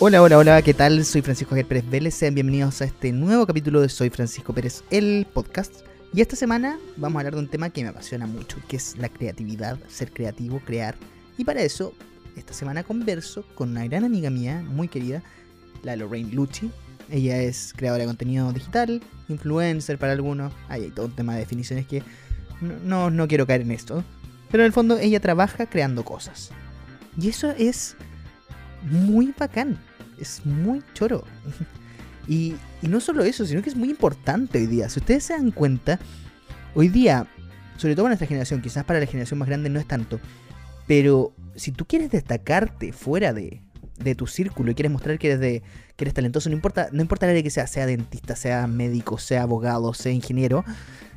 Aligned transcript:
Hola, 0.00 0.22
hola, 0.22 0.38
hola, 0.38 0.62
¿qué 0.62 0.74
tal? 0.74 1.04
Soy 1.04 1.22
Francisco 1.22 1.50
Javier 1.50 1.66
Pérez 1.66 1.90
Vélez, 1.90 2.14
sean 2.14 2.32
bienvenidos 2.32 2.80
a 2.82 2.84
este 2.84 3.10
nuevo 3.10 3.44
capítulo 3.48 3.80
de 3.80 3.88
Soy 3.88 4.10
Francisco 4.10 4.52
Pérez, 4.52 4.84
el 4.90 5.26
podcast. 5.34 5.80
Y 6.14 6.20
esta 6.20 6.36
semana 6.36 6.78
vamos 6.96 7.16
a 7.16 7.18
hablar 7.18 7.34
de 7.34 7.40
un 7.40 7.48
tema 7.48 7.70
que 7.70 7.82
me 7.82 7.88
apasiona 7.88 8.24
mucho, 8.28 8.58
que 8.68 8.76
es 8.76 8.96
la 8.96 9.08
creatividad, 9.08 9.76
ser 9.88 10.12
creativo, 10.12 10.60
crear. 10.64 10.94
Y 11.36 11.42
para 11.42 11.62
eso, 11.62 11.94
esta 12.36 12.52
semana 12.52 12.84
converso 12.84 13.44
con 13.56 13.70
una 13.70 13.88
gran 13.88 14.04
amiga 14.04 14.30
mía, 14.30 14.62
muy 14.64 14.86
querida, 14.86 15.20
la 15.82 15.96
Lorraine 15.96 16.32
Lucci. 16.32 16.70
Ella 17.10 17.42
es 17.42 17.72
creadora 17.76 18.02
de 18.02 18.06
contenido 18.06 18.52
digital, 18.52 19.02
influencer 19.28 19.98
para 19.98 20.12
algunos, 20.12 20.52
hay 20.68 20.90
todo 20.90 21.06
un 21.06 21.16
tema 21.16 21.34
de 21.34 21.40
definiciones 21.40 21.88
que 21.88 22.04
no, 22.84 23.10
no 23.10 23.26
quiero 23.26 23.48
caer 23.48 23.62
en 23.62 23.72
esto. 23.72 24.04
Pero 24.48 24.62
en 24.62 24.66
el 24.66 24.72
fondo 24.72 24.96
ella 24.96 25.18
trabaja 25.18 25.66
creando 25.66 26.04
cosas. 26.04 26.52
Y 27.20 27.30
eso 27.30 27.50
es 27.58 27.96
muy 28.84 29.34
bacán 29.36 29.87
es 30.20 30.44
muy 30.44 30.82
choro. 30.94 31.24
Y, 32.28 32.56
no 32.82 33.00
solo 33.00 33.24
eso, 33.24 33.46
sino 33.46 33.62
que 33.62 33.70
es 33.70 33.74
muy 33.74 33.88
importante 33.88 34.58
hoy 34.58 34.66
día. 34.66 34.90
Si 34.90 35.00
ustedes 35.00 35.24
se 35.24 35.32
dan 35.32 35.50
cuenta, 35.50 35.98
hoy 36.74 36.88
día, 36.88 37.26
sobre 37.78 37.94
todo 37.94 38.04
para 38.04 38.10
nuestra 38.10 38.28
generación, 38.28 38.60
quizás 38.60 38.84
para 38.84 39.00
la 39.00 39.06
generación 39.06 39.38
más 39.38 39.48
grande 39.48 39.70
no 39.70 39.80
es 39.80 39.88
tanto, 39.88 40.20
pero 40.86 41.32
si 41.56 41.72
tú 41.72 41.86
quieres 41.86 42.10
destacarte 42.10 42.92
fuera 42.92 43.32
de, 43.32 43.62
de 43.98 44.14
tu 44.14 44.26
círculo 44.26 44.70
y 44.70 44.74
quieres 44.74 44.92
mostrar 44.92 45.18
que 45.18 45.28
eres, 45.28 45.40
de, 45.40 45.62
que 45.96 46.04
eres 46.04 46.12
talentoso, 46.12 46.50
no 46.50 46.54
importa, 46.54 46.90
no 46.92 47.00
importa 47.00 47.24
el 47.24 47.30
área 47.30 47.42
que 47.42 47.50
sea, 47.50 47.66
sea 47.66 47.86
dentista, 47.86 48.36
sea 48.36 48.66
médico, 48.66 49.16
sea 49.16 49.42
abogado, 49.42 49.94
sea 49.94 50.12
ingeniero, 50.12 50.66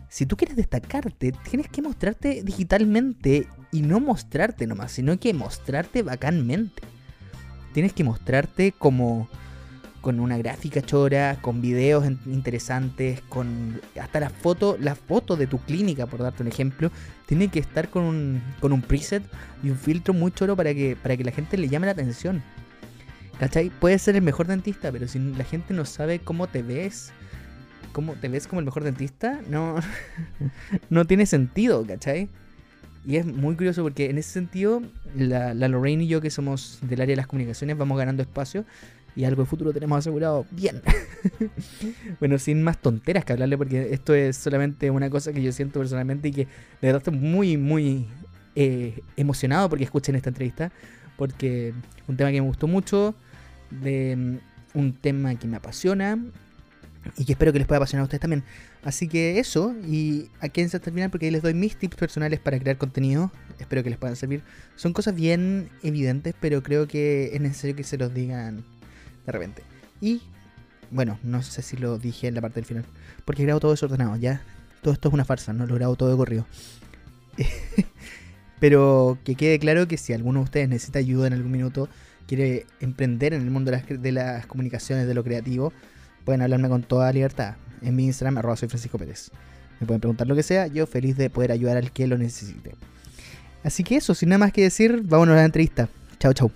si 0.09 0.25
tú 0.25 0.35
quieres 0.35 0.57
destacarte, 0.57 1.31
tienes 1.49 1.69
que 1.69 1.81
mostrarte 1.81 2.41
digitalmente 2.43 3.47
y 3.71 3.81
no 3.81 3.99
mostrarte 3.99 4.67
nomás, 4.67 4.91
sino 4.91 5.17
que 5.19 5.33
mostrarte 5.33 6.03
bacanmente 6.03 6.83
tienes 7.73 7.93
que 7.93 8.03
mostrarte 8.03 8.71
como 8.71 9.27
con 10.01 10.19
una 10.19 10.37
gráfica 10.37 10.81
chora, 10.81 11.37
con 11.41 11.61
videos 11.61 12.05
interesantes, 12.25 13.21
con 13.29 13.79
hasta 13.99 14.19
la 14.19 14.29
foto, 14.29 14.75
la 14.79 14.95
foto 14.95 15.37
de 15.37 15.47
tu 15.47 15.59
clínica, 15.59 16.07
por 16.07 16.21
darte 16.21 16.41
un 16.41 16.49
ejemplo, 16.49 16.91
tiene 17.27 17.49
que 17.49 17.59
estar 17.59 17.89
con 17.89 18.03
un, 18.03 18.41
con 18.59 18.73
un 18.73 18.81
preset 18.81 19.23
y 19.63 19.69
un 19.69 19.77
filtro 19.77 20.13
muy 20.13 20.31
choro 20.31 20.55
para 20.55 20.73
que, 20.73 20.97
para 21.01 21.15
que 21.15 21.23
la 21.23 21.31
gente 21.31 21.57
le 21.57 21.69
llame 21.69 21.85
la 21.85 21.91
atención. 21.91 22.41
¿Cachai? 23.39 23.71
Puedes 23.79 24.01
ser 24.01 24.15
el 24.15 24.21
mejor 24.21 24.47
dentista, 24.47 24.91
pero 24.91 25.07
si 25.07 25.19
la 25.19 25.43
gente 25.43 25.73
no 25.73 25.85
sabe 25.85 26.19
cómo 26.19 26.47
te 26.47 26.61
ves, 26.63 27.11
cómo 27.91 28.13
te 28.13 28.27
ves 28.27 28.47
como 28.47 28.59
el 28.59 28.65
mejor 28.65 28.83
dentista, 28.83 29.39
no, 29.49 29.75
no 30.89 31.05
tiene 31.05 31.25
sentido, 31.25 31.85
¿cachai? 31.85 32.29
Y 33.05 33.15
es 33.15 33.25
muy 33.25 33.55
curioso 33.55 33.81
porque 33.83 34.09
en 34.09 34.17
ese 34.17 34.31
sentido, 34.31 34.81
la, 35.15 35.53
Lorraine 35.53 36.03
y 36.03 36.07
yo, 36.07 36.21
que 36.21 36.29
somos 36.29 36.79
del 36.81 37.01
área 37.01 37.13
de 37.13 37.17
las 37.17 37.27
comunicaciones, 37.27 37.77
vamos 37.77 37.97
ganando 37.97 38.21
espacio 38.21 38.65
y 39.15 39.25
algo 39.25 39.41
de 39.41 39.47
futuro 39.47 39.73
tenemos 39.73 39.97
asegurado 39.97 40.45
bien. 40.51 40.81
bueno, 42.19 42.37
sin 42.37 42.61
más 42.61 42.77
tonteras 42.77 43.25
que 43.25 43.33
hablarle, 43.33 43.57
porque 43.57 43.93
esto 43.93 44.13
es 44.13 44.37
solamente 44.37 44.89
una 44.91 45.09
cosa 45.09 45.33
que 45.33 45.41
yo 45.41 45.51
siento 45.51 45.79
personalmente 45.79 46.27
y 46.27 46.31
que 46.31 46.45
de 46.45 46.47
verdad 46.81 46.97
estoy 46.97 47.17
muy, 47.17 47.57
muy 47.57 48.05
eh, 48.55 49.01
emocionado 49.17 49.67
porque 49.69 49.83
escuchen 49.83 50.15
esta 50.15 50.29
entrevista, 50.29 50.71
porque 51.17 51.73
un 52.07 52.17
tema 52.17 52.31
que 52.31 52.39
me 52.39 52.47
gustó 52.47 52.67
mucho, 52.67 53.15
de 53.69 54.15
mm, 54.15 54.77
un 54.77 54.93
tema 54.93 55.35
que 55.35 55.47
me 55.47 55.57
apasiona 55.57 56.19
y 57.17 57.25
que 57.25 57.33
espero 57.33 57.51
que 57.51 57.59
les 57.59 57.67
pueda 57.67 57.77
apasionar 57.77 58.01
a 58.01 58.05
ustedes 58.05 58.21
también. 58.21 58.43
Así 58.83 59.07
que 59.07 59.37
eso, 59.37 59.75
y 59.87 60.29
aquí 60.39 60.61
hasta 60.61 60.77
el 60.77 60.93
final 60.93 61.11
porque 61.11 61.27
ahí 61.27 61.31
les 61.31 61.43
doy 61.43 61.53
mis 61.53 61.75
tips 61.75 61.95
personales 61.95 62.39
para 62.39 62.57
crear 62.59 62.77
contenido. 62.77 63.31
Espero 63.59 63.83
que 63.83 63.91
les 63.91 63.99
puedan 63.99 64.15
servir. 64.15 64.41
Son 64.75 64.91
cosas 64.91 65.13
bien 65.13 65.69
evidentes, 65.83 66.33
pero 66.39 66.63
creo 66.63 66.87
que 66.87 67.29
es 67.33 67.41
necesario 67.41 67.75
que 67.75 67.83
se 67.83 67.97
los 67.97 68.11
digan 68.13 68.63
de 69.25 69.31
repente. 69.31 69.61
Y 70.01 70.21
bueno, 70.89 71.19
no 71.21 71.43
sé 71.43 71.61
si 71.61 71.77
lo 71.77 71.99
dije 71.99 72.27
en 72.27 72.35
la 72.35 72.41
parte 72.41 72.55
del 72.55 72.65
final, 72.65 72.85
porque 73.23 73.43
he 73.43 73.45
grabado 73.45 73.59
todo 73.61 73.71
desordenado, 73.71 74.15
ya. 74.15 74.41
Todo 74.81 74.95
esto 74.95 75.09
es 75.09 75.13
una 75.13 75.25
farsa, 75.25 75.53
no 75.53 75.67
lo 75.67 75.75
grabo 75.75 75.95
todo 75.95 76.09
de 76.09 76.17
corrido. 76.17 76.47
pero 78.59 79.19
que 79.23 79.35
quede 79.35 79.59
claro 79.59 79.87
que 79.87 79.97
si 79.97 80.13
alguno 80.13 80.39
de 80.39 80.45
ustedes 80.45 80.69
necesita 80.69 80.97
ayuda 80.97 81.27
en 81.27 81.33
algún 81.33 81.51
minuto, 81.51 81.87
quiere 82.25 82.65
emprender 82.79 83.35
en 83.35 83.43
el 83.43 83.51
mundo 83.51 83.69
de 83.69 83.77
las, 83.77 84.01
de 84.01 84.11
las 84.11 84.47
comunicaciones, 84.47 85.05
de 85.05 85.13
lo 85.13 85.23
creativo, 85.23 85.71
pueden 86.25 86.41
hablarme 86.41 86.67
con 86.67 86.81
toda 86.81 87.13
libertad 87.13 87.57
en 87.81 87.95
mi 87.95 88.05
Instagram, 88.05 88.37
arroba 88.37 88.55
soy 88.55 88.69
Francisco 88.69 88.97
Pérez. 88.97 89.31
Me 89.79 89.87
pueden 89.87 90.01
preguntar 90.01 90.27
lo 90.27 90.35
que 90.35 90.43
sea, 90.43 90.67
yo 90.67 90.85
feliz 90.85 91.17
de 91.17 91.29
poder 91.29 91.51
ayudar 91.51 91.77
al 91.77 91.91
que 91.91 92.07
lo 92.07 92.17
necesite. 92.17 92.75
Así 93.63 93.83
que 93.83 93.97
eso, 93.97 94.13
sin 94.13 94.29
nada 94.29 94.39
más 94.39 94.53
que 94.53 94.63
decir, 94.63 95.01
vámonos 95.03 95.33
a 95.33 95.37
la 95.37 95.45
entrevista. 95.45 95.89
Chao, 96.19 96.33
chao. 96.33 96.51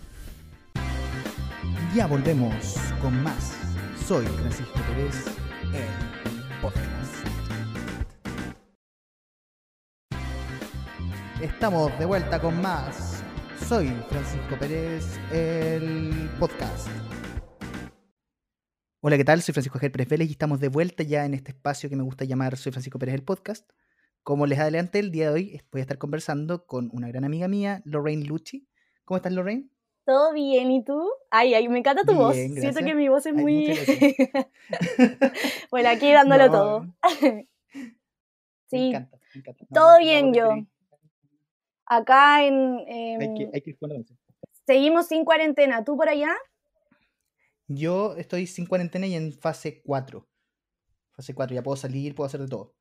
Ya 1.95 2.07
volvemos 2.07 2.75
con 3.01 3.21
más. 3.23 3.53
Soy 4.07 4.25
Francisco 4.25 4.79
Pérez, 4.87 5.15
el 5.73 6.61
podcast. 6.61 6.85
Estamos 11.41 11.97
de 11.99 12.05
vuelta 12.05 12.39
con 12.39 12.61
más. 12.61 13.23
Soy 13.67 13.91
Francisco 14.09 14.55
Pérez, 14.59 15.19
el 15.31 16.29
podcast. 16.39 16.87
Hola, 19.07 19.17
¿qué 19.17 19.23
tal? 19.23 19.39
Soy 19.43 19.53
Francisco 19.53 19.77
Javier 19.77 19.91
Pérez 19.91 20.09
Vélez 20.09 20.29
y 20.29 20.31
estamos 20.31 20.59
de 20.59 20.67
vuelta 20.67 21.03
ya 21.03 21.25
en 21.25 21.35
este 21.35 21.51
espacio 21.51 21.91
que 21.91 21.95
me 21.95 22.01
gusta 22.01 22.25
llamar 22.25 22.57
Soy 22.57 22.71
Francisco 22.71 22.97
Pérez 22.97 23.13
el 23.13 23.21
podcast. 23.21 23.69
Como 24.23 24.47
les 24.47 24.57
adelanté, 24.57 24.97
el 24.97 25.11
día 25.11 25.27
de 25.27 25.35
hoy 25.35 25.61
voy 25.71 25.81
a 25.81 25.83
estar 25.83 25.99
conversando 25.99 26.65
con 26.65 26.89
una 26.91 27.07
gran 27.09 27.23
amiga 27.23 27.47
mía, 27.47 27.83
Lorraine 27.85 28.25
Lucci. 28.25 28.67
¿Cómo 29.03 29.17
estás, 29.17 29.31
Lorraine? 29.31 29.69
Todo 30.05 30.33
bien, 30.33 30.71
¿y 30.71 30.83
tú? 30.83 31.07
Ay, 31.29 31.53
ay, 31.53 31.69
me 31.69 31.77
encanta 31.77 32.01
tu 32.03 32.15
voz. 32.15 32.33
Siento 32.33 32.79
que 32.79 32.95
mi 32.95 33.07
voz 33.07 33.27
es 33.27 33.35
muy... 33.35 33.77
bueno, 35.69 35.89
aquí 35.89 36.11
dándolo 36.11 36.49
todo. 36.49 36.85
sí, 38.71 38.79
me 38.79 38.87
encanta, 38.87 39.19
me 39.35 39.39
encanta. 39.39 39.65
todo 39.71 39.99
bien 39.99 40.33
yo. 40.33 40.49
Acá 41.85 42.43
en... 42.43 42.79
hay 43.21 43.33
que, 43.35 43.51
hay 43.53 43.61
que 43.61 43.77
Seguimos 44.65 45.05
sin 45.05 45.25
cuarentena. 45.25 45.83
¿Tú 45.83 45.95
por 45.95 46.09
allá? 46.09 46.35
Yo 47.67 48.15
estoy 48.15 48.47
sin 48.47 48.65
cuarentena 48.65 49.07
y 49.07 49.15
en 49.15 49.33
fase 49.33 49.81
4. 49.83 50.27
Fase 51.11 51.33
4, 51.33 51.55
ya 51.55 51.63
puedo 51.63 51.75
salir, 51.75 52.13
puedo 52.13 52.27
hacer 52.27 52.41
de 52.41 52.47
todo. 52.47 52.75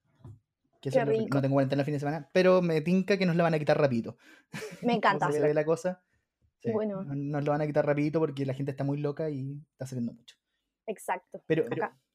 Que 0.80 0.90
no 1.30 1.40
tengo 1.40 1.54
cuarentena 1.54 1.80
el 1.80 1.86
fin 1.86 1.94
de 1.94 2.00
semana, 2.00 2.28
pero 2.32 2.60
me 2.60 2.82
tinca 2.82 3.16
que 3.16 3.24
nos 3.24 3.36
la 3.36 3.44
van 3.44 3.54
a 3.54 3.58
quitar 3.58 3.80
rapidito. 3.80 4.18
Me 4.82 4.92
encanta. 4.96 5.32
se 5.32 5.40
ve 5.40 5.54
la 5.54 5.64
cosa. 5.64 6.02
bueno. 6.72 7.02
Nos 7.04 7.44
lo 7.44 7.52
van 7.52 7.62
a 7.62 7.66
quitar 7.66 7.86
rapidito 7.86 8.20
porque 8.20 8.44
la 8.44 8.52
gente 8.52 8.72
está 8.72 8.84
muy 8.84 8.98
loca 8.98 9.30
y 9.30 9.62
está 9.72 9.86
saliendo 9.86 10.12
mucho. 10.12 10.36
Exacto. 10.86 11.42
Pero, 11.46 11.64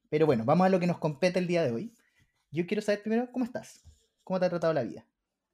pero, 0.10 0.28
bueno, 0.28 0.46
vamos 0.46 0.68
a 0.68 0.70
lo 0.70 0.80
que 0.80 0.86
nos 0.86 1.00
compete 1.00 1.40
el 1.40 1.48
día 1.48 1.64
de 1.64 1.72
hoy. 1.72 1.96
Yo 2.52 2.68
quiero 2.68 2.82
saber 2.82 3.02
primero 3.02 3.32
cómo 3.32 3.46
estás. 3.46 3.84
¿Cómo 4.24 4.40
te 4.40 4.46
ha 4.46 4.50
tratado 4.50 4.74
la 4.74 4.84
vida? 4.84 5.08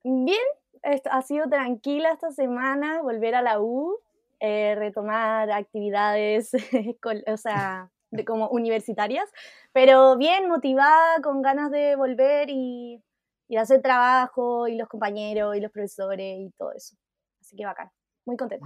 Bien, 0.04 0.38
ha 0.84 1.22
sido 1.22 1.48
tranquila 1.48 2.12
esta 2.12 2.32
semana, 2.32 3.02
volver 3.02 3.36
a 3.36 3.42
la 3.42 3.62
U, 3.62 3.98
eh, 4.40 4.76
retomar 4.76 5.52
actividades, 5.52 6.52
o 7.28 7.38
sea, 7.38 7.90
de 8.12 8.26
como 8.26 8.50
universitarias, 8.50 9.30
pero 9.74 10.18
bien 10.18 10.48
motivada, 10.48 11.22
con 11.22 11.42
ganas 11.42 11.72
de 11.72 11.96
volver 11.96 12.50
y, 12.50 13.04
y 13.48 13.58
hacer 13.58 13.82
trabajo, 13.82 14.68
y 14.68 14.76
los 14.76 14.88
compañeros, 14.88 15.56
y 15.56 15.62
los 15.62 15.72
profesores, 15.72 16.38
y 16.40 16.52
todo 16.58 16.74
eso. 16.74 16.96
Así 17.42 17.56
que 17.56 17.66
bacán, 17.66 17.90
muy 18.26 18.38
contenta. 18.38 18.66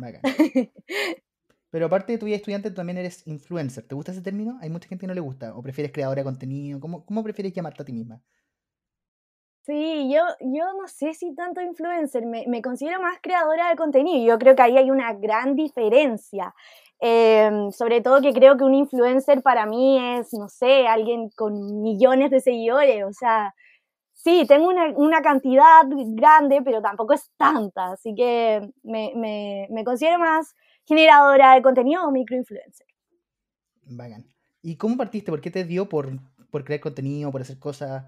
Pero 1.71 1.85
aparte 1.85 2.13
de 2.13 2.17
tu 2.17 2.25
vida 2.25 2.35
estudiante, 2.35 2.71
también 2.71 2.97
eres 2.97 3.25
influencer. 3.27 3.87
¿Te 3.87 3.93
gusta 3.93 4.11
ese 4.11 4.21
término? 4.21 4.57
Hay 4.61 4.69
mucha 4.69 4.87
gente 4.87 5.01
que 5.01 5.07
no 5.07 5.13
le 5.13 5.21
gusta. 5.21 5.55
¿O 5.55 5.61
prefieres 5.61 5.91
creadora 5.91 6.21
de 6.21 6.23
contenido? 6.23 6.79
¿Cómo, 6.79 7.05
cómo 7.05 7.23
prefieres 7.23 7.53
llamarte 7.53 7.83
a 7.83 7.85
ti 7.85 7.93
misma? 7.93 8.21
Sí, 9.69 10.11
yo, 10.11 10.23
yo 10.39 10.65
no 10.73 10.87
sé 10.87 11.13
si 11.13 11.35
tanto 11.35 11.61
influencer, 11.61 12.25
me, 12.25 12.43
me 12.47 12.59
considero 12.59 12.99
más 12.99 13.19
creadora 13.21 13.69
de 13.69 13.75
contenido. 13.75 14.25
Yo 14.25 14.39
creo 14.39 14.55
que 14.55 14.63
ahí 14.63 14.77
hay 14.77 14.89
una 14.89 15.13
gran 15.13 15.55
diferencia. 15.55 16.55
Em, 16.99 17.69
sobre 17.71 18.01
todo 18.01 18.19
que 18.19 18.33
creo 18.33 18.57
que 18.57 18.63
un 18.63 18.73
influencer 18.73 19.43
para 19.43 19.67
mí 19.67 19.99
es, 20.17 20.33
no 20.33 20.49
sé, 20.49 20.87
alguien 20.87 21.29
con 21.35 21.83
millones 21.83 22.31
de 22.31 22.39
seguidores. 22.39 23.05
O 23.05 23.13
sea, 23.13 23.53
sí, 24.13 24.45
tengo 24.47 24.69
una, 24.69 24.87
una 24.95 25.21
cantidad 25.21 25.83
grande, 25.87 26.63
pero 26.65 26.81
tampoco 26.81 27.13
es 27.13 27.29
tanta. 27.37 27.91
Así 27.91 28.15
que 28.15 28.67
me, 28.81 29.13
me, 29.15 29.67
me 29.69 29.83
considero 29.83 30.17
más 30.17 30.55
generadora 30.87 31.53
de 31.53 31.61
contenido 31.61 32.07
o 32.07 32.11
microinfluencer. 32.11 32.87
Vagan. 33.83 34.25
¿Y 34.63 34.77
cómo 34.77 34.97
partiste? 34.97 35.31
¿Por 35.31 35.41
qué 35.41 35.51
te 35.51 35.63
dio 35.63 35.87
por, 35.87 36.09
por 36.49 36.63
crear 36.63 36.81
contenido, 36.81 37.31
por 37.31 37.41
hacer 37.41 37.59
cosas? 37.59 38.05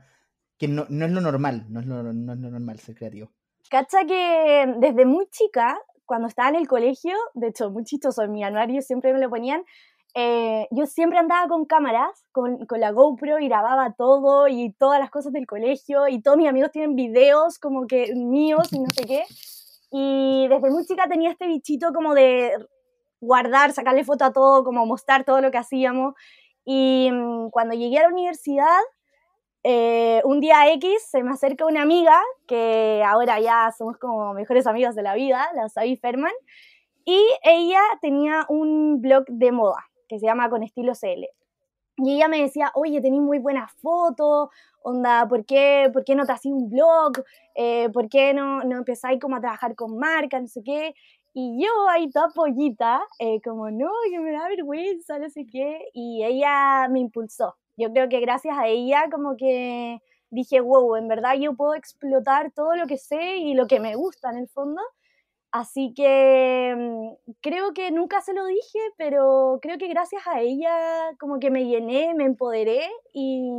Que 0.62 0.68
no, 0.68 0.86
no, 0.90 1.08
es 1.08 1.12
lo 1.12 1.22
normal, 1.22 1.66
no 1.69 1.80
es 1.80 1.88
lo, 1.88 2.04
no 2.04 2.34
es 2.34 2.40
lo 2.40 2.52
normal 2.52 2.78
ser. 2.78 2.96
Cacha 3.68 4.06
que 4.06 4.72
desde 4.78 5.06
muy 5.06 5.25
chica, 5.31 5.81
cuando 6.06 6.28
estaba 6.28 6.50
en 6.50 6.56
el 6.56 6.68
colegio, 6.68 7.16
de 7.34 7.48
hecho, 7.48 7.72
muy 7.72 7.84
chistoso, 7.84 8.22
en 8.22 8.31
mi 8.31 8.44
anuario 8.44 8.80
siempre 8.84 9.12
me 9.12 9.19
lo 9.19 9.28
ponían, 9.28 9.63
eh, 10.13 10.68
yo 10.69 10.86
siempre 10.86 11.18
andaba 11.18 11.48
con 11.48 11.66
cámaras, 11.66 12.28
con, 12.31 12.68
con, 12.68 12.80
la 12.80 12.92
GoPro 12.92 13.40
y 13.40 13.48
grababa 13.48 13.96
todo 13.98 14.48
y 14.48 14.72
todas 14.74 15.00
las 15.00 15.10
cosas 15.10 15.34
del 15.34 15.48
colegio 15.48 16.08
y 16.08 16.22
todos 16.22 16.38
mis 16.38 16.48
amigos 16.48 16.69
tienen 16.69 16.96
videos 16.96 17.58
como 17.58 17.88
que 17.88 18.13
míos 18.13 18.72
y 18.72 18.81
no 18.81 18.90
sé 18.94 19.06
qué. 19.06 19.24
Y 19.90 20.48
desde 20.48 20.69
muy 20.69 20.86
chica 20.86 21.08
tenía 21.10 21.31
este 21.31 21.48
bichito 21.48 21.92
como 21.92 22.13
de 22.13 22.52
guardar, 23.19 23.72
sacarle 23.74 24.04
foto 24.04 24.25
a 24.25 24.31
todo, 24.31 24.63
como 24.63 24.86
mostrar 24.86 25.24
todo 25.24 25.42
lo 25.42 25.50
que 25.50 25.58
hacíamos. 25.58 26.13
Y 26.66 27.10
mm, 27.12 27.50
cuando 27.50 27.74
llegué 27.74 27.98
a 27.98 28.04
la 28.04 28.10
universidad, 28.10 28.80
eh, 29.63 30.22
un 30.25 30.40
día 30.40 30.72
X 30.74 31.08
se 31.10 31.24
me 31.24 31.31
acerca 31.31 31.66
una 31.66 31.84
amiga, 31.84 32.19
que 32.48 33.04
ahora 33.06 33.40
ya 33.40 33.72
somos 33.78 33.98
como 33.98 34.34
mejores 34.34 34.68
amigas 34.68 34.96
de 34.96 35.04
la 35.04 35.13
vida, 35.16 35.50
la 35.56 35.69
Sabi 35.69 35.98
Ferman, 35.98 36.31
y 37.06 37.19
ella 37.44 37.81
tenía 38.02 38.46
un 38.50 39.02
blog 39.02 39.25
de 39.28 39.52
moda 39.52 39.86
que 40.08 40.19
se 40.19 40.25
llama 40.25 40.50
Con 40.50 40.63
Estilo 40.63 40.94
CL. 40.96 41.28
Y 41.98 42.16
ella 42.16 42.28
me 42.28 42.42
decía, 42.42 42.72
oye, 42.75 43.02
tenéis 43.02 43.22
muy 43.22 43.40
buenas 43.40 43.72
fotos, 43.81 44.50
onda, 44.81 45.28
¿por 45.28 45.46
qué, 45.46 45.90
¿por 45.94 46.04
qué 46.04 46.16
no 46.16 46.25
te 46.25 46.31
hacís 46.34 46.52
un 46.52 46.69
blog? 46.69 47.24
Eh, 47.56 47.90
¿Por 47.92 48.10
qué 48.10 48.34
no, 48.34 48.63
no 48.63 48.78
empezáis 48.78 49.19
como 49.19 49.36
a 49.36 49.42
trabajar 49.42 49.75
con 49.75 49.98
marcas, 49.98 50.42
no 50.42 50.48
sé 50.48 50.63
qué? 50.63 50.96
Y 51.34 51.63
yo 51.63 51.69
ahí 51.90 52.10
toda 52.10 52.30
pollita, 52.30 53.02
eh, 53.19 53.40
como, 53.42 53.69
no, 53.72 53.90
que 54.10 54.19
me 54.19 54.31
da 54.31 54.48
vergüenza, 54.50 55.19
no 55.19 55.30
sé 55.30 55.46
qué, 55.46 55.80
y 55.94 56.24
ella 56.24 56.88
me 56.90 57.00
impulsó. 57.00 57.56
Yo 57.81 57.92
creo 57.92 58.10
que 58.10 58.19
gracias 58.19 58.57
a 58.57 58.68
ella 58.68 59.06
como 59.12 59.36
que 59.36 60.00
dije, 60.30 60.62
wow, 60.62 60.95
en 60.95 61.07
verdad 61.07 61.36
yo 61.39 61.56
puedo 61.56 61.75
explotar 61.75 62.51
todo 62.51 62.75
lo 62.75 62.88
que 62.88 62.98
sé 62.98 63.38
y 63.38 63.54
lo 63.54 63.68
que 63.68 63.80
me 63.80 63.95
gusta 63.95 64.30
en 64.31 64.38
el 64.38 64.48
fondo. 64.48 64.81
Así 65.51 65.94
que 65.94 66.74
mm, 66.78 67.33
creo 67.42 67.74
que 67.74 67.92
nunca 67.92 68.22
se 68.22 68.33
lo 68.33 68.45
dije, 68.45 68.80
pero 68.98 69.60
creo 69.62 69.78
que 69.78 69.89
gracias 69.89 70.25
a 70.25 70.39
ella 70.39 70.72
como 71.19 71.39
que 71.39 71.51
me 71.51 71.66
llené, 71.66 72.13
me 72.13 72.24
empoderé 72.24 72.89
y, 73.13 73.51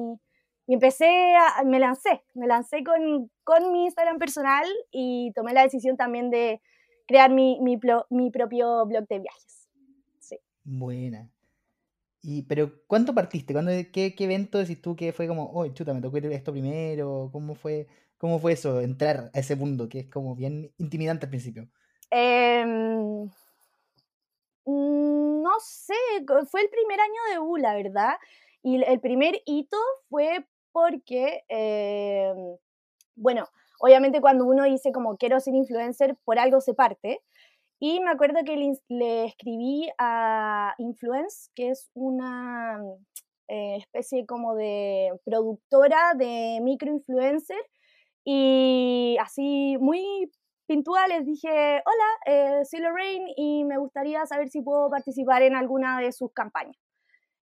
y 0.66 0.74
empecé, 0.74 1.34
a, 1.36 1.64
me 1.64 1.78
lancé, 1.78 2.24
me 2.34 2.46
lancé 2.46 2.82
con, 2.82 3.30
con 3.44 3.72
mi 3.72 3.84
Instagram 3.84 4.18
personal 4.18 4.64
y 4.90 5.32
tomé 5.34 5.52
la 5.52 5.62
decisión 5.62 5.98
también 5.98 6.30
de 6.30 6.62
crear 7.06 7.30
mi, 7.30 7.60
mi, 7.60 7.78
mi 8.08 8.30
propio 8.30 8.86
blog 8.86 9.06
de 9.08 9.18
viajes. 9.18 9.68
Sí. 10.18 10.38
Buena. 10.64 11.30
Y, 12.22 12.42
pero, 12.42 12.72
¿cuánto 12.86 13.14
partiste? 13.14 13.52
¿Cuándo, 13.52 13.72
qué, 13.92 14.14
¿Qué 14.14 14.24
evento 14.24 14.58
decís 14.58 14.80
tú 14.80 14.94
que 14.94 15.12
fue 15.12 15.26
como, 15.26 15.50
oh, 15.52 15.66
chuta, 15.68 15.92
me 15.92 16.00
tocó 16.00 16.18
ir 16.18 16.26
esto 16.26 16.52
primero? 16.52 17.30
¿Cómo 17.32 17.54
fue, 17.56 17.88
¿Cómo 18.16 18.38
fue 18.38 18.52
eso, 18.52 18.80
entrar 18.80 19.32
a 19.34 19.38
ese 19.40 19.56
mundo 19.56 19.88
que 19.88 19.98
es 20.00 20.08
como 20.08 20.36
bien 20.36 20.72
intimidante 20.78 21.26
al 21.26 21.30
principio? 21.30 21.68
Em, 22.10 23.28
mm, 24.64 25.42
no 25.42 25.50
sé, 25.60 25.94
fue 26.48 26.62
el 26.62 26.68
primer 26.70 27.00
año 27.00 27.20
de 27.32 27.38
U, 27.40 27.56
la 27.56 27.74
verdad. 27.74 28.14
Y 28.62 28.80
el 28.84 29.00
primer 29.00 29.42
hito 29.44 29.76
fue 30.08 30.46
porque, 30.70 31.42
em, 31.48 32.56
bueno, 33.16 33.48
obviamente 33.80 34.20
cuando 34.20 34.44
uno 34.46 34.64
dice 34.64 34.92
como 34.92 35.16
quiero 35.16 35.40
ser 35.40 35.54
influencer, 35.54 36.16
por 36.24 36.38
algo 36.38 36.60
se 36.60 36.74
parte. 36.74 37.22
Y 37.84 37.98
me 37.98 38.12
acuerdo 38.12 38.44
que 38.46 38.76
le, 38.90 39.24
escribí 39.24 39.90
a 39.98 40.72
Influence, 40.78 41.50
que 41.56 41.70
es 41.70 41.90
una 41.94 42.80
eh, 43.48 43.78
especie 43.78 44.24
como 44.24 44.54
de 44.54 45.10
productora 45.24 46.14
de 46.16 46.60
microinfluencer. 46.62 47.58
Y 48.24 49.16
así 49.20 49.76
muy 49.80 50.30
pintual 50.68 51.08
les 51.10 51.26
dije, 51.26 51.82
hola, 51.84 52.08
eh, 52.26 52.64
soy 52.66 52.78
Lorraine 52.78 53.34
y 53.36 53.64
me 53.64 53.78
gustaría 53.78 54.24
saber 54.26 54.48
si 54.48 54.62
puedo 54.62 54.88
participar 54.88 55.42
en 55.42 55.56
alguna 55.56 56.00
de 56.00 56.12
sus 56.12 56.32
campañas. 56.32 56.76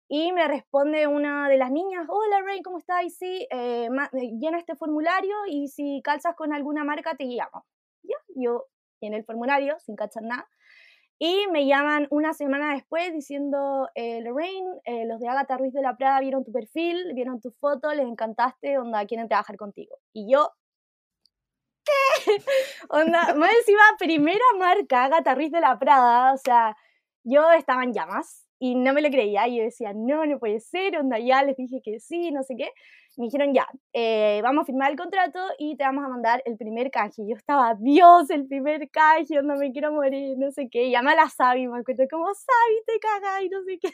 Y 0.09 0.33
me 0.33 0.49
responde 0.49 1.07
una 1.07 1.47
de 1.47 1.55
las 1.55 1.71
niñas, 1.71 2.07
hola 2.09 2.41
Ray, 2.41 2.61
¿cómo 2.61 2.79
estás? 2.79 3.05
Sí, 3.17 3.47
eh, 3.51 3.87
eh, 3.87 4.31
llena 4.37 4.57
este 4.57 4.75
formulario 4.75 5.33
y 5.47 5.69
si 5.69 6.01
calzas 6.03 6.35
con 6.35 6.51
alguna 6.51 6.83
marca 6.83 7.15
te 7.15 7.23
llamo. 7.23 7.65
Ya, 8.03 8.17
yo 8.35 8.65
en 9.05 9.13
el 9.13 9.23
formulario, 9.23 9.77
sin 9.79 9.95
cachar 9.95 10.23
nada. 10.23 10.47
Y 11.17 11.47
me 11.51 11.65
llaman 11.65 12.07
una 12.09 12.33
semana 12.33 12.73
después 12.73 13.13
diciendo, 13.13 13.89
eh, 13.95 14.21
Lorraine, 14.21 14.67
eh, 14.83 15.05
los 15.05 15.19
de 15.21 15.29
Agatha 15.29 15.57
Ruiz 15.57 15.73
de 15.73 15.81
la 15.81 15.95
Prada 15.95 16.19
vieron 16.19 16.43
tu 16.43 16.51
perfil, 16.51 17.13
vieron 17.13 17.39
tu 17.39 17.51
foto, 17.51 17.93
les 17.93 18.05
encantaste, 18.05 18.77
onda, 18.77 19.05
quieren 19.05 19.29
trabajar 19.29 19.55
contigo. 19.55 19.97
Y 20.11 20.29
yo, 20.29 20.51
¿qué? 21.85 21.91
onda, 22.89 23.33
más 23.35 23.51
encima, 23.59 23.81
primera 23.97 24.43
marca, 24.57 25.05
Agatha 25.05 25.35
Ruiz 25.35 25.51
de 25.51 25.61
la 25.61 25.79
Prada, 25.79 26.33
o 26.33 26.37
sea, 26.37 26.75
yo 27.23 27.49
estaba 27.51 27.83
en 27.83 27.93
llamas 27.93 28.45
y 28.59 28.75
no 28.75 28.93
me 28.93 29.01
lo 29.01 29.09
creía. 29.09 29.47
Y 29.47 29.57
yo 29.57 29.63
decía, 29.63 29.93
no, 29.93 30.25
no 30.25 30.37
puede 30.39 30.59
ser, 30.59 30.97
onda, 30.97 31.17
ya 31.19 31.43
les 31.43 31.55
dije 31.55 31.81
que 31.83 31.99
sí, 31.99 32.31
no 32.31 32.43
sé 32.43 32.55
qué. 32.57 32.71
Me 33.17 33.25
dijeron, 33.25 33.53
ya, 33.53 33.67
eh, 33.93 34.41
vamos 34.43 34.63
a 34.63 34.65
firmar 34.65 34.91
el 34.91 34.97
contrato 34.97 35.39
y 35.57 35.77
te 35.77 35.83
vamos 35.85 36.03
a 36.05 36.09
mandar 36.09 36.41
el 36.45 36.57
primer 36.57 36.91
canje. 36.91 37.23
Yo 37.27 37.35
estaba, 37.35 37.75
Dios, 37.79 38.29
el 38.29 38.47
primer 38.47 38.89
canje, 38.89 39.39
onda, 39.39 39.55
me 39.55 39.71
quiero 39.71 39.93
morir, 39.93 40.37
no 40.37 40.51
sé 40.51 40.67
qué. 40.69 40.89
llama 40.89 41.11
a 41.13 41.15
la 41.15 41.29
Sabi, 41.29 41.67
me 41.67 41.79
acuerdo, 41.79 42.03
como, 42.09 42.25
Sabi, 42.33 42.75
te 42.85 42.99
cagas 42.99 43.41
y 43.43 43.49
no 43.49 43.63
sé 43.63 43.79
qué. 43.79 43.89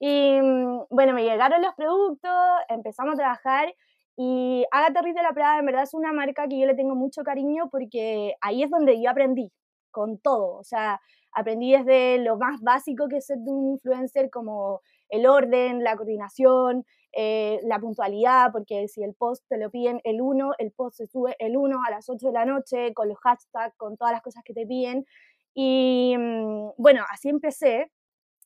Y 0.00 0.40
mm, 0.40 0.86
bueno, 0.90 1.12
me 1.12 1.24
llegaron 1.24 1.60
los 1.62 1.74
productos, 1.74 2.32
empezamos 2.68 3.14
a 3.14 3.16
trabajar. 3.18 3.74
Y 4.16 4.64
Agatha 4.70 5.02
Ruiz 5.02 5.14
de 5.14 5.22
la 5.22 5.32
Prada, 5.32 5.58
en 5.58 5.66
verdad, 5.66 5.82
es 5.82 5.94
una 5.94 6.12
marca 6.12 6.48
que 6.48 6.58
yo 6.58 6.66
le 6.66 6.74
tengo 6.74 6.94
mucho 6.94 7.22
cariño 7.22 7.68
porque 7.70 8.34
ahí 8.40 8.62
es 8.62 8.70
donde 8.70 9.00
yo 9.02 9.10
aprendí 9.10 9.52
con 9.90 10.18
todo. 10.18 10.56
O 10.58 10.64
sea, 10.64 11.00
aprendí 11.32 11.72
desde 11.72 12.18
lo 12.18 12.36
más 12.38 12.60
básico 12.62 13.08
que 13.08 13.18
es 13.18 13.26
ser 13.26 13.38
de 13.38 13.50
un 13.50 13.72
influencer, 13.72 14.30
como 14.30 14.80
el 15.10 15.26
orden, 15.26 15.84
la 15.84 15.96
coordinación, 15.96 16.84
eh, 17.12 17.60
la 17.64 17.78
puntualidad, 17.78 18.52
porque 18.52 18.88
si 18.88 19.02
el 19.02 19.14
post 19.14 19.44
te 19.48 19.58
lo 19.58 19.70
piden 19.70 20.00
el 20.04 20.20
1, 20.20 20.52
el 20.58 20.72
post 20.72 20.98
se 20.98 21.06
sube 21.06 21.36
el 21.38 21.56
1 21.56 21.80
a 21.86 21.90
las 21.90 22.08
8 22.08 22.28
de 22.28 22.32
la 22.32 22.44
noche, 22.44 22.94
con 22.94 23.08
los 23.08 23.18
hashtags, 23.18 23.76
con 23.76 23.96
todas 23.96 24.12
las 24.12 24.22
cosas 24.22 24.42
que 24.44 24.54
te 24.54 24.66
piden. 24.66 25.06
Y 25.54 26.14
mm, 26.18 26.70
bueno, 26.78 27.04
así 27.10 27.28
empecé. 27.28 27.90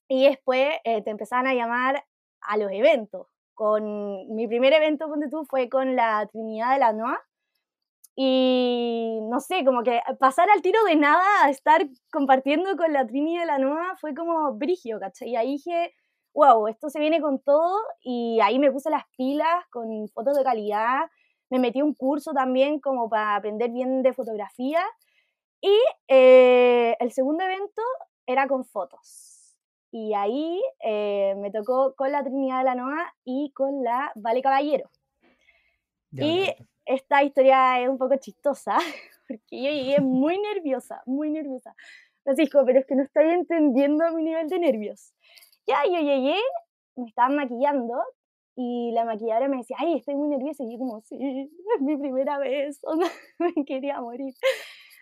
Y 0.08 0.24
después 0.24 0.68
eh, 0.84 1.02
te 1.02 1.10
empezaban 1.10 1.46
a 1.46 1.54
llamar 1.54 2.04
a 2.42 2.56
los 2.56 2.70
eventos. 2.72 3.28
Con 3.54 4.34
mi 4.34 4.48
primer 4.48 4.72
evento, 4.72 5.08
donde 5.08 5.28
tú, 5.28 5.44
fue 5.46 5.68
con 5.68 5.96
la 5.96 6.26
Trinidad 6.32 6.72
de 6.74 6.78
la 6.80 6.92
Noa, 6.92 7.20
y 8.16 9.18
no 9.22 9.40
sé, 9.40 9.64
como 9.64 9.82
que 9.82 10.00
pasar 10.20 10.48
al 10.50 10.62
tiro 10.62 10.84
de 10.84 10.94
nada 10.96 11.24
a 11.44 11.50
estar 11.50 11.84
compartiendo 12.12 12.76
con 12.76 12.92
la 12.92 13.06
Trini 13.06 13.38
de 13.38 13.46
la 13.46 13.58
Nueva 13.58 13.96
fue 13.96 14.14
como 14.14 14.52
brigio, 14.54 15.00
¿cachai? 15.00 15.30
Y 15.30 15.36
ahí 15.36 15.52
dije, 15.52 15.92
wow, 16.34 16.66
esto 16.68 16.90
se 16.90 17.00
viene 17.00 17.20
con 17.20 17.38
todo. 17.38 17.80
Y 18.02 18.38
ahí 18.42 18.58
me 18.58 18.70
puse 18.70 18.90
las 18.90 19.04
pilas 19.16 19.64
con 19.70 20.08
fotos 20.08 20.36
de 20.36 20.44
calidad. 20.44 21.10
Me 21.50 21.58
metí 21.58 21.80
un 21.80 21.94
curso 21.94 22.32
también 22.32 22.80
como 22.80 23.08
para 23.08 23.36
aprender 23.36 23.70
bien 23.70 24.02
de 24.02 24.12
fotografía. 24.12 24.84
Y 25.60 25.74
eh, 26.08 26.96
el 27.00 27.12
segundo 27.12 27.44
evento 27.44 27.82
era 28.26 28.46
con 28.48 28.64
fotos. 28.64 29.56
Y 29.90 30.12
ahí 30.12 30.60
eh, 30.80 31.34
me 31.38 31.50
tocó 31.50 31.94
con 31.94 32.10
la 32.10 32.22
Trinidad 32.24 32.58
de 32.58 32.64
la 32.64 32.74
Noa 32.74 33.14
y 33.24 33.52
con 33.52 33.84
la 33.84 34.10
Vale 34.16 34.42
Caballero. 34.42 34.90
y 36.10 36.52
esta 36.84 37.22
historia 37.22 37.80
es 37.80 37.88
un 37.88 37.96
poco 37.98 38.16
chistosa, 38.16 38.76
porque 39.28 39.62
yo 39.62 39.70
llegué 39.70 40.00
muy 40.00 40.38
nerviosa, 40.38 41.02
muy 41.06 41.30
nerviosa. 41.30 41.74
Francisco, 42.24 42.62
pero 42.64 42.80
es 42.80 42.86
que 42.86 42.96
no 42.96 43.02
estoy 43.02 43.30
entendiendo 43.30 44.10
mi 44.12 44.22
nivel 44.22 44.48
de 44.48 44.58
nervios. 44.58 45.12
Ya, 45.66 45.82
yo 45.84 45.98
llegué, 46.00 46.36
me 46.96 47.06
estaban 47.08 47.36
maquillando 47.36 47.94
y 48.56 48.92
la 48.92 49.04
maquilladora 49.04 49.48
me 49.48 49.58
decía, 49.58 49.76
ay, 49.80 49.96
estoy 49.96 50.14
muy 50.14 50.28
nerviosa. 50.28 50.62
Y 50.64 50.72
yo 50.72 50.78
como, 50.78 51.00
sí, 51.02 51.16
es 51.76 51.82
mi 51.82 51.96
primera 51.96 52.38
vez, 52.38 52.80
me 53.38 53.64
quería 53.64 54.00
morir. 54.00 54.34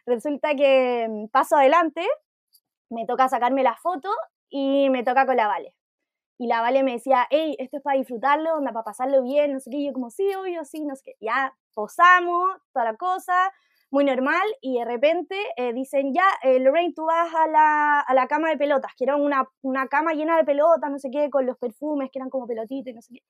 Resulta 0.06 0.54
que 0.54 1.06
mm, 1.08 1.28
paso 1.28 1.56
adelante, 1.56 2.06
me 2.90 3.06
toca 3.06 3.28
sacarme 3.28 3.62
la 3.62 3.76
foto 3.76 4.10
y 4.50 4.90
me 4.90 5.04
toca 5.04 5.26
con 5.26 5.36
la 5.36 5.48
Vale. 5.48 5.74
Y 6.38 6.46
la 6.48 6.60
Vale 6.60 6.82
me 6.82 6.92
decía, 6.92 7.26
hey, 7.30 7.56
esto 7.58 7.78
es 7.78 7.82
para 7.82 7.98
disfrutarlo, 7.98 8.54
onda, 8.56 8.72
para 8.72 8.84
pasarlo 8.84 9.22
bien, 9.22 9.52
no 9.52 9.60
sé 9.60 9.70
qué. 9.70 9.78
Y 9.78 9.86
yo 9.86 9.92
como, 9.92 10.10
sí, 10.10 10.34
obvio, 10.34 10.64
sí, 10.64 10.84
no 10.84 10.96
sé 10.96 11.02
qué. 11.04 11.14
Ya 11.20 11.54
posamos, 11.74 12.50
toda 12.72 12.86
la 12.92 12.96
cosa, 12.96 13.52
muy 13.92 14.04
normal. 14.04 14.42
Y 14.60 14.78
de 14.78 14.84
repente 14.84 15.36
eh, 15.56 15.72
dicen, 15.72 16.12
ya, 16.12 16.24
eh, 16.42 16.58
Lorraine, 16.58 16.92
tú 16.94 17.04
vas 17.04 17.32
a 17.32 17.46
la, 17.46 18.00
a 18.00 18.14
la, 18.14 18.26
cama 18.26 18.48
de 18.48 18.56
pelotas, 18.56 18.92
que 18.96 19.04
era 19.04 19.14
una, 19.14 19.48
una 19.62 19.86
cama 19.86 20.14
llena 20.14 20.36
de 20.36 20.44
pelotas, 20.44 20.90
no 20.90 20.98
sé 20.98 21.10
qué, 21.10 21.30
con 21.30 21.46
los 21.46 21.56
perfumes 21.58 22.10
que 22.10 22.18
eran 22.18 22.30
como 22.30 22.46
pelotitos 22.46 22.90
y 22.90 22.94
no 22.94 23.02
sé 23.02 23.14
qué. 23.14 23.22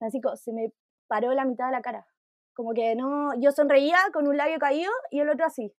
Así 0.00 0.20
que 0.20 0.36
se 0.36 0.52
me 0.52 0.72
paró 1.08 1.32
la 1.32 1.44
mitad 1.44 1.66
de 1.66 1.72
la 1.72 1.82
cara. 1.82 2.06
Como 2.54 2.72
que 2.74 2.94
no, 2.94 3.34
yo 3.40 3.50
sonreía 3.50 3.98
con 4.12 4.28
un 4.28 4.36
labio 4.36 4.58
caído 4.58 4.92
y 5.10 5.20
el 5.20 5.28
otro 5.28 5.46
así 5.46 5.74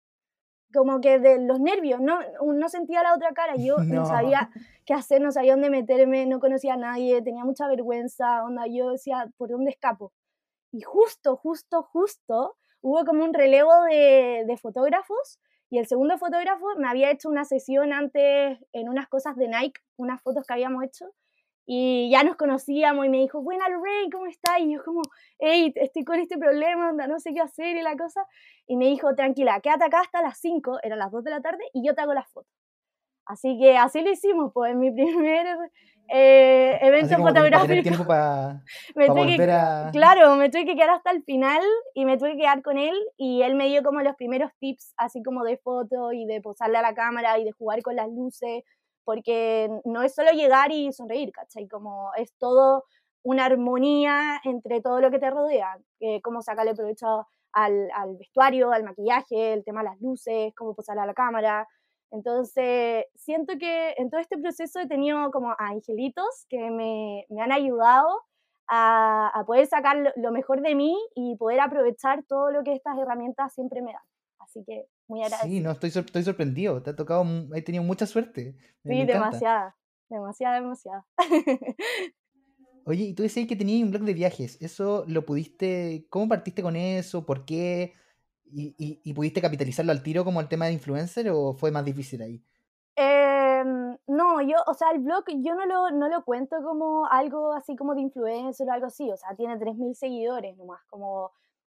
como 0.74 1.00
que 1.00 1.18
de 1.18 1.38
los 1.38 1.60
nervios, 1.60 2.00
no, 2.00 2.18
no 2.44 2.68
sentía 2.68 3.02
la 3.02 3.14
otra 3.14 3.32
cara, 3.32 3.54
yo 3.56 3.76
no. 3.84 4.06
sabía 4.06 4.50
qué 4.84 4.94
hacer, 4.94 5.20
no 5.20 5.32
sabía 5.32 5.52
dónde 5.52 5.70
meterme, 5.70 6.26
no 6.26 6.40
conocía 6.40 6.74
a 6.74 6.76
nadie, 6.76 7.22
tenía 7.22 7.44
mucha 7.44 7.66
vergüenza, 7.68 8.44
onda, 8.44 8.66
yo 8.66 8.90
decía, 8.90 9.30
¿por 9.36 9.50
dónde 9.50 9.70
escapo? 9.70 10.12
Y 10.72 10.82
justo, 10.82 11.36
justo, 11.36 11.82
justo, 11.82 12.56
hubo 12.86 13.04
como 13.04 13.24
un 13.24 13.34
relevo 13.34 13.72
de, 13.90 14.44
de 14.46 14.56
fotógrafos 14.58 15.40
y 15.70 15.78
el 15.78 15.88
segundo 15.88 16.18
fotógrafo 16.18 16.66
me 16.78 16.88
había 16.88 17.10
hecho 17.10 17.28
una 17.28 17.44
sesión 17.44 17.92
antes 17.92 18.60
en 18.72 18.88
unas 18.88 19.08
cosas 19.08 19.34
de 19.34 19.48
Nike, 19.48 19.80
unas 19.96 20.22
fotos 20.22 20.46
que 20.46 20.52
habíamos 20.52 20.84
hecho, 20.84 21.06
y 21.66 22.08
ya 22.12 22.22
nos 22.22 22.36
conocíamos 22.36 23.04
y 23.04 23.08
me 23.08 23.18
dijo, 23.18 23.42
buena 23.42 23.66
Rey, 23.66 24.08
¿cómo 24.08 24.26
estás? 24.26 24.60
Y 24.60 24.72
yo 24.72 24.84
como, 24.84 25.02
hey, 25.40 25.72
estoy 25.74 26.04
con 26.04 26.20
este 26.20 26.38
problema, 26.38 26.92
no 26.92 27.18
sé 27.18 27.34
qué 27.34 27.40
hacer 27.40 27.76
y 27.76 27.82
la 27.82 27.96
cosa. 27.96 28.24
Y 28.68 28.76
me 28.76 28.84
dijo, 28.84 29.16
tranquila, 29.16 29.60
quédate 29.60 29.86
acá 29.86 30.02
hasta 30.02 30.22
las 30.22 30.38
5, 30.38 30.78
eran 30.84 31.00
las 31.00 31.10
2 31.10 31.24
de 31.24 31.30
la 31.32 31.40
tarde, 31.40 31.64
y 31.74 31.84
yo 31.84 31.92
te 31.96 32.02
hago 32.02 32.14
las 32.14 32.30
fotos. 32.30 32.52
Así 33.24 33.58
que 33.58 33.76
así 33.76 34.02
lo 34.02 34.12
hicimos, 34.12 34.52
pues 34.54 34.70
en 34.70 34.78
mi 34.78 34.92
primer 34.94 35.72
eh, 36.08 36.78
evento 36.80 37.16
fotográfico. 37.16 37.82
tiempo 37.82 38.06
para 38.06 38.62
volver 38.94 39.50
a... 39.50 39.90
Claro, 39.92 40.36
me 40.36 40.50
tuve 40.50 40.64
que 40.64 40.74
quedar 40.74 40.90
hasta 40.90 41.10
el 41.10 41.22
final 41.24 41.62
y 41.94 42.04
me 42.04 42.16
tuve 42.16 42.32
que 42.32 42.38
quedar 42.38 42.62
con 42.62 42.78
él 42.78 42.94
y 43.16 43.42
él 43.42 43.54
me 43.54 43.68
dio 43.68 43.82
como 43.82 44.00
los 44.00 44.14
primeros 44.16 44.50
tips, 44.58 44.94
así 44.96 45.22
como 45.22 45.44
de 45.44 45.58
foto 45.58 46.12
y 46.12 46.26
de 46.26 46.40
posarle 46.40 46.78
a 46.78 46.82
la 46.82 46.94
cámara 46.94 47.38
y 47.38 47.44
de 47.44 47.52
jugar 47.52 47.82
con 47.82 47.96
las 47.96 48.08
luces, 48.08 48.62
porque 49.04 49.70
no 49.84 50.02
es 50.02 50.14
solo 50.14 50.30
llegar 50.32 50.72
y 50.72 50.92
sonreír, 50.92 51.32
¿cachai? 51.32 51.68
Como 51.68 52.10
es 52.16 52.34
todo 52.38 52.84
una 53.22 53.46
armonía 53.46 54.40
entre 54.44 54.80
todo 54.80 55.00
lo 55.00 55.10
que 55.10 55.18
te 55.18 55.30
rodea, 55.30 55.76
eh, 56.00 56.20
cómo 56.22 56.42
sacarle 56.42 56.74
provecho 56.74 57.26
al, 57.52 57.90
al, 57.94 58.16
vestuario, 58.16 58.70
al 58.70 58.84
maquillaje, 58.84 59.52
el 59.52 59.64
tema 59.64 59.80
de 59.80 59.90
las 59.90 60.00
luces, 60.00 60.52
cómo 60.54 60.74
posarle 60.74 61.02
a 61.02 61.06
la 61.06 61.14
cámara. 61.14 61.66
Entonces, 62.10 63.04
siento 63.14 63.54
que 63.58 63.94
en 63.98 64.10
todo 64.10 64.20
este 64.20 64.38
proceso 64.38 64.80
he 64.80 64.86
tenido 64.86 65.30
como 65.30 65.54
angelitos 65.58 66.46
que 66.48 66.70
me, 66.70 67.26
me 67.28 67.42
han 67.42 67.52
ayudado 67.52 68.08
a, 68.68 69.28
a, 69.28 69.44
poder 69.44 69.66
sacar 69.66 70.12
lo 70.16 70.32
mejor 70.32 70.60
de 70.62 70.74
mí 70.74 70.96
y 71.14 71.36
poder 71.36 71.60
aprovechar 71.60 72.24
todo 72.24 72.50
lo 72.50 72.62
que 72.64 72.72
estas 72.72 72.98
herramientas 72.98 73.54
siempre 73.54 73.82
me 73.82 73.92
dan. 73.92 74.02
Así 74.38 74.64
que 74.64 74.86
muy 75.08 75.22
agradecida. 75.22 75.50
Sí, 75.50 75.60
no, 75.60 75.70
estoy, 75.72 75.90
estoy 75.90 76.22
sorprendido. 76.22 76.82
Te 76.82 76.90
ha 76.90 76.96
tocado, 76.96 77.24
he 77.54 77.62
tenido 77.62 77.84
mucha 77.84 78.06
suerte. 78.06 78.56
sí, 78.84 79.04
demasiada, 79.04 79.76
demasiada, 80.08 80.60
demasiada. 80.60 81.06
Oye, 82.84 83.04
y 83.04 83.14
tú 83.14 83.24
decías 83.24 83.48
que 83.48 83.56
tenías 83.56 83.82
un 83.82 83.90
blog 83.90 84.02
de 84.02 84.14
viajes. 84.14 84.62
¿Eso 84.62 85.04
lo 85.08 85.26
pudiste, 85.26 86.06
cómo 86.08 86.28
partiste 86.28 86.62
con 86.62 86.76
eso? 86.76 87.26
¿Por 87.26 87.44
qué? 87.44 87.92
¿Y, 88.52 89.00
y, 89.02 89.12
pudiste 89.12 89.40
capitalizarlo 89.40 89.92
al 89.92 90.02
tiro 90.02 90.24
como 90.24 90.40
el 90.40 90.48
tema 90.48 90.66
de 90.66 90.72
influencer 90.72 91.28
o 91.30 91.52
fue 91.52 91.70
más 91.70 91.84
difícil 91.84 92.22
ahí? 92.22 92.42
Em, 92.94 93.96
no, 94.06 94.40
yo, 94.40 94.56
o 94.66 94.74
sea, 94.74 94.90
el 94.92 95.00
blog 95.00 95.24
yo 95.28 95.54
no 95.54 95.66
lo, 95.66 95.90
no 95.90 96.08
lo 96.08 96.24
cuento 96.24 96.56
como 96.62 97.06
algo 97.06 97.52
así 97.52 97.76
como 97.76 97.94
de 97.94 98.02
influencer 98.02 98.68
o 98.68 98.72
algo 98.72 98.86
así, 98.86 99.10
o 99.10 99.16
sea, 99.16 99.34
tiene 99.36 99.58
3.000 99.58 99.94
seguidores 99.94 100.56
nomás, 100.56 100.80
como 100.88 101.32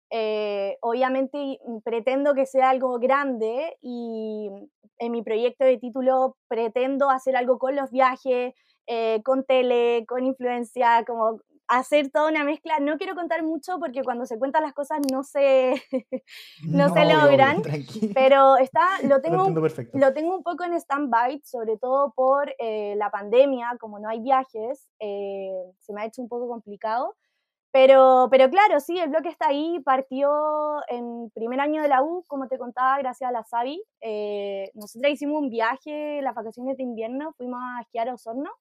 eh, 0.09 0.77
obviamente 0.81 1.59
pretendo 1.83 2.33
que 2.35 2.45
sea 2.45 2.69
algo 2.69 2.99
grande 2.99 3.77
y 3.81 4.49
en 4.99 5.11
mi 5.11 5.23
proyecto 5.23 5.65
de 5.65 5.77
título 5.77 6.37
pretendo 6.47 7.09
hacer 7.09 7.35
algo 7.35 7.57
con 7.57 7.75
los 7.75 7.89
viajes, 7.91 8.53
eh, 8.85 9.21
con 9.23 9.43
tele, 9.43 10.05
con 10.07 10.25
influencia, 10.25 11.03
como 11.07 11.39
hacer 11.77 12.09
toda 12.09 12.29
una 12.29 12.43
mezcla. 12.43 12.79
No 12.79 12.97
quiero 12.97 13.15
contar 13.15 13.43
mucho 13.43 13.79
porque 13.79 14.03
cuando 14.03 14.25
se 14.25 14.37
cuentan 14.37 14.63
las 14.63 14.73
cosas 14.73 14.99
no 15.11 15.23
se, 15.23 15.73
no, 16.67 16.93
se 16.93 17.05
logran, 17.05 17.61
pero 18.13 18.57
está, 18.57 18.99
lo 19.07 19.21
tengo, 19.21 19.49
lo, 19.93 20.13
tengo 20.13 20.35
un 20.35 20.43
poco 20.43 20.63
en 20.63 20.73
stand-by, 20.73 21.41
sobre 21.43 21.77
todo 21.77 22.13
por 22.15 22.53
eh, 22.59 22.95
la 22.97 23.09
pandemia, 23.09 23.77
como 23.79 23.99
no 23.99 24.09
hay 24.09 24.21
viajes, 24.21 24.89
eh, 24.99 25.51
se 25.79 25.93
me 25.93 26.01
ha 26.01 26.05
hecho 26.05 26.21
un 26.21 26.29
poco 26.29 26.47
complicado. 26.47 27.15
Pero, 27.73 28.27
pero 28.29 28.51
claro, 28.51 28.79
sí, 28.79 28.99
el 28.99 29.09
blog 29.09 29.25
está 29.25 29.47
ahí, 29.47 29.79
partió 29.83 30.29
en 30.89 31.31
primer 31.31 31.59
año 31.59 31.81
de 31.81 31.87
la 31.87 32.03
U, 32.03 32.23
como 32.27 32.47
te 32.47 32.59
contaba, 32.59 32.99
gracias 32.99 33.27
a 33.27 33.33
la 33.33 33.43
Sabi. 33.43 33.83
Eh, 33.99 34.69
nosotros 34.75 35.11
hicimos 35.11 35.41
un 35.41 35.49
viaje, 35.49 36.21
las 36.21 36.35
vacaciones 36.35 36.77
de 36.77 36.83
invierno, 36.83 37.33
fuimos 37.35 37.59
a 37.59 37.81
esquiar 37.81 38.09
a 38.09 38.13
Osorno 38.13 38.51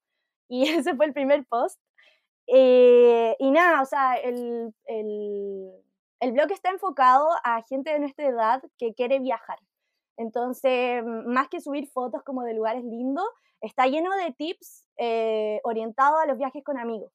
y 0.48 0.62
ese 0.86 0.96
fue 0.96 1.04
el 1.04 1.12
primer 1.12 1.44
post. 1.46 1.78
Eh, 2.46 3.36
y 3.38 3.50
nada, 3.50 3.82
o 3.82 3.84
sea, 3.84 4.14
el, 4.16 4.74
el, 4.86 5.70
el, 6.20 6.32
blog 6.32 6.50
está 6.50 6.70
enfocado 6.70 7.28
a 7.44 7.62
gente 7.62 7.92
de 7.92 8.00
nuestra 8.00 8.26
edad 8.26 8.62
que 8.78 8.94
quiere 8.94 9.20
viajar. 9.20 9.58
Entonces, 10.16 11.02
más 11.04 11.48
que 11.48 11.60
subir 11.60 11.88
fotos 11.88 12.22
como 12.24 12.42
de 12.42 12.54
lugares 12.54 12.84
lindos, 12.84 13.26
está 13.60 13.86
lleno 13.86 14.10
de 14.16 14.32
tips 14.32 14.86
eh, 14.98 15.60
orientados 15.64 16.20
a 16.20 16.26
los 16.26 16.38
viajes 16.38 16.62
con 16.64 16.78
amigos. 16.78 17.12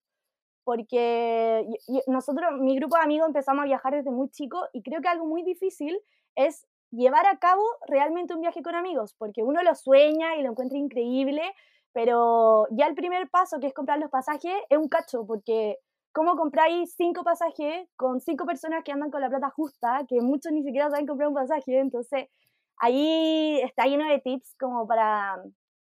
Porque 0.64 1.66
nosotros, 2.08 2.60
mi 2.60 2.76
grupo 2.76 2.98
de 2.98 3.04
amigos, 3.04 3.28
empezamos 3.28 3.64
a 3.64 3.68
viajar 3.68 3.96
desde 3.96 4.12
muy 4.12 4.30
chico 4.30 4.66
y 4.74 4.82
creo 4.82 5.02
que 5.02 5.08
algo 5.08 5.26
muy 5.26 5.44
difícil 5.44 5.98
es 6.36 6.68
llevar 6.92 7.26
a 7.26 7.38
cabo 7.38 7.64
realmente 7.88 8.34
un 8.34 8.42
viaje 8.42 8.62
con 8.62 8.76
amigos, 8.76 9.14
porque 9.18 9.44
uno 9.44 9.62
lo 9.62 9.76
sueña 9.76 10.36
y 10.36 10.42
lo 10.42 10.52
encuentra 10.52 10.78
increíble, 10.78 11.42
pero 11.98 12.68
ya 12.70 12.86
el 12.86 12.94
primer 12.94 13.28
paso, 13.28 13.60
que 13.60 13.66
es 13.66 13.74
comprar 13.74 13.98
los 13.98 14.12
pasajes, 14.12 14.54
es 14.70 14.78
un 14.78 14.88
cacho, 14.88 15.26
porque 15.26 15.80
¿cómo 16.12 16.36
compráis 16.36 16.94
cinco 16.96 17.24
pasajes 17.24 17.90
con 17.96 18.22
cinco 18.22 18.46
personas 18.46 18.84
que 18.84 18.92
andan 18.92 19.10
con 19.10 19.20
la 19.20 19.30
plata 19.30 19.50
justa, 19.50 20.06
que 20.08 20.22
muchos 20.22 20.52
ni 20.52 20.62
siquiera 20.62 20.92
saben 20.92 21.08
comprar 21.08 21.30
un 21.30 21.34
pasaje? 21.34 21.80
Entonces, 21.80 22.28
ahí 22.78 23.60
está 23.64 23.86
lleno 23.86 24.08
de 24.08 24.20
tips 24.20 24.54
como 24.60 24.88
para, 24.88 25.42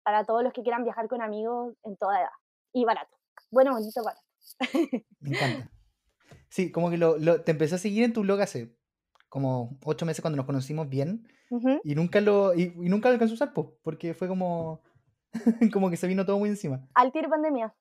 para 0.02 0.26
todos 0.26 0.44
los 0.44 0.54
que 0.54 0.64
quieran 0.64 0.84
viajar 0.84 1.08
con 1.08 1.22
amigos 1.22 1.76
en 1.84 1.96
toda 1.98 2.20
edad. 2.20 2.32
Y 2.74 2.84
barato. 2.84 3.16
Bueno, 3.52 3.74
bonito, 3.74 4.04
barato. 4.04 4.26
Me 5.20 5.38
encanta. 5.38 5.70
Sí, 6.50 6.72
como 6.72 6.90
que 6.90 6.98
lo, 6.98 7.44
te 7.44 7.52
empecé 7.52 7.76
a 7.76 7.78
seguir 7.78 8.06
en 8.06 8.14
tu 8.14 8.22
blog 8.22 8.42
hace 8.42 8.76
como 9.30 9.78
ocho 9.86 10.08
meses 10.08 10.24
cuando 10.24 10.38
nos 10.38 10.48
conocimos 10.48 10.90
bien 10.90 11.28
y 11.84 11.94
nunca 11.94 12.22
lo 12.22 12.56
y, 12.56 12.74
nunca 12.76 13.10
lo 13.10 13.14
alcanzó 13.14 13.34
a 13.34 13.36
usar 13.36 13.54
porque 13.54 14.16
fue 14.16 14.28
como 14.28 14.82
como 15.74 15.90
que 15.90 15.98
se 15.98 16.08
vino 16.08 16.26
todo 16.26 16.40
muy 16.40 16.50
encima. 16.50 16.88
Al 16.94 17.12
tiro 17.12 17.30
pandemia. 17.30 17.74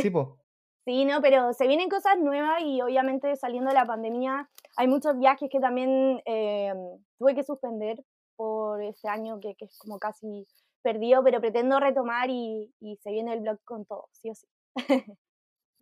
sí, 0.00 0.10
po. 0.10 0.38
Sí, 0.84 1.04
no, 1.06 1.22
pero 1.22 1.54
se 1.54 1.66
vienen 1.66 1.88
cosas 1.88 2.18
nuevas 2.18 2.60
y 2.62 2.82
obviamente 2.82 3.36
saliendo 3.36 3.70
de 3.70 3.74
la 3.74 3.86
pandemia 3.86 4.50
hay 4.76 4.86
muchos 4.86 5.18
viajes 5.18 5.48
que 5.50 5.60
también 5.60 6.20
eh, 6.26 6.74
tuve 7.18 7.34
que 7.34 7.42
suspender 7.42 8.04
por 8.36 8.82
ese 8.82 9.08
año 9.08 9.40
que, 9.40 9.54
que, 9.54 9.64
es 9.64 9.78
como 9.78 9.98
casi 9.98 10.46
perdido, 10.82 11.24
pero 11.24 11.40
pretendo 11.40 11.80
retomar 11.80 12.28
y, 12.28 12.70
y 12.80 12.96
se 12.96 13.12
viene 13.12 13.32
el 13.32 13.40
blog 13.40 13.62
con 13.64 13.86
todo, 13.86 14.08
sí 14.12 14.28
o 14.28 14.34
sí. 14.34 14.46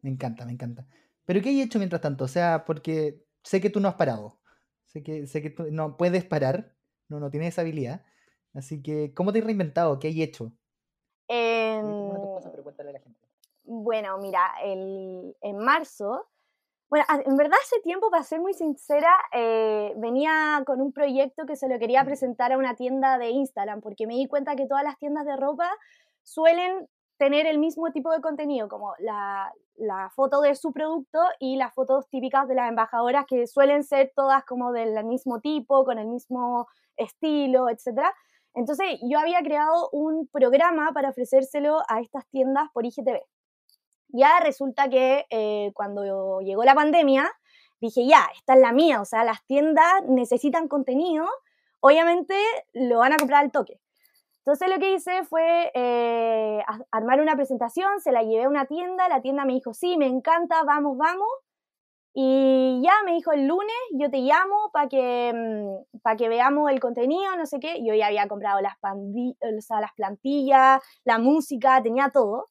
me 0.03 0.11
encanta, 0.11 0.45
me 0.45 0.53
encanta. 0.53 0.87
¿Pero 1.25 1.41
qué 1.41 1.49
hay 1.49 1.63
hecho 1.63 1.79
mientras 1.79 2.03
tanto? 2.03 2.25
O 2.25 2.29
sea, 2.29 2.65
porque 2.65 3.25
sé 3.43 3.61
que 3.61 3.71
tú 3.71 3.81
no 3.81 3.89
has 3.89 3.95
parado. 3.95 4.39
Sé 4.87 5.03
que, 5.03 5.27
sé 5.27 5.43
que 5.43 5.51
tú 5.51 5.65
no 5.71 5.97
puedes 5.97 6.25
parar, 6.25 6.77
no, 7.09 7.19
no 7.19 7.31
tienes 7.31 7.51
esa 7.51 7.63
habilidad. 7.63 8.05
Así 8.53 8.83
que, 8.83 9.15
¿cómo 9.15 9.33
te 9.33 9.39
has 9.39 9.45
reinventado? 9.45 9.99
¿Qué 9.99 10.09
hay 10.09 10.23
hecho? 10.23 10.53
Bueno, 13.65 14.19
mira, 14.19 14.55
el, 14.63 15.37
en 15.41 15.59
marzo, 15.59 16.27
bueno, 16.93 17.07
en 17.25 17.37
verdad 17.39 17.57
hace 17.63 17.81
tiempo, 17.81 18.11
para 18.11 18.23
ser 18.23 18.39
muy 18.41 18.53
sincera, 18.53 19.11
eh, 19.33 19.95
venía 19.97 20.63
con 20.67 20.79
un 20.83 20.93
proyecto 20.93 21.47
que 21.47 21.57
se 21.57 21.67
lo 21.67 21.79
quería 21.79 22.05
presentar 22.05 22.53
a 22.53 22.59
una 22.59 22.77
tienda 22.77 23.17
de 23.17 23.31
Instagram, 23.31 23.81
porque 23.81 24.07
me 24.07 24.13
di 24.13 24.29
cuenta 24.29 24.57
que 24.57 24.67
todas 24.67 24.85
las 24.85 24.99
tiendas 24.99 25.25
de 25.25 25.35
ropa 25.37 25.71
suelen 26.23 26.87
tener 27.17 27.47
el 27.47 27.59
mismo 27.59 27.93
tipo 27.93 28.11
de 28.11 28.21
contenido, 28.21 28.69
como 28.69 28.93
la, 28.99 29.51
la, 29.77 30.11
foto 30.11 30.43
de 30.43 30.55
su 30.55 30.75
producto 30.75 31.19
y 31.39 31.57
las 31.57 31.73
fotos 31.73 32.11
típicas 32.11 32.47
de 32.47 32.57
las 32.57 32.69
embajadoras, 32.69 33.25
que 33.27 33.47
suelen 33.47 33.85
ser 33.85 34.13
todas 34.15 34.45
como 34.45 34.71
del 34.73 35.03
mismo 35.05 35.41
tipo, 35.41 35.87
con 35.87 35.99
el 35.99 36.09
mismo 36.09 36.69
estilo, 36.99 37.71
etcétera. 37.71 38.13
Entonces 38.55 38.99
yo 39.03 39.19
había 39.19 39.41
creado 39.43 39.89
un 39.93 40.27
programa 40.27 40.93
para 40.93 41.11
ofrecérselo 41.11 41.83
a 41.89 42.01
estas 42.01 42.27
tiendas 42.29 42.69
por 42.73 42.85
IGTV. 42.85 43.21
Ya 44.09 44.41
resulta 44.41 44.89
que 44.91 45.25
eh, 45.31 45.73
cuando 45.75 46.41
llegó 46.41 46.65
la 46.65 46.75
pandemia, 46.75 47.31
dije, 47.81 48.07
ya, 48.07 48.29
esta 48.37 48.55
es 48.55 48.61
la 48.61 48.73
mía, 48.73 49.01
o 49.01 49.05
sea, 49.05 49.25
las 49.25 49.45
tiendas 49.47 50.05
necesitan 50.07 50.69
contenido, 50.69 51.27
obviamente 51.81 52.35
lo 52.75 52.99
van 52.99 53.15
a 53.15 53.17
comprar 53.17 53.43
al 53.43 53.51
toque. 53.51 53.81
Entonces 54.45 54.69
lo 54.69 54.79
que 54.79 54.95
hice 54.95 55.25
fue 55.25 55.71
eh, 55.73 56.63
armar 56.91 57.21
una 57.21 57.37
presentación, 57.37 58.01
se 58.01 58.13
la 58.13 58.23
llevé 58.23 58.45
a 58.45 58.49
una 58.49 58.67
tienda, 58.67 59.09
la 59.09 59.23
tienda 59.23 59.45
me 59.45 59.55
dijo, 59.55 59.73
sí, 59.73 59.97
me 59.97 60.07
encanta, 60.07 60.63
vamos, 60.65 60.97
vamos, 60.99 61.29
y 62.15 62.83
ya 62.85 62.93
me 63.07 63.15
dijo 63.15 63.33
el 63.33 63.47
lunes, 63.47 63.75
yo 63.93 64.11
te 64.11 64.19
llamo 64.19 64.71
para 64.73 64.89
que, 64.89 65.33
mm, 65.35 66.01
para 66.03 66.17
que 66.17 66.29
veamos 66.29 66.71
el 66.71 66.79
contenido, 66.79 67.37
no 67.37 67.47
sé 67.47 67.59
qué. 67.59 67.83
Yo 67.85 67.95
ya 67.95 68.09
había 68.09 68.29
comprado 68.29 68.61
las, 68.61 68.75
las 68.83 69.93
plantillas, 69.97 70.83
la 71.05 71.19
música, 71.19 71.83
tenía 71.83 72.11
todo. 72.11 72.51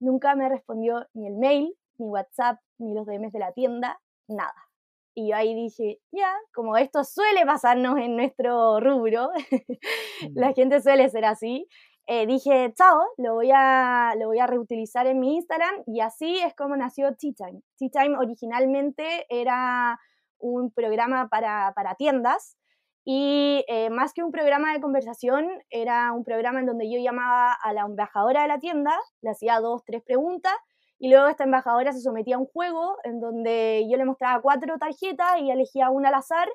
Nunca 0.00 0.34
me 0.36 0.48
respondió 0.48 1.06
ni 1.14 1.26
el 1.26 1.36
mail, 1.36 1.74
ni 1.98 2.06
WhatsApp, 2.06 2.60
ni 2.78 2.94
los 2.94 3.06
DMs 3.06 3.32
de 3.32 3.38
la 3.38 3.52
tienda, 3.52 3.98
nada. 4.28 4.68
Y 5.14 5.30
yo 5.30 5.36
ahí 5.36 5.54
dije, 5.54 6.00
ya, 6.12 6.32
como 6.54 6.76
esto 6.76 7.02
suele 7.02 7.44
pasarnos 7.46 7.98
en 7.98 8.14
nuestro 8.14 8.78
rubro, 8.78 9.30
la 10.34 10.50
mm. 10.50 10.54
gente 10.54 10.80
suele 10.82 11.08
ser 11.08 11.24
así, 11.24 11.66
eh, 12.10 12.26
dije, 12.26 12.72
chao, 12.74 13.02
lo 13.18 13.34
voy, 13.34 13.50
a, 13.54 14.14
lo 14.18 14.28
voy 14.28 14.38
a 14.38 14.46
reutilizar 14.46 15.06
en 15.06 15.20
mi 15.20 15.36
Instagram 15.36 15.82
y 15.86 16.00
así 16.00 16.38
es 16.38 16.54
como 16.54 16.74
nació 16.74 17.14
Tea 17.16 17.32
Time. 17.36 17.60
Tea 17.76 17.90
Time 17.90 18.16
originalmente 18.16 19.26
era 19.28 20.00
un 20.38 20.72
programa 20.72 21.28
para, 21.28 21.74
para 21.76 21.96
tiendas 21.96 22.56
y 23.04 23.62
eh, 23.68 23.90
más 23.90 24.14
que 24.14 24.22
un 24.22 24.32
programa 24.32 24.72
de 24.72 24.80
conversación, 24.80 25.50
era 25.68 26.12
un 26.12 26.24
programa 26.24 26.60
en 26.60 26.66
donde 26.66 26.90
yo 26.90 26.98
llamaba 26.98 27.52
a 27.52 27.74
la 27.74 27.82
embajadora 27.82 28.40
de 28.40 28.48
la 28.48 28.58
tienda, 28.58 28.98
le 29.20 29.28
hacía 29.28 29.60
dos, 29.60 29.84
tres 29.84 30.02
preguntas 30.02 30.54
y 30.98 31.10
luego 31.10 31.28
esta 31.28 31.44
embajadora 31.44 31.92
se 31.92 32.00
sometía 32.00 32.36
a 32.36 32.38
un 32.38 32.46
juego 32.46 32.96
en 33.04 33.20
donde 33.20 33.86
yo 33.86 33.98
le 33.98 34.06
mostraba 34.06 34.40
cuatro 34.40 34.78
tarjetas 34.78 35.40
y 35.42 35.50
elegía 35.50 35.90
una 35.90 36.08
al 36.08 36.14
azar 36.14 36.48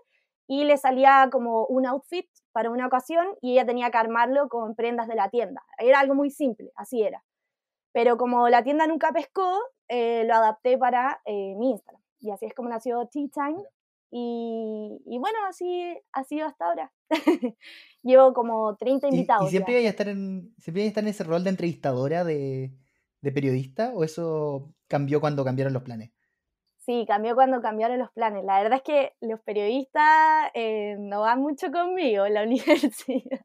y 0.48 0.63
le 0.63 0.77
salía 0.77 1.29
como 1.31 1.67
un 1.67 1.86
outfit 1.86 2.27
para 2.53 2.69
una 2.69 2.88
ocasión 2.88 3.25
y 3.41 3.53
ella 3.53 3.65
tenía 3.65 3.91
que 3.91 3.98
armarlo 3.98 4.48
con 4.48 4.75
prendas 4.75 5.07
de 5.07 5.15
la 5.15 5.29
tienda. 5.29 5.63
Era 5.77 6.00
algo 6.00 6.15
muy 6.15 6.29
simple, 6.29 6.72
así 6.75 7.01
era. 7.01 7.24
Pero 7.91 8.17
como 8.17 8.48
la 8.50 8.63
tienda 8.63 8.88
nunca 8.88 9.12
pescó, 9.12 9.60
eh, 9.88 10.24
lo 10.25 10.36
adapté 10.36 10.77
para 10.77 11.22
eh, 11.25 11.55
mi 11.57 11.72
Instagram. 11.72 12.01
Y 12.19 12.31
así 12.31 12.45
es 12.45 12.53
como 12.53 12.69
nació 12.69 13.07
Tea 13.12 13.27
Time. 13.33 13.62
Y, 14.15 15.01
y, 15.05 15.17
bueno, 15.17 15.39
así 15.48 15.98
ha 16.12 16.24
sido 16.24 16.45
hasta 16.45 16.65
ahora. 16.65 16.93
Llevo 18.03 18.33
como 18.33 18.75
30 18.77 19.07
invitados. 19.07 19.48
¿Y, 19.48 19.50
siempre 19.50 19.74
iba 19.74 19.88
a 19.88 19.89
estar 19.89 20.07
en, 20.07 20.53
siempre 20.60 20.83
a 20.83 20.88
estar 20.88 21.03
en 21.03 21.10
ese 21.10 21.24
rol 21.24 21.43
de 21.43 21.50
entrevistadora, 21.50 22.24
de, 22.24 22.72
de 23.22 23.31
periodista? 23.31 23.91
¿O 23.95 24.03
eso 24.03 24.72
cambió 24.88 25.19
cuando 25.19 25.43
cambiaron 25.43 25.74
los 25.74 25.83
planes? 25.83 26.12
Sí, 26.86 27.06
cambió 27.08 27.34
cuando 27.34 27.62
cambiaron 27.62 27.98
los 27.98 28.12
planes. 28.12 28.44
La 28.44 28.62
verdad 28.62 28.80
es 28.80 28.84
que 28.84 29.13
los 29.22 29.40
periodistas 29.40 30.52
eh, 30.54 30.98
no 31.00 31.22
van 31.22 31.40
mucho 31.40 31.72
conmigo 31.72 32.25
en 32.25 32.34
la 32.34 32.44
universidad. 32.44 33.40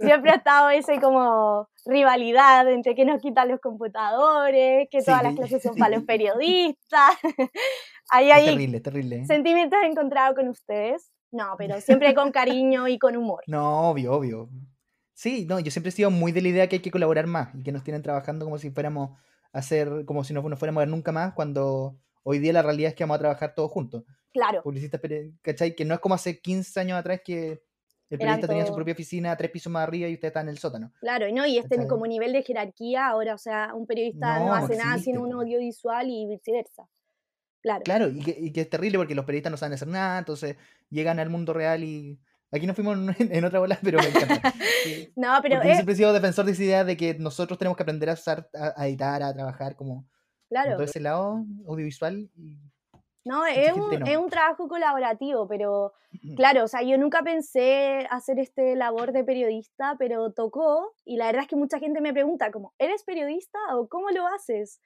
Siempre 0.00 0.30
ha 0.30 0.36
estado 0.36 0.70
ese 0.70 0.98
como 0.98 1.68
rivalidad 1.84 2.70
entre 2.70 2.94
que 2.94 3.04
nos 3.04 3.20
quitan 3.20 3.48
los 3.48 3.60
computadores, 3.60 4.88
que 4.90 5.02
todas 5.02 5.22
las 5.22 5.34
clases 5.34 5.62
son 5.62 5.76
para 5.76 5.96
los 5.96 6.04
periodistas. 6.06 7.10
Ahí 8.10 8.30
hay 8.30 8.46
terrible, 8.46 8.80
terrible. 8.80 9.16
¿eh? 9.16 9.26
sentimientos 9.26 9.78
encontrados 9.84 10.34
con 10.34 10.48
ustedes. 10.48 11.12
No, 11.32 11.56
pero 11.58 11.78
siempre 11.82 12.14
con 12.14 12.30
cariño 12.30 12.88
y 12.88 12.98
con 12.98 13.16
humor. 13.16 13.42
No, 13.46 13.90
obvio, 13.90 14.14
obvio. 14.14 14.48
Sí, 15.12 15.44
no, 15.46 15.60
yo 15.60 15.70
siempre 15.70 15.90
he 15.90 15.92
sido 15.92 16.10
muy 16.10 16.32
de 16.32 16.40
la 16.40 16.48
idea 16.48 16.68
que 16.68 16.76
hay 16.76 16.82
que 16.82 16.90
colaborar 16.90 17.26
más 17.26 17.54
y 17.54 17.62
que 17.62 17.72
nos 17.72 17.84
tienen 17.84 18.02
trabajando 18.02 18.46
como 18.46 18.56
si 18.56 18.70
fuéramos 18.70 19.18
a 19.52 19.58
hacer, 19.58 20.04
como 20.06 20.24
si 20.24 20.32
no, 20.32 20.42
no 20.48 20.56
fuéramos 20.56 20.80
a 20.80 20.84
ver 20.84 20.88
nunca 20.88 21.12
más 21.12 21.34
cuando 21.34 21.98
Hoy 22.24 22.38
día 22.38 22.52
la 22.52 22.62
realidad 22.62 22.88
es 22.88 22.94
que 22.94 23.04
vamos 23.04 23.16
a 23.16 23.20
trabajar 23.20 23.54
todos 23.54 23.70
juntos. 23.70 24.02
Claro. 24.32 24.62
Publicistas, 24.62 25.00
¿cachai? 25.42 25.76
Que 25.76 25.84
no 25.84 25.94
es 25.94 26.00
como 26.00 26.14
hace 26.14 26.40
15 26.40 26.80
años 26.80 26.98
atrás 26.98 27.20
que 27.24 27.62
el 28.10 28.18
periodista 28.18 28.48
tenía 28.48 28.66
su 28.66 28.74
propia 28.74 28.94
oficina 28.94 29.36
tres 29.36 29.50
pisos 29.50 29.72
más 29.72 29.82
arriba 29.84 30.08
y 30.08 30.14
usted 30.14 30.28
está 30.28 30.40
en 30.40 30.48
el 30.48 30.58
sótano. 30.58 30.92
Claro, 31.00 31.26
¿no? 31.32 31.46
Y 31.46 31.58
este 31.58 31.86
como 31.86 32.06
nivel 32.06 32.32
de 32.32 32.42
jerarquía 32.42 33.08
ahora, 33.08 33.34
o 33.34 33.38
sea, 33.38 33.72
un 33.74 33.86
periodista 33.86 34.38
no, 34.40 34.54
hace 34.54 34.76
nada 34.76 34.98
sin 34.98 35.18
un 35.18 35.32
audiovisual 35.32 36.08
y 36.08 36.26
viceversa. 36.26 36.88
Claro. 37.62 37.82
Claro, 37.84 38.08
y 38.08 38.52
que, 38.52 38.60
es 38.60 38.70
terrible 38.70 38.98
porque 38.98 39.14
los 39.14 39.24
periodistas 39.24 39.50
no 39.50 39.56
saben 39.56 39.74
hacer 39.74 39.88
nada, 39.88 40.18
entonces 40.18 40.56
llegan 40.90 41.18
al 41.18 41.30
mundo 41.30 41.52
real 41.52 41.84
y... 41.84 42.18
Aquí 42.52 42.68
nos 42.68 42.76
fuimos 42.76 42.96
en, 43.18 43.44
otra 43.44 43.58
bola, 43.58 43.76
pero 43.82 43.98
me 43.98 44.06
encanta. 44.06 44.54
no, 45.16 45.38
pero... 45.42 45.56
Porque 45.56 45.68
yo 45.70 45.74
siempre 45.74 45.94
he 45.94 45.96
sido 45.96 46.12
defensor 46.12 46.44
de 46.44 46.52
esa 46.52 46.62
idea 46.62 46.84
de 46.84 46.96
que 46.96 47.14
nosotros 47.14 47.58
tenemos 47.58 47.76
que 47.76 47.82
aprender 47.82 48.10
a, 48.10 48.12
usar, 48.12 48.48
a 48.54 48.86
editar, 48.86 49.24
a 49.24 49.34
trabajar 49.34 49.74
como 49.74 50.06
Claro. 50.54 50.74
Todo 50.74 50.84
ese 50.84 51.00
lado 51.00 51.44
audiovisual. 51.66 52.30
no, 53.24 53.44
es 53.44 53.72
un, 53.72 54.06
es 54.06 54.16
un, 54.16 54.30
trabajo 54.30 54.68
colaborativo, 54.68 55.48
pero 55.48 55.92
claro, 56.36 56.62
o 56.62 56.68
sea, 56.68 56.82
yo 56.82 56.96
nunca 56.96 57.24
pensé 57.24 58.06
hacer 58.08 58.38
este 58.38 58.76
labor 58.76 59.10
de 59.10 59.24
periodista, 59.24 59.96
pero 59.98 60.30
tocó 60.30 60.94
y 61.04 61.16
la 61.16 61.26
verdad 61.26 61.42
es 61.42 61.48
que 61.48 61.56
mucha 61.56 61.80
gente 61.80 62.00
me 62.00 62.12
pregunta 62.12 62.52
como, 62.52 62.72
¿eres 62.78 63.02
periodista 63.02 63.58
o 63.72 63.88
cómo 63.88 64.10
lo 64.10 64.28
haces? 64.28 64.80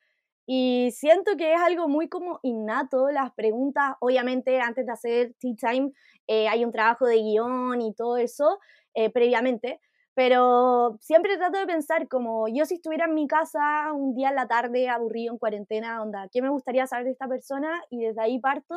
Y 0.46 0.88
siento 0.92 1.36
que 1.36 1.52
es 1.52 1.60
algo 1.60 1.86
muy 1.86 2.08
como 2.08 2.40
innato, 2.42 3.10
las 3.10 3.34
preguntas, 3.34 3.94
obviamente 4.00 4.62
antes 4.62 4.86
de 4.86 4.92
hacer 4.92 5.34
Tea 5.38 5.54
Time 5.54 5.92
eh, 6.28 6.48
hay 6.48 6.64
un 6.64 6.72
trabajo 6.72 7.04
de 7.04 7.16
guion 7.16 7.82
y 7.82 7.92
todo 7.92 8.16
eso 8.16 8.58
eh, 8.94 9.10
previamente, 9.10 9.82
pero 10.18 10.98
siempre 11.00 11.36
trato 11.36 11.60
de 11.60 11.66
pensar 11.68 12.08
como 12.08 12.48
yo 12.48 12.64
si 12.64 12.74
estuviera 12.74 13.04
en 13.04 13.14
mi 13.14 13.28
casa 13.28 13.92
un 13.92 14.16
día 14.16 14.30
en 14.30 14.34
la 14.34 14.48
tarde 14.48 14.88
aburrido 14.88 15.32
en 15.32 15.38
cuarentena, 15.38 16.02
onda, 16.02 16.28
¿qué 16.32 16.42
me 16.42 16.48
gustaría 16.48 16.88
saber 16.88 17.04
de 17.04 17.12
esta 17.12 17.28
persona? 17.28 17.84
Y 17.88 18.00
desde 18.00 18.20
ahí 18.20 18.40
parto, 18.40 18.74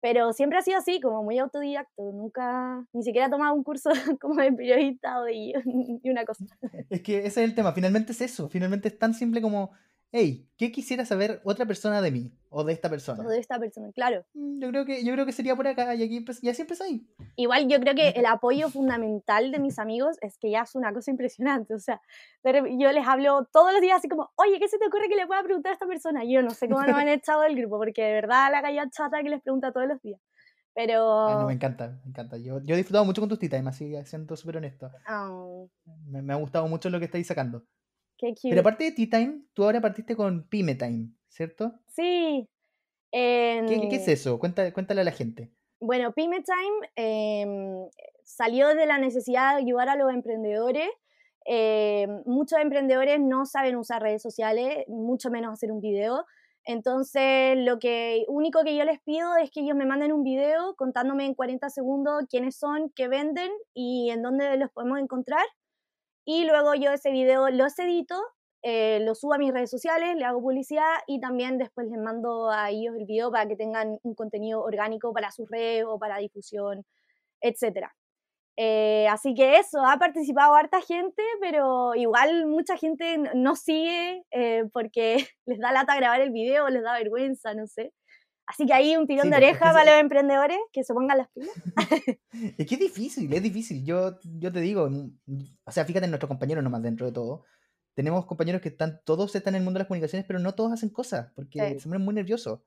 pero 0.00 0.32
siempre 0.32 0.56
ha 0.56 0.62
sido 0.62 0.78
así, 0.78 0.98
como 0.98 1.22
muy 1.22 1.38
autodidacto, 1.38 2.12
nunca, 2.12 2.82
ni 2.94 3.02
siquiera 3.02 3.26
he 3.26 3.30
tomado 3.30 3.52
un 3.52 3.62
curso 3.62 3.90
como 4.22 4.40
de 4.40 4.52
periodista 4.52 5.20
o 5.20 5.24
de 5.24 5.52
una 6.04 6.24
cosa. 6.24 6.46
Es 6.88 7.02
que 7.02 7.18
ese 7.18 7.44
es 7.44 7.50
el 7.50 7.54
tema, 7.54 7.74
finalmente 7.74 8.12
es 8.12 8.22
eso, 8.22 8.48
finalmente 8.48 8.88
es 8.88 8.98
tan 8.98 9.12
simple 9.12 9.42
como 9.42 9.72
hey, 10.12 10.48
¿qué 10.56 10.72
quisiera 10.72 11.04
saber 11.04 11.40
otra 11.44 11.66
persona 11.66 12.02
de 12.02 12.10
mí 12.10 12.32
o 12.48 12.64
de 12.64 12.72
esta 12.72 12.90
persona? 12.90 13.24
O 13.24 13.28
de 13.28 13.38
esta 13.38 13.58
persona, 13.58 13.92
claro. 13.92 14.24
Mm, 14.34 14.60
yo 14.60 14.68
creo 14.68 14.84
que, 14.84 15.04
yo 15.04 15.12
creo 15.12 15.26
que 15.26 15.32
sería 15.32 15.54
por 15.54 15.66
acá 15.68 15.94
y, 15.94 16.02
aquí, 16.02 16.24
y 16.42 16.48
así 16.48 16.62
empezó 16.62 16.84
ahí. 16.84 17.06
Igual 17.36 17.68
yo 17.68 17.78
creo 17.80 17.94
que 17.94 18.08
el 18.10 18.26
apoyo 18.26 18.68
fundamental 18.70 19.52
de 19.52 19.58
mis 19.58 19.78
amigos 19.78 20.16
es 20.20 20.38
que 20.38 20.50
ya 20.50 20.62
es 20.62 20.74
una 20.74 20.92
cosa 20.92 21.10
impresionante. 21.10 21.74
O 21.74 21.78
sea, 21.78 22.00
yo 22.44 22.92
les 22.92 23.06
hablo 23.06 23.46
todos 23.52 23.72
los 23.72 23.80
días 23.80 23.98
así 23.98 24.08
como, 24.08 24.30
oye, 24.36 24.58
¿qué 24.58 24.68
se 24.68 24.78
te 24.78 24.86
ocurre 24.86 25.08
que 25.08 25.16
le 25.16 25.26
pueda 25.26 25.42
preguntar 25.42 25.70
a 25.70 25.74
esta 25.74 25.86
persona? 25.86 26.24
Y 26.24 26.34
yo 26.34 26.42
no 26.42 26.50
sé 26.50 26.68
cómo 26.68 26.82
nos 26.82 26.96
han 26.96 27.08
echado 27.08 27.42
del 27.42 27.56
grupo, 27.56 27.78
porque 27.78 28.02
de 28.02 28.12
verdad 28.12 28.50
la 28.50 28.62
calle 28.62 28.80
chata 28.90 29.22
que 29.22 29.30
les 29.30 29.42
pregunta 29.42 29.72
todos 29.72 29.86
los 29.86 30.00
días. 30.02 30.20
Pero... 30.72 31.46
me 31.46 31.52
encanta, 31.52 32.00
me 32.04 32.10
encanta. 32.10 32.36
Yo, 32.36 32.60
yo 32.62 32.74
he 32.74 32.78
disfrutado 32.78 33.04
mucho 33.04 33.20
con 33.20 33.28
tus 33.28 33.38
titas, 33.38 33.58
además, 33.58 33.74
así 33.74 33.94
siento 34.04 34.36
súper 34.36 34.58
honesto. 34.58 34.90
Oh. 35.08 35.68
Me, 36.06 36.22
me, 36.22 36.32
ha 36.32 36.36
gustado 36.36 36.68
mucho 36.68 36.88
lo 36.90 36.98
que 36.98 37.06
estáis 37.06 37.26
sacando. 37.26 37.64
Pero 38.42 38.60
aparte 38.60 38.84
de 38.84 38.92
Tea 38.92 39.08
Time, 39.10 39.42
tú 39.54 39.64
ahora 39.64 39.80
partiste 39.80 40.16
con 40.16 40.48
Pyme 40.48 40.74
Time, 40.74 41.08
¿cierto? 41.28 41.74
Sí. 41.86 42.48
¿Qué, 43.10 43.88
es 43.90 44.08
eso? 44.08 44.38
Cuéntale, 44.38 44.72
cuéntale 44.72 45.00
a 45.00 45.04
la 45.04 45.12
gente. 45.12 45.50
Bueno, 45.80 46.12
Pyme 46.12 46.42
Time 46.42 46.90
em, 46.96 47.88
salió 48.22 48.68
de 48.74 48.86
la 48.86 48.98
necesidad 48.98 49.56
de 49.56 49.62
ayudar 49.62 49.88
a 49.88 49.96
los 49.96 50.12
emprendedores. 50.12 50.88
Em, 51.44 52.22
muchos 52.26 52.58
emprendedores 52.60 53.18
no 53.18 53.46
saben 53.46 53.76
usar 53.76 54.02
redes 54.02 54.22
sociales, 54.22 54.84
mucho 54.88 55.30
menos 55.30 55.52
hacer 55.52 55.72
un 55.72 55.80
video. 55.80 56.26
Entonces, 56.64 57.56
lo 57.56 57.78
que 57.78 58.24
único 58.28 58.62
que 58.62 58.76
yo 58.76 58.84
les 58.84 59.00
pido 59.00 59.36
es 59.36 59.50
que 59.50 59.60
ellos 59.60 59.76
me 59.76 59.86
manden 59.86 60.12
un 60.12 60.22
video 60.22 60.74
contándome 60.76 61.24
en 61.24 61.34
40 61.34 61.70
segundos 61.70 62.24
quiénes 62.28 62.56
son, 62.56 62.92
qué 62.94 63.08
venden 63.08 63.50
y 63.72 64.10
en 64.10 64.22
dónde 64.22 64.56
los 64.58 64.70
podemos 64.70 64.98
encontrar. 64.98 65.42
Y 66.32 66.44
luego 66.44 66.76
yo 66.76 66.92
ese 66.92 67.10
video 67.10 67.50
los 67.50 67.76
edito, 67.80 68.14
eh, 68.62 69.00
lo 69.00 69.16
subo 69.16 69.34
a 69.34 69.38
mis 69.38 69.52
redes 69.52 69.68
sociales, 69.68 70.14
le 70.14 70.24
hago 70.24 70.40
publicidad 70.40 71.00
y 71.08 71.18
también 71.18 71.58
después 71.58 71.88
les 71.88 71.98
mando 71.98 72.50
a 72.50 72.70
ellos 72.70 72.94
el 72.96 73.04
video 73.04 73.32
para 73.32 73.48
que 73.48 73.56
tengan 73.56 73.98
un 74.04 74.14
contenido 74.14 74.62
orgánico 74.62 75.12
para 75.12 75.32
sus 75.32 75.50
redes 75.50 75.86
o 75.88 75.98
para 75.98 76.18
difusión, 76.18 76.86
etc. 77.40 77.88
Eh, 78.56 79.08
así 79.08 79.34
que 79.34 79.56
eso, 79.56 79.84
ha 79.84 79.98
participado 79.98 80.54
harta 80.54 80.80
gente, 80.80 81.20
pero 81.40 81.96
igual 81.96 82.46
mucha 82.46 82.76
gente 82.76 83.18
no 83.34 83.56
sigue 83.56 84.24
eh, 84.30 84.66
porque 84.72 85.16
les 85.46 85.58
da 85.58 85.72
lata 85.72 85.96
grabar 85.96 86.20
el 86.20 86.30
video, 86.30 86.68
les 86.68 86.84
da 86.84 86.92
vergüenza, 86.92 87.54
no 87.54 87.66
sé. 87.66 87.92
Así 88.50 88.66
que 88.66 88.74
ahí 88.74 88.96
un 88.96 89.06
tirón 89.06 89.30
de 89.30 89.36
oreja 89.36 89.72
para 89.72 89.92
los 89.92 90.00
emprendedores 90.00 90.58
que 90.72 90.82
se 90.82 90.92
pongan 90.92 91.18
las 91.18 91.28
pilas. 91.28 91.54
es 92.58 92.66
que 92.66 92.74
es 92.74 92.80
difícil, 92.80 93.32
es 93.32 93.42
difícil. 93.42 93.84
Yo, 93.84 94.18
yo 94.24 94.50
te 94.50 94.60
digo, 94.60 94.90
o 95.64 95.70
sea, 95.70 95.84
fíjate 95.84 96.06
en 96.06 96.10
nuestros 96.10 96.26
compañeros 96.26 96.64
nomás 96.64 96.82
dentro 96.82 97.06
de 97.06 97.12
todo. 97.12 97.44
Tenemos 97.94 98.26
compañeros 98.26 98.60
que 98.60 98.70
están, 98.70 99.00
todos 99.04 99.36
están 99.36 99.54
en 99.54 99.60
el 99.60 99.64
mundo 99.64 99.78
de 99.78 99.82
las 99.82 99.86
comunicaciones, 99.88 100.26
pero 100.26 100.40
no 100.40 100.52
todos 100.56 100.72
hacen 100.72 100.88
cosas, 100.88 101.30
porque 101.36 101.78
se 101.78 101.88
ponen 101.88 102.02
muy 102.02 102.12
nerviosos. 102.12 102.60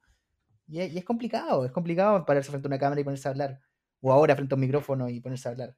Y 0.69 0.79
es, 0.79 0.93
y 0.93 0.97
es, 0.99 1.03
complicado, 1.03 1.65
es 1.65 1.71
complicado 1.73 2.25
pararse 2.25 2.49
frente 2.49 2.67
a 2.67 2.69
una 2.69 2.79
cámara 2.79 3.01
y 3.01 3.03
ponerse 3.03 3.27
a 3.27 3.31
hablar. 3.31 3.59
O 3.99 4.13
ahora 4.13 4.37
frente 4.37 4.53
a 4.53 4.55
un 4.55 4.61
micrófono 4.61 5.09
y 5.09 5.19
ponerse 5.19 5.49
a 5.49 5.51
hablar. 5.51 5.75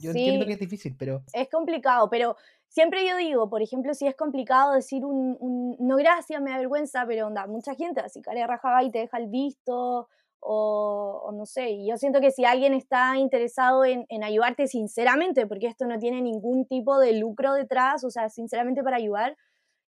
Yo 0.00 0.10
entiendo 0.10 0.46
que 0.46 0.52
es 0.52 0.58
difícil, 0.58 0.94
pero... 0.98 1.22
Es 1.32 1.48
complicado, 1.48 2.08
pero 2.10 2.36
siempre 2.68 3.06
yo 3.06 3.16
digo, 3.16 3.48
por 3.50 3.62
ejemplo, 3.62 3.94
si 3.94 4.06
es 4.06 4.16
complicado 4.16 4.72
decir 4.72 5.04
un, 5.04 5.76
no 5.78 5.96
gracias, 5.96 6.40
me 6.40 6.50
da 6.50 6.58
vergüenza, 6.58 7.04
pero 7.06 7.26
onda, 7.26 7.46
mucha 7.46 7.74
gente 7.74 8.00
así 8.00 8.22
cara 8.22 8.46
rajada 8.46 8.82
y 8.82 8.90
te 8.90 9.00
deja 9.00 9.18
el 9.18 9.28
visto, 9.28 10.08
o, 10.44 11.30
no 11.34 11.46
sé, 11.46 11.70
y 11.70 11.88
yo 11.88 11.96
siento 11.96 12.20
que 12.20 12.32
si 12.32 12.44
alguien 12.44 12.74
está 12.74 13.16
interesado 13.16 13.84
en, 13.84 14.06
ayudarte 14.24 14.66
sinceramente, 14.66 15.46
porque 15.46 15.68
esto 15.68 15.86
no 15.86 15.98
tiene 15.98 16.20
ningún 16.20 16.66
tipo 16.66 16.98
de 16.98 17.12
lucro 17.12 17.52
detrás, 17.54 18.02
o 18.04 18.10
sea, 18.10 18.28
sinceramente 18.28 18.82
para 18.82 18.96
ayudar, 18.96 19.36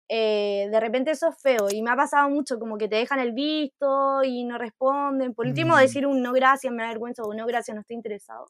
eh, 0.09 0.67
de 0.69 0.79
repente 0.79 1.11
eso 1.11 1.29
es 1.29 1.41
feo 1.41 1.69
y 1.71 1.81
me 1.81 1.89
ha 1.89 1.95
pasado 1.95 2.29
mucho 2.29 2.59
como 2.59 2.77
que 2.77 2.87
te 2.87 2.97
dejan 2.97 3.19
el 3.19 3.31
visto 3.31 4.23
y 4.23 4.43
no 4.43 4.57
responden. 4.59 5.33
Por 5.33 5.47
último, 5.47 5.75
mm. 5.75 5.79
decir 5.79 6.05
un 6.05 6.21
no 6.21 6.33
gracias 6.33 6.71
me 6.71 6.83
da 6.83 6.89
vergüenza 6.89 7.23
o 7.23 7.33
no 7.33 7.47
gracias 7.47 7.73
no 7.73 7.81
estoy 7.81 7.95
interesado. 7.95 8.45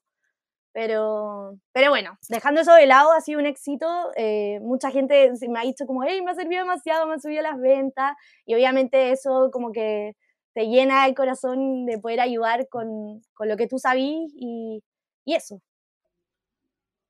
Pero, 0.74 1.60
pero 1.72 1.92
bueno, 1.92 2.18
dejando 2.30 2.62
eso 2.62 2.74
de 2.74 2.88
lado, 2.88 3.12
ha 3.14 3.22
sido 3.22 3.40
un 3.40 3.46
éxito. 3.46 3.86
Eh, 4.16 4.60
mucha 4.62 4.90
gente 4.90 5.32
me 5.48 5.60
ha 5.60 5.64
dicho 5.64 5.86
como, 5.86 6.04
hey, 6.04 6.22
me 6.24 6.32
ha 6.32 6.36
servido 6.36 6.62
demasiado, 6.62 7.06
me 7.06 7.14
ha 7.14 7.20
subido 7.20 7.44
las 7.44 7.60
ventas. 7.60 8.16
Y 8.46 8.56
obviamente 8.56 9.12
eso 9.12 9.50
como 9.52 9.72
que 9.72 10.16
te 10.54 10.68
llena 10.68 11.06
el 11.06 11.14
corazón 11.14 11.86
de 11.86 12.00
poder 12.00 12.20
ayudar 12.20 12.68
con, 12.70 13.22
con 13.34 13.48
lo 13.48 13.56
que 13.56 13.68
tú 13.68 13.78
sabís 13.78 14.32
y, 14.36 14.84
y, 15.26 15.36
eso. 15.36 15.62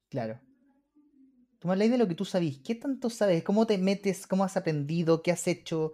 Claro. 0.10 0.40
Tú 1.60 1.70
me 1.70 1.78
de 1.78 1.98
lo 1.98 2.08
que 2.08 2.16
tú 2.16 2.26
sabís. 2.26 2.60
¿Qué 2.60 2.76
tanto 2.76 3.10
sabes? 3.10 3.44
¿Cómo 3.44 3.66
te 3.66 3.78
metes? 3.78 4.28
¿Cómo 4.28 4.44
has 4.44 4.58
aprendido? 4.58 5.24
¿Qué 5.24 5.32
has 5.32 5.48
hecho? 5.48 5.94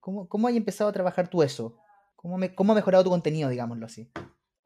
¿Cómo, 0.00 0.28
cómo 0.28 0.48
has 0.48 0.54
empezado 0.54 0.88
a 0.88 0.92
trabajar 0.92 1.28
tú 1.28 1.42
eso? 1.42 1.78
¿Cómo, 2.16 2.38
me, 2.38 2.54
¿Cómo 2.54 2.72
ha 2.72 2.76
mejorado 2.76 3.04
tu 3.04 3.10
contenido, 3.10 3.50
digámoslo 3.50 3.84
así? 3.84 4.10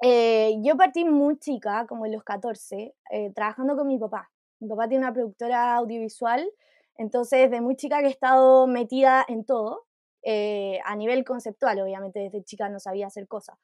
Eh, 0.03 0.57
yo 0.63 0.77
partí 0.77 1.05
muy 1.05 1.39
chica, 1.39 1.87
como 1.87 2.07
en 2.07 2.13
los 2.13 2.25
14, 2.25 2.95
eh, 3.11 3.33
trabajando 3.35 3.77
con 3.77 3.87
mi 3.87 3.99
papá. 3.99 4.31
Mi 4.59 4.69
papá 4.69 4.89
tiene 4.89 5.05
una 5.05 5.13
productora 5.13 5.75
audiovisual, 5.77 6.51
entonces 6.97 7.51
desde 7.51 7.61
muy 7.61 7.77
chica 7.77 8.01
que 8.01 8.07
he 8.07 8.11
estado 8.11 8.67
metida 8.67 9.25
en 9.29 9.45
todo, 9.45 9.87
eh, 10.23 10.81
a 10.85 10.97
nivel 10.97 11.25
conceptual, 11.25 11.81
obviamente 11.81 12.21
desde 12.21 12.45
chica 12.45 12.69
no 12.69 12.79
sabía 12.81 13.07
hacer 13.07 13.27
cosas, 13.29 13.59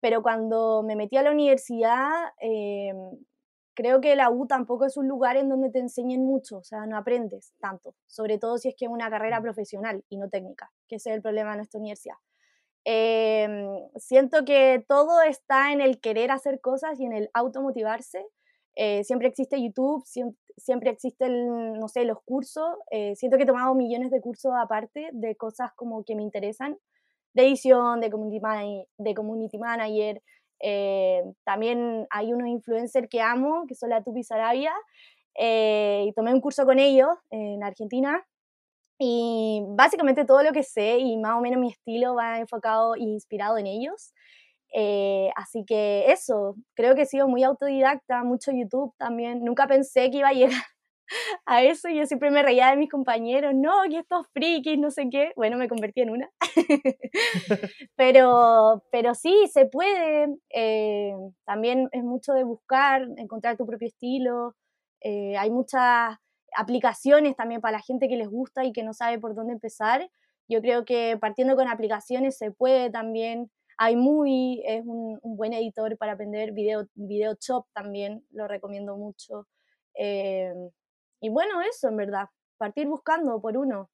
pero 0.00 0.22
cuando 0.22 0.82
me 0.82 0.96
metí 0.96 1.16
a 1.16 1.22
la 1.22 1.30
universidad, 1.30 2.10
creo 3.74 4.00
que 4.00 4.16
la 4.16 4.30
U 4.30 4.46
tampoco 4.46 4.84
es 4.86 4.96
un 4.96 5.08
lugar 5.08 5.36
en 5.36 5.48
donde 5.48 5.70
te 5.70 5.78
enseñen 5.78 6.24
mucho, 6.24 6.58
o 6.58 6.64
sea, 6.64 6.86
no 6.86 6.96
aprendes 6.96 7.54
tanto, 7.60 7.94
sobre 8.06 8.38
todo 8.38 8.58
si 8.58 8.68
es 8.68 8.74
que 8.76 8.86
es 8.86 8.90
una 8.90 9.10
carrera 9.10 9.40
mm. 9.40 9.42
profesional 9.42 10.04
y 10.08 10.18
no 10.18 10.28
técnica, 10.28 10.70
que 10.88 10.96
ese 10.96 11.10
es 11.10 11.16
el 11.16 11.22
problema 11.22 11.52
de 11.52 11.56
nuestra 11.58 11.80
universidad. 11.80 12.16
Em, 12.84 13.66
siento 13.96 14.44
que 14.44 14.84
todo 14.88 15.22
está 15.22 15.72
en 15.72 15.80
el 15.80 16.00
querer 16.00 16.30
hacer 16.30 16.60
cosas 16.60 16.98
y 17.00 17.04
en 17.04 17.12
el 17.12 17.30
automotivarse. 17.34 18.26
Eh, 18.74 19.04
siempre 19.04 19.28
existe 19.28 19.62
YouTube, 19.62 20.04
siempre, 20.56 20.90
existen, 20.90 21.74
no 21.74 21.88
sé, 21.88 22.04
los 22.04 22.18
cursos. 22.24 22.76
Eh, 22.90 23.14
siento 23.16 23.36
que 23.36 23.44
he 23.44 23.46
tomado 23.46 23.74
millones 23.74 24.10
de 24.10 24.20
cursos 24.20 24.52
aparte 24.58 25.10
de 25.12 25.36
cosas 25.36 25.72
como 25.76 26.04
que 26.04 26.16
me 26.16 26.22
interesan, 26.22 26.78
de 27.34 27.42
edición, 27.44 28.00
de 28.00 28.10
community, 28.10 28.86
de 28.98 29.14
community 29.14 29.58
manager, 29.58 30.22
eh, 30.62 31.24
también 31.44 32.06
hay 32.10 32.32
unos 32.32 32.48
influencers 32.48 33.08
que 33.08 33.20
amo, 33.20 33.66
que 33.66 33.74
son 33.74 33.90
la 33.90 34.02
Tupi 34.02 34.22
Sarabia, 34.22 34.72
eh, 35.34 36.04
y 36.06 36.12
tomé 36.12 36.32
un 36.32 36.40
curso 36.40 36.64
con 36.64 36.78
ellos 36.78 37.08
en 37.30 37.62
Argentina. 37.64 38.24
Y 39.04 39.64
básicamente 39.70 40.24
todo 40.24 40.44
lo 40.44 40.52
que 40.52 40.62
sé 40.62 40.98
y 40.98 41.16
más 41.16 41.36
o 41.36 41.40
menos 41.40 41.58
mi 41.58 41.70
estilo 41.70 42.14
va 42.14 42.38
enfocado 42.38 42.94
e 42.94 43.00
inspirado 43.00 43.58
en 43.58 43.66
ellos. 43.66 44.12
Eh, 44.72 45.28
así 45.34 45.64
que 45.66 46.12
eso, 46.12 46.54
creo 46.76 46.94
que 46.94 47.02
he 47.02 47.06
sido 47.06 47.26
muy 47.26 47.42
autodidacta, 47.42 48.22
mucho 48.22 48.52
YouTube 48.52 48.94
también. 48.98 49.42
Nunca 49.42 49.66
pensé 49.66 50.08
que 50.12 50.18
iba 50.18 50.28
a 50.28 50.32
llegar 50.32 50.62
a 51.46 51.64
eso 51.64 51.88
y 51.88 51.96
yo 51.96 52.06
siempre 52.06 52.30
me 52.30 52.44
reía 52.44 52.70
de 52.70 52.76
mis 52.76 52.88
compañeros, 52.90 53.52
no, 53.56 53.72
que 53.90 53.98
estos 53.98 54.28
frikis, 54.32 54.78
no 54.78 54.92
sé 54.92 55.08
qué. 55.10 55.32
Bueno, 55.34 55.56
me 55.56 55.66
convertí 55.68 56.02
en 56.02 56.10
una. 56.10 56.30
pero, 57.96 58.84
pero 58.92 59.14
sí, 59.16 59.48
se 59.52 59.66
puede. 59.66 60.28
Eh, 60.54 61.12
también 61.44 61.88
es 61.90 62.04
mucho 62.04 62.34
de 62.34 62.44
buscar, 62.44 63.02
encontrar 63.16 63.56
tu 63.56 63.66
propio 63.66 63.88
estilo. 63.88 64.54
Eh, 65.00 65.36
hay 65.36 65.50
muchas 65.50 66.16
aplicaciones 66.56 67.36
también 67.36 67.60
para 67.60 67.78
la 67.78 67.82
gente 67.82 68.08
que 68.08 68.16
les 68.16 68.28
gusta 68.28 68.64
y 68.64 68.72
que 68.72 68.82
no 68.82 68.92
sabe 68.92 69.18
por 69.18 69.34
dónde 69.34 69.52
empezar. 69.52 70.10
Yo 70.48 70.60
creo 70.60 70.84
que 70.84 71.16
partiendo 71.20 71.56
con 71.56 71.68
aplicaciones 71.68 72.36
se 72.36 72.50
puede 72.50 72.90
también. 72.90 73.50
Hay 73.78 73.96
muy, 73.96 74.62
es 74.66 74.84
un, 74.84 75.18
buen 75.22 75.52
editor 75.52 75.96
para 75.96 76.12
aprender 76.12 76.52
video, 76.52 76.86
video 76.94 77.36
shop 77.40 77.66
también, 77.72 78.24
lo 78.30 78.46
recomiendo 78.46 78.96
mucho. 78.96 79.48
Eh, 79.94 80.52
y 81.20 81.28
bueno, 81.30 81.62
eso 81.62 81.88
en 81.88 81.96
verdad, 81.96 82.26
partir 82.58 82.86
buscando 82.86 83.40
por 83.40 83.56
uno. 83.56 83.90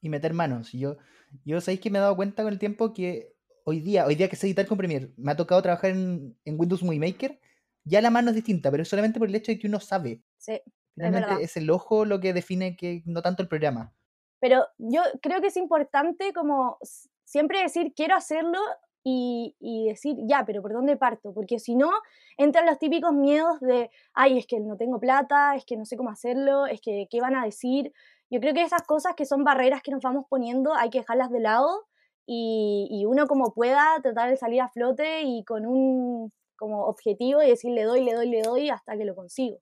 Y 0.00 0.08
meter 0.08 0.34
manos. 0.34 0.72
Yo, 0.72 0.96
yo 1.44 1.60
sabéis 1.60 1.80
que 1.80 1.90
me 1.90 1.98
he 1.98 2.02
dado 2.02 2.16
cuenta 2.16 2.42
con 2.42 2.52
el 2.52 2.58
tiempo 2.58 2.92
que 2.92 3.34
hoy 3.64 3.80
día, 3.80 4.06
hoy 4.06 4.14
día 4.14 4.28
que 4.28 4.36
sé 4.36 4.46
editar 4.46 4.66
con 4.66 4.78
Premiere, 4.78 5.12
me 5.16 5.32
ha 5.32 5.36
tocado 5.36 5.62
trabajar 5.62 5.90
en, 5.90 6.36
Windows 6.44 6.82
Movie 6.82 6.98
Maker, 6.98 7.40
ya 7.84 8.00
la 8.00 8.10
mano 8.10 8.30
es 8.30 8.36
distinta, 8.36 8.70
pero 8.70 8.82
es 8.82 8.88
solamente 8.88 9.18
por 9.18 9.28
el 9.28 9.34
hecho 9.34 9.52
de 9.52 9.58
que 9.58 9.66
uno 9.66 9.80
sabe. 9.80 10.22
Sí. 10.38 10.60
Finalmente 11.00 11.44
es, 11.44 11.56
el 11.56 11.70
ojo 11.70 12.04
lo 12.04 12.20
que 12.20 12.32
define 12.32 12.76
que 12.76 13.02
no 13.06 13.22
tanto 13.22 13.42
el 13.42 13.48
programa. 13.48 13.92
Pero 14.40 14.66
yo 14.78 15.02
creo 15.22 15.40
que 15.40 15.48
es 15.48 15.56
importante 15.56 16.32
como 16.32 16.78
siempre 17.24 17.62
decir 17.62 17.92
quiero 17.94 18.16
hacerlo 18.16 18.58
y, 19.02 19.86
decir, 19.88 20.16
ya, 20.28 20.44
pero 20.44 20.60
¿por 20.62 20.72
dónde 20.72 20.96
parto? 20.96 21.32
Porque 21.32 21.58
si 21.58 21.74
no, 21.74 21.90
entran 22.36 22.66
los 22.66 22.78
típicos 22.78 23.12
miedos 23.12 23.58
de, 23.60 23.90
ay, 24.12 24.38
es 24.38 24.46
que 24.46 24.60
no 24.60 24.76
tengo 24.76 25.00
plata, 25.00 25.56
es 25.56 25.64
que 25.64 25.76
no 25.76 25.84
sé 25.84 25.96
cómo 25.96 26.10
hacerlo, 26.10 26.66
es 26.66 26.80
que 26.80 27.06
qué 27.10 27.20
van 27.20 27.34
a 27.34 27.44
decir. 27.44 27.92
Yo 28.30 28.40
creo 28.40 28.54
que 28.54 28.62
esas 28.62 28.82
cosas 28.82 29.14
que 29.16 29.24
son 29.24 29.42
barreras 29.42 29.82
que 29.82 29.90
nos 29.90 30.02
vamos 30.02 30.26
poniendo 30.28 30.74
hay 30.74 30.90
que 30.90 30.98
dejarlas 30.98 31.30
de 31.30 31.40
lado 31.40 31.86
y, 32.26 33.04
uno 33.06 33.26
como 33.26 33.52
pueda 33.54 33.98
tratar 34.02 34.30
de 34.30 34.36
salir 34.36 34.60
a 34.60 34.68
flote 34.68 35.22
y 35.22 35.44
con 35.44 35.66
un 35.66 36.32
como 36.56 36.84
objetivo 36.84 37.42
y 37.42 37.48
decir 37.48 37.72
le 37.72 37.84
doy, 37.84 38.04
le 38.04 38.12
doy, 38.12 38.28
le 38.28 38.42
doy 38.42 38.70
hasta 38.70 38.96
que 38.96 39.04
lo 39.04 39.14
consigo. 39.14 39.58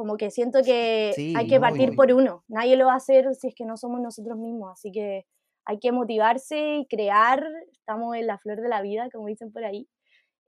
Como 0.00 0.16
que 0.16 0.30
siento 0.30 0.62
que 0.62 1.12
hay 1.36 1.46
que 1.46 1.60
partir 1.60 1.94
por 1.94 2.10
uno. 2.10 2.42
Nadie 2.48 2.78
lo 2.78 2.86
va 2.86 2.94
a 2.94 2.96
hacer 2.96 3.34
si 3.34 3.48
es 3.48 3.54
que 3.54 3.66
no 3.66 3.76
somos 3.76 4.00
nosotros 4.00 4.38
mismos. 4.38 4.72
Así 4.72 4.90
que 4.90 5.26
hay 5.66 5.78
que 5.78 5.92
motivarse 5.92 6.78
y 6.78 6.86
crear, 6.86 7.46
estamos 7.70 8.16
en 8.16 8.26
la 8.26 8.38
flor 8.38 8.62
de 8.62 8.68
la 8.70 8.80
vida, 8.80 9.10
como 9.12 9.26
dicen 9.26 9.52
por 9.52 9.62
ahí. 9.62 9.86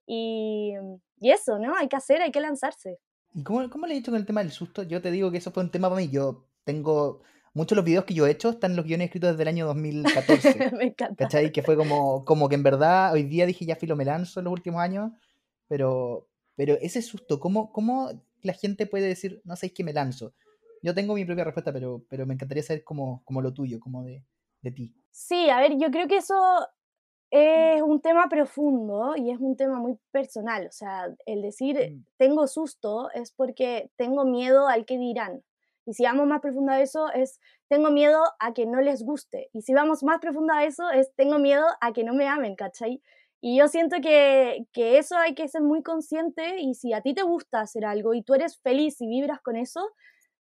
Y, 0.06 0.72
y 1.20 1.30
eso, 1.32 1.58
¿no? 1.58 1.76
Hay 1.76 1.88
que 1.88 1.96
hacer, 1.96 2.22
hay 2.22 2.32
que 2.32 2.40
lanzarse. 2.40 2.98
¿Y 3.34 3.44
cómo, 3.44 3.68
cómo 3.68 3.86
le 3.86 3.92
he 3.92 3.98
dicho 3.98 4.10
con 4.10 4.18
el 4.18 4.24
tema 4.24 4.42
del 4.42 4.52
susto? 4.52 4.84
Yo 4.84 5.02
te 5.02 5.10
digo 5.10 5.30
que 5.30 5.36
eso 5.36 5.50
fue 5.50 5.62
un 5.62 5.70
tema 5.70 5.90
para 5.90 6.00
mí. 6.00 6.08
Yo 6.08 6.46
tengo 6.64 7.20
muchos 7.52 7.76
de 7.76 7.76
los 7.76 7.84
videos 7.84 8.06
que 8.06 8.14
yo 8.14 8.26
he 8.26 8.30
hecho 8.30 8.48
están 8.48 8.74
los 8.74 8.86
guiones 8.86 9.08
escritos 9.08 9.32
desde 9.32 9.42
el 9.42 9.48
año 9.48 9.66
2014. 10.46 10.70
me 10.78 10.84
encanta. 10.84 11.24
¿Cachai? 11.26 11.52
Que 11.52 11.60
fue 11.60 11.76
como, 11.76 12.24
como 12.24 12.48
que 12.48 12.54
en 12.54 12.62
verdad 12.62 13.12
hoy 13.12 13.24
día 13.24 13.44
dije 13.44 13.66
ya 13.66 13.76
filo 13.76 13.96
me 13.96 14.06
lanzo 14.06 14.40
en 14.40 14.44
los 14.44 14.52
últimos 14.54 14.80
años, 14.80 15.12
pero, 15.68 16.26
pero 16.56 16.78
ese 16.80 17.02
susto, 17.02 17.38
¿cómo, 17.38 17.70
¿cómo 17.70 18.10
la 18.42 18.52
gente 18.52 18.86
puede 18.86 19.06
decir, 19.06 19.40
no 19.44 19.56
sé, 19.56 19.66
es 19.66 19.72
que 19.72 19.84
me 19.84 19.92
lanzo? 19.92 20.34
Yo 20.82 20.94
tengo 20.94 21.14
mi 21.14 21.24
propia 21.24 21.44
respuesta, 21.44 21.72
pero, 21.72 22.04
pero 22.08 22.26
me 22.26 22.34
encantaría 22.34 22.62
saber 22.62 22.84
como, 22.84 23.22
como 23.24 23.40
lo 23.40 23.52
tuyo, 23.52 23.78
como 23.78 24.02
de, 24.04 24.24
de 24.62 24.70
ti. 24.72 24.94
Sí, 25.10 25.48
a 25.50 25.60
ver, 25.60 25.78
yo 25.78 25.90
creo 25.90 26.08
que 26.08 26.16
eso 26.16 26.34
es 27.30 27.80
un 27.80 28.00
tema 28.02 28.28
profundo 28.28 29.14
y 29.16 29.30
es 29.30 29.38
un 29.40 29.56
tema 29.56 29.78
muy 29.78 29.98
personal. 30.10 30.66
O 30.66 30.72
sea, 30.72 31.06
el 31.24 31.40
decir 31.40 31.76
mm. 31.76 32.04
tengo 32.18 32.46
susto 32.46 33.10
es 33.14 33.32
porque 33.32 33.90
tengo 33.96 34.24
miedo 34.24 34.68
al 34.68 34.84
que 34.84 34.98
dirán. 34.98 35.42
Y 35.86 35.94
si 35.94 36.04
vamos 36.04 36.26
más 36.26 36.40
profundo 36.40 36.72
a 36.72 36.80
eso, 36.80 37.10
es 37.12 37.40
tengo 37.68 37.90
miedo 37.90 38.22
a 38.38 38.52
que 38.52 38.66
no 38.66 38.80
les 38.80 39.02
guste. 39.02 39.48
Y 39.52 39.62
si 39.62 39.72
vamos 39.72 40.02
más 40.02 40.20
profundo 40.20 40.52
a 40.52 40.64
eso, 40.64 40.90
es 40.90 41.12
tengo 41.16 41.38
miedo 41.38 41.64
a 41.80 41.92
que 41.92 42.04
no 42.04 42.12
me 42.14 42.28
amen, 42.28 42.54
¿cachai? 42.54 43.02
Y 43.44 43.58
yo 43.58 43.66
siento 43.66 43.96
que, 44.00 44.66
que 44.72 44.98
eso 44.98 45.16
hay 45.16 45.34
que 45.34 45.48
ser 45.48 45.62
muy 45.62 45.82
consciente 45.82 46.60
y 46.60 46.74
si 46.74 46.92
a 46.92 47.00
ti 47.02 47.12
te 47.12 47.22
gusta 47.22 47.60
hacer 47.60 47.84
algo 47.84 48.14
y 48.14 48.22
tú 48.22 48.34
eres 48.34 48.60
feliz 48.60 49.00
y 49.00 49.08
vibras 49.08 49.40
con 49.42 49.56
eso, 49.56 49.90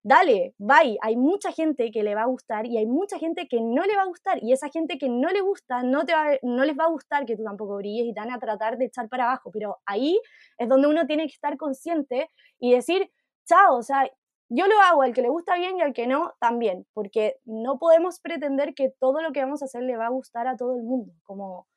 dale, 0.03 0.53
bye. 0.59 0.97
Hay 1.01 1.17
mucha 1.17 1.51
gente 1.51 1.91
que 1.91 2.03
le 2.03 2.13
va 2.13 2.23
a 2.23 2.25
gustar 2.27 2.67
y 2.67 2.77
hay 2.77 2.85
mucha 2.85 3.17
gente 3.17 3.47
que 3.47 3.59
no 3.59 3.83
le 3.85 3.95
va 3.95 4.03
a 4.03 4.05
gustar. 4.05 4.43
Y 4.43 4.53
esa 4.53 4.69
gente 4.69 4.99
que 4.99 5.09
no 5.09 5.29
le 5.29 5.41
gusta, 5.41 5.83
no, 5.83 6.05
te 6.05 6.13
va, 6.13 6.25
no 6.43 6.63
les 6.63 6.77
va 6.77 6.85
a 6.85 6.89
gustar 6.89 7.25
que 7.25 7.35
tú 7.35 7.43
tampoco 7.43 7.77
brilles 7.77 8.05
y 8.05 8.13
te 8.13 8.19
van 8.19 8.31
a 8.31 8.39
tratar 8.39 8.77
de 8.77 8.85
echar 8.85 9.09
para 9.09 9.25
abajo. 9.25 9.49
Pero 9.51 9.79
ahí 9.87 10.19
es 10.59 10.69
donde 10.69 10.87
uno 10.87 11.07
tiene 11.07 11.23
que 11.25 11.33
estar 11.33 11.57
consciente 11.57 12.29
y 12.59 12.73
decir, 12.73 13.11
chao, 13.45 13.77
o 13.77 13.83
sea, 13.83 14.07
yo 14.49 14.67
lo 14.67 14.79
hago 14.81 15.01
al 15.01 15.13
que 15.13 15.21
le 15.21 15.29
gusta 15.29 15.55
bien 15.55 15.77
y 15.77 15.81
al 15.81 15.93
que 15.93 16.07
no 16.07 16.33
también, 16.39 16.85
porque 16.93 17.37
no 17.45 17.79
podemos 17.79 18.19
pretender 18.19 18.75
que 18.75 18.93
todo 18.99 19.21
lo 19.21 19.31
que 19.31 19.41
vamos 19.41 19.61
a 19.61 19.65
hacer 19.65 19.83
le 19.83 19.97
va 19.97 20.07
a 20.07 20.09
gustar 20.09 20.47
a 20.47 20.57
todo 20.57 20.75
el 20.75 20.83
mundo. 20.83 21.13
Como 21.23 21.67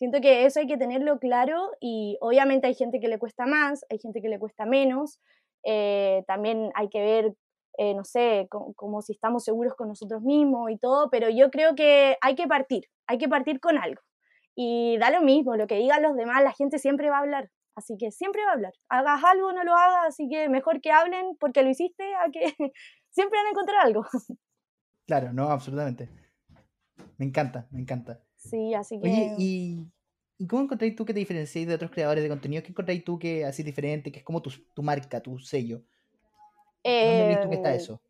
siento 0.00 0.22
que 0.22 0.46
eso 0.46 0.60
hay 0.60 0.66
que 0.66 0.78
tenerlo 0.78 1.18
claro 1.18 1.72
y 1.78 2.16
obviamente 2.22 2.66
hay 2.66 2.74
gente 2.74 3.00
que 3.00 3.08
le 3.08 3.18
cuesta 3.18 3.44
más, 3.44 3.84
hay 3.90 3.98
gente 3.98 4.22
que 4.22 4.30
le 4.30 4.38
cuesta 4.38 4.64
menos. 4.64 5.20
Eh, 5.62 6.24
también 6.26 6.70
hay 6.74 6.88
que 6.88 7.02
ver 7.02 7.34
eh, 7.76 7.94
no 7.94 8.02
sé, 8.02 8.48
como, 8.48 9.02
si 9.02 9.12
estamos 9.12 9.44
seguros 9.44 9.74
con 9.74 9.88
nosotros 9.88 10.22
mismos 10.22 10.70
y 10.70 10.78
todo, 10.78 11.10
pero 11.10 11.28
yo 11.28 11.50
creo 11.50 11.74
que 11.74 12.16
hay 12.22 12.34
que 12.34 12.46
partir, 12.48 12.86
hay 13.06 13.18
que 13.18 13.28
partir 13.28 13.60
con 13.60 13.76
algo. 13.76 14.00
Y 14.56 14.96
da 14.98 15.10
lo 15.10 15.20
mismo, 15.20 15.54
lo 15.54 15.66
que 15.66 15.76
digan 15.76 16.02
los 16.02 16.16
demás, 16.16 16.42
la 16.42 16.52
gente 16.52 16.78
siempre 16.78 17.10
va 17.10 17.18
a 17.18 17.20
hablar, 17.20 17.50
así 17.76 17.96
que 17.98 18.10
siempre 18.10 18.42
va 18.44 18.52
a 18.52 18.54
hablar. 18.54 18.72
Hagas 18.88 19.22
algo 19.22 19.48
o 19.48 19.52
no 19.52 19.64
lo 19.64 19.74
hagas, 19.74 20.08
así 20.08 20.28
que 20.30 20.48
mejor 20.48 20.80
que 20.80 20.92
hablen 20.92 21.36
porque 21.38 21.62
lo 21.62 21.68
hiciste, 21.68 22.14
a 22.14 22.30
que 22.30 22.40
siempre 23.10 23.38
van 23.38 23.46
a 23.48 23.50
encontrar 23.50 23.86
algo. 23.86 24.06
Claro, 25.06 25.34
no, 25.34 25.50
absolutamente. 25.50 26.08
Me 27.18 27.26
encanta, 27.26 27.68
me 27.70 27.80
encanta. 27.80 28.22
Sí, 28.40 28.74
así 28.74 28.98
que... 28.98 29.08
Oye, 29.08 29.34
¿y, 29.38 29.86
¿y 30.38 30.46
cómo 30.46 30.62
encontráis 30.62 30.96
tú 30.96 31.04
que 31.04 31.12
te 31.12 31.20
diferenciáis 31.20 31.68
de 31.68 31.74
otros 31.74 31.90
creadores 31.90 32.22
de 32.22 32.28
contenido? 32.28 32.62
¿Qué 32.62 32.70
encontráis 32.70 33.04
tú 33.04 33.18
que 33.18 33.44
así 33.44 33.62
diferente, 33.62 34.10
que 34.10 34.20
es 34.20 34.24
como 34.24 34.42
tu, 34.42 34.50
tu 34.74 34.82
marca, 34.82 35.20
tu 35.20 35.38
sello? 35.38 35.82
¿Dónde 36.82 37.28
visto 37.28 37.48
que 37.48 37.56
está 37.56 37.74
eso? 37.74 38.00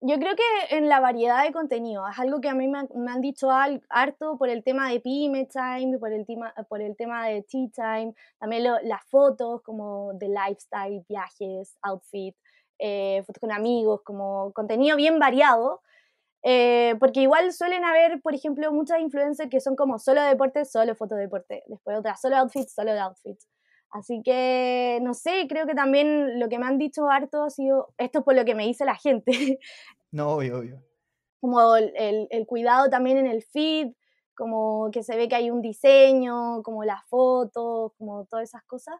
Yo 0.00 0.16
creo 0.20 0.36
que 0.36 0.76
en 0.76 0.88
la 0.88 1.00
variedad 1.00 1.42
de 1.42 1.52
contenido, 1.52 2.06
es 2.06 2.16
algo 2.20 2.40
que 2.40 2.48
a 2.48 2.54
mí 2.54 2.68
me 2.68 2.78
han, 2.78 3.20
dicho 3.20 3.48
harto 3.50 4.38
por 4.38 4.48
el 4.48 4.62
tema 4.62 4.88
de 4.90 5.00
Pyme 5.00 5.46
Time, 5.46 5.98
por 5.98 6.12
el 6.12 6.24
tema, 6.24 6.54
por 6.68 6.80
el 6.80 6.94
tema 6.94 7.26
de 7.26 7.42
Tea 7.42 7.68
Time, 7.74 8.14
también 8.38 8.62
las 8.62 9.04
fotos 9.06 9.60
como 9.62 10.12
de 10.14 10.28
lifestyle, 10.28 11.04
viajes, 11.08 11.76
outfit, 11.82 12.36
eh, 12.78 13.24
fotos 13.26 13.40
con 13.40 13.50
amigos, 13.50 14.02
como 14.02 14.52
contenido 14.52 14.96
bien 14.96 15.18
variado, 15.18 15.80
eh, 16.42 16.94
porque 17.00 17.20
igual 17.20 17.52
suelen 17.52 17.84
haber, 17.84 18.20
por 18.22 18.34
ejemplo, 18.34 18.72
muchas 18.72 19.00
influencers 19.00 19.50
que 19.50 19.60
son 19.60 19.76
como 19.76 19.98
solo 19.98 20.22
deporte, 20.22 20.64
solo 20.64 20.94
foto 20.94 21.14
de 21.14 21.22
deporte, 21.22 21.62
después 21.66 21.98
otras 21.98 22.20
solo 22.20 22.36
outfit, 22.36 22.68
solo 22.68 22.92
de 22.92 23.00
outfit. 23.00 23.38
Así 23.90 24.22
que, 24.22 24.98
no 25.02 25.14
sé, 25.14 25.46
creo 25.48 25.66
que 25.66 25.74
también 25.74 26.38
lo 26.38 26.48
que 26.48 26.58
me 26.58 26.66
han 26.66 26.78
dicho 26.78 27.08
harto 27.08 27.44
ha 27.44 27.50
sido, 27.50 27.94
esto 27.96 28.18
es 28.18 28.24
por 28.24 28.34
lo 28.34 28.44
que 28.44 28.54
me 28.54 28.66
dice 28.66 28.84
la 28.84 28.96
gente. 28.96 29.32
No, 30.10 30.36
obvio, 30.36 30.60
obvio. 30.60 30.82
Como 31.38 31.76
el, 31.76 32.28
el, 32.30 32.46
cuidado 32.46 32.88
también 32.88 33.18
en 33.18 33.26
el 33.26 33.42
feed, 33.42 33.88
como 34.34 34.90
que 34.90 35.02
se 35.02 35.18
ve 35.18 35.28
que 35.28 35.34
hay 35.34 35.50
un 35.50 35.60
diseño, 35.60 36.62
como 36.62 36.82
las 36.82 37.06
fotos, 37.10 37.92
como 37.98 38.24
todas 38.24 38.48
esas 38.48 38.64
cosas. 38.64 38.94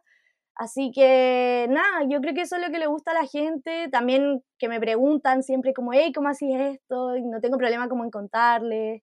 Así 0.59 0.91
que 0.93 1.67
nada, 1.69 2.03
yo 2.09 2.19
creo 2.19 2.33
que 2.33 2.41
eso 2.41 2.57
es 2.57 2.61
lo 2.61 2.69
que 2.71 2.79
le 2.79 2.87
gusta 2.87 3.11
a 3.11 3.13
la 3.13 3.25
gente. 3.27 3.87
También 3.91 4.43
que 4.57 4.67
me 4.67 4.79
preguntan 4.81 5.41
siempre 5.43 5.73
como, 5.73 5.93
hey, 5.93 6.11
¿cómo 6.13 6.27
así 6.29 6.53
esto? 6.53 7.15
Y 7.15 7.21
no 7.25 7.39
tengo 7.41 7.57
problema 7.57 7.87
como 7.87 8.03
en 8.03 8.11
contarles. 8.11 9.01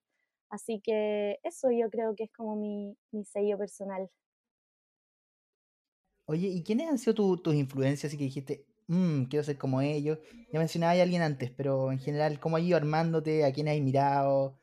Así 0.49 0.79
que 0.83 1.39
eso 1.43 1.69
yo 1.71 1.89
creo 1.89 2.13
que 2.15 2.25
es 2.25 2.31
como 2.31 2.55
mi, 2.55 2.95
mi 3.11 3.25
sello 3.25 3.57
personal. 3.57 4.07
Oye, 6.25 6.47
¿y 6.47 6.63
quiénes 6.63 6.89
han 6.89 6.97
sido 6.97 7.37
tus 7.41 7.55
influencias 7.55 8.13
y 8.13 8.17
que 8.17 8.25
dijiste, 8.25 8.65
mmm, 8.87 9.23
quiero 9.25 9.43
ser 9.43 9.57
como 9.57 9.81
ellos? 9.81 10.19
Ya 10.51 10.59
mencionaba 10.59 10.93
a 10.93 11.01
alguien 11.01 11.21
antes, 11.21 11.51
pero 11.51 11.91
en 11.91 11.99
general, 11.99 12.39
¿cómo 12.39 12.57
has 12.57 12.63
ido 12.63 12.75
armándote? 12.77 13.45
¿A 13.45 13.51
quién 13.53 13.67
has 13.69 13.79
mirado? 13.79 14.59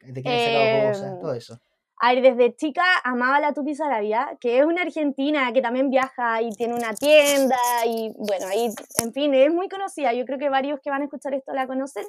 ¿De 0.00 0.22
quién 0.22 0.34
has 0.34 0.42
sacado 0.42 0.70
cosas? 0.70 1.16
Em, 1.16 1.18
Todo 1.18 1.34
eso. 1.34 1.60
A 2.02 2.14
ver, 2.14 2.22
desde 2.22 2.56
chica 2.56 2.82
amaba 3.04 3.40
la 3.40 3.52
Tupi 3.52 3.74
Sarabia, 3.74 4.38
que 4.40 4.58
es 4.58 4.64
una 4.64 4.80
argentina 4.80 5.52
que 5.52 5.60
también 5.60 5.90
viaja 5.90 6.40
y 6.40 6.48
tiene 6.52 6.72
una 6.72 6.94
tienda 6.94 7.58
y 7.84 8.10
bueno, 8.16 8.46
ahí, 8.46 8.70
en 9.02 9.12
fin, 9.12 9.34
es 9.34 9.52
muy 9.52 9.68
conocida. 9.68 10.14
Yo 10.14 10.24
creo 10.24 10.38
que 10.38 10.48
varios 10.48 10.80
que 10.80 10.88
van 10.88 11.02
a 11.02 11.04
escuchar 11.04 11.34
esto 11.34 11.52
la 11.52 11.66
conocen. 11.66 12.06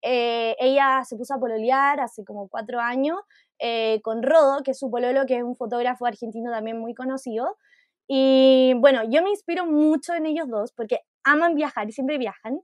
Eh, 0.00 0.56
ella 0.58 1.02
se 1.04 1.16
puso 1.16 1.34
a 1.34 1.38
pololear 1.38 2.00
hace 2.00 2.24
como 2.24 2.48
cuatro 2.48 2.80
años 2.80 3.18
eh, 3.58 4.00
con 4.02 4.22
Rodo, 4.22 4.62
que 4.62 4.70
es 4.70 4.78
su 4.78 4.90
pololo, 4.90 5.26
que 5.26 5.36
es 5.36 5.42
un 5.42 5.56
fotógrafo 5.56 6.06
argentino 6.06 6.50
también 6.50 6.78
muy 6.80 6.94
conocido. 6.94 7.58
Y 8.08 8.72
bueno, 8.78 9.02
yo 9.10 9.22
me 9.22 9.28
inspiro 9.28 9.66
mucho 9.66 10.14
en 10.14 10.24
ellos 10.24 10.48
dos 10.48 10.72
porque 10.72 11.00
aman 11.22 11.54
viajar 11.54 11.86
y 11.86 11.92
siempre 11.92 12.16
viajan. 12.16 12.62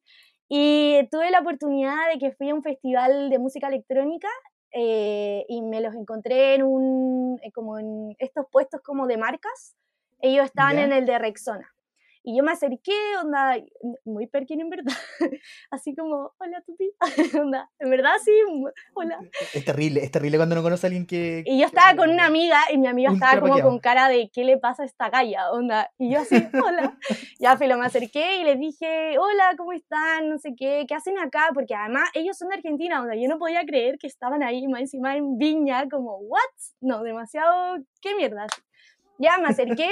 Y 0.48 1.06
tuve 1.10 1.30
la 1.30 1.40
oportunidad 1.40 2.10
de 2.10 2.18
que 2.18 2.32
fui 2.32 2.48
a 2.48 2.54
un 2.54 2.62
festival 2.62 3.28
de 3.28 3.38
música 3.38 3.68
electrónica 3.68 4.28
eh, 4.72 5.44
y 5.48 5.62
me 5.62 5.80
los 5.80 5.94
encontré 5.94 6.54
en 6.54 6.62
un, 6.62 7.40
eh, 7.42 7.50
como 7.52 7.78
en 7.78 8.14
estos 8.18 8.46
puestos 8.50 8.80
como 8.83 9.06
de 9.06 9.16
marcas. 9.16 9.74
Ellos 10.20 10.44
estaban 10.44 10.78
en 10.78 10.92
el 10.92 11.06
de 11.06 11.18
Rexona. 11.18 11.74
Y 12.22 12.37
yo 12.37 12.42
me 12.42 12.52
acerqué, 12.52 12.92
onda, 13.22 13.56
muy 14.04 14.26
perkin 14.26 14.61
en 14.61 14.68
verdad, 14.68 14.92
así 15.70 15.94
como, 15.94 16.33
hola 16.38 16.62
Tupi, 16.66 16.90
onda, 17.40 17.70
en 17.78 17.90
verdad 17.90 18.12
sí, 18.22 18.33
hola. 18.94 19.18
Es 19.54 19.64
terrible, 19.64 20.04
es 20.04 20.11
terrible 20.11 20.37
cuando 20.37 20.54
no 20.54 20.62
conoce 20.62 20.87
a 20.87 20.88
alguien 20.88 21.06
que... 21.06 21.42
Y 21.46 21.59
yo 21.59 21.66
estaba 21.66 21.96
con 21.96 22.11
una 22.11 22.26
amiga 22.26 22.61
y 22.70 22.76
mi 22.76 22.88
amiga 22.88 23.12
estaba 23.12 23.40
como 23.40 23.59
con 23.61 23.78
cara 23.78 24.09
de, 24.09 24.30
¿qué 24.30 24.44
le 24.44 24.59
pasa 24.59 24.83
a 24.83 24.87
esta 24.87 25.09
galla? 25.09 25.50
Onda, 25.50 25.90
y 25.98 26.12
yo 26.12 26.20
así, 26.20 26.37
hola. 26.62 26.98
Ya, 27.38 27.56
filo, 27.56 27.78
me 27.78 27.87
acerqué 27.87 28.40
y 28.40 28.44
les 28.44 28.61
dije, 28.61 29.18
hola, 29.18 29.54
¿cómo 29.56 29.72
están? 29.72 30.28
No 30.28 30.38
sé 30.38 30.54
qué, 30.54 30.85
¿qué 30.87 30.94
hacen 30.94 31.18
acá? 31.18 31.48
Porque 31.54 31.74
además 31.74 32.11
ellos 32.12 32.37
son 32.37 32.48
de 32.48 32.56
Argentina, 32.56 33.00
onda, 33.00 33.14
yo 33.14 33.28
no 33.28 33.38
podía 33.38 33.64
creer 33.64 33.98
que 33.98 34.06
estaban 34.06 34.42
ahí 34.42 34.68
más 34.68 34.83
encima 34.83 35.16
en 35.16 35.38
Viña, 35.38 35.88
como, 35.88 36.18
¿what? 36.18 36.40
No, 36.80 37.02
demasiado, 37.02 37.78
¿qué 38.02 38.14
mierda? 38.14 38.46
Ya 39.18 39.38
me 39.38 39.48
acerqué 39.48 39.88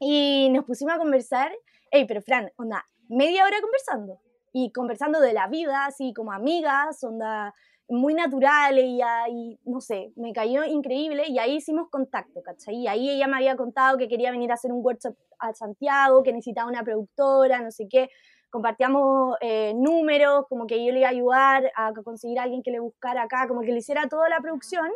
y 0.00 0.48
nos 0.50 0.64
pusimos 0.64 0.94
a 0.94 0.98
conversar. 0.98 1.52
Ey, 1.92 2.06
pero 2.06 2.22
Fran, 2.22 2.50
onda, 2.56 2.84
media 3.08 3.44
hora 3.44 3.60
conversando. 3.60 4.20
Y 4.52 4.72
conversando 4.72 5.20
de 5.20 5.32
la 5.32 5.46
vida, 5.46 5.86
así 5.86 6.12
como 6.12 6.32
amigas, 6.32 7.04
onda, 7.04 7.54
muy 7.88 8.14
naturales 8.14 8.84
y, 8.84 9.00
y, 9.30 9.60
no 9.64 9.80
sé, 9.80 10.12
me 10.16 10.32
cayó 10.32 10.64
increíble 10.64 11.24
y 11.28 11.38
ahí 11.38 11.56
hicimos 11.56 11.88
contacto, 11.90 12.42
¿cachai? 12.42 12.76
Y 12.76 12.88
ahí 12.88 13.10
ella 13.10 13.26
me 13.26 13.36
había 13.36 13.56
contado 13.56 13.98
que 13.98 14.08
quería 14.08 14.30
venir 14.30 14.50
a 14.50 14.54
hacer 14.54 14.72
un 14.72 14.84
workshop 14.84 15.16
a 15.38 15.52
Santiago, 15.54 16.22
que 16.22 16.32
necesitaba 16.32 16.68
una 16.68 16.82
productora, 16.82 17.60
no 17.60 17.70
sé 17.70 17.88
qué. 17.88 18.08
Compartíamos 18.48 19.36
eh, 19.40 19.72
números, 19.74 20.46
como 20.48 20.66
que 20.66 20.84
yo 20.84 20.92
le 20.92 21.00
iba 21.00 21.08
a 21.08 21.10
ayudar 21.10 21.72
a 21.76 21.92
conseguir 21.92 22.38
a 22.38 22.44
alguien 22.44 22.62
que 22.62 22.70
le 22.70 22.80
buscara 22.80 23.22
acá, 23.22 23.46
como 23.46 23.60
que 23.60 23.72
le 23.72 23.78
hiciera 23.78 24.08
toda 24.08 24.28
la 24.28 24.40
producción. 24.40 24.88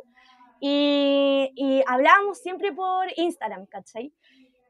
Y, 0.60 1.52
y 1.56 1.82
hablábamos 1.86 2.38
siempre 2.38 2.72
por 2.72 3.06
Instagram, 3.16 3.66
¿cachai? 3.66 4.12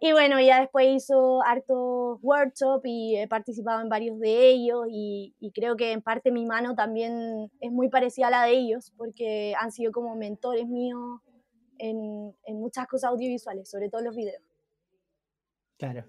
Y 0.05 0.13
bueno, 0.13 0.39
ya 0.39 0.61
después 0.61 0.87
hizo 0.97 1.43
hartos 1.45 2.19
workshops 2.21 2.85
y 2.85 3.17
he 3.17 3.27
participado 3.27 3.81
en 3.81 3.89
varios 3.89 4.21
de 4.21 4.51
ellos 4.51 4.85
y, 4.91 5.35
creo 5.55 5.79
que 5.79 5.93
en 5.93 6.03
parte 6.03 6.31
mi 6.31 6.45
mano 6.45 6.75
también 6.75 7.51
es 7.59 7.73
muy 7.73 7.89
parecida 7.89 8.27
a 8.27 8.31
la 8.31 8.43
de 8.43 8.53
ellos 8.53 8.93
porque 8.99 9.55
han 9.59 9.73
sido 9.73 9.93
como 9.93 10.15
mentores 10.15 10.69
míos 10.69 11.23
en, 11.79 12.37
en 12.45 12.61
muchas 12.61 12.87
cosas 12.87 13.13
audiovisuales, 13.13 13.71
sobre 13.71 13.89
todo 13.89 14.03
los 14.03 14.15
videos. 14.15 14.43
Claro. 15.79 16.05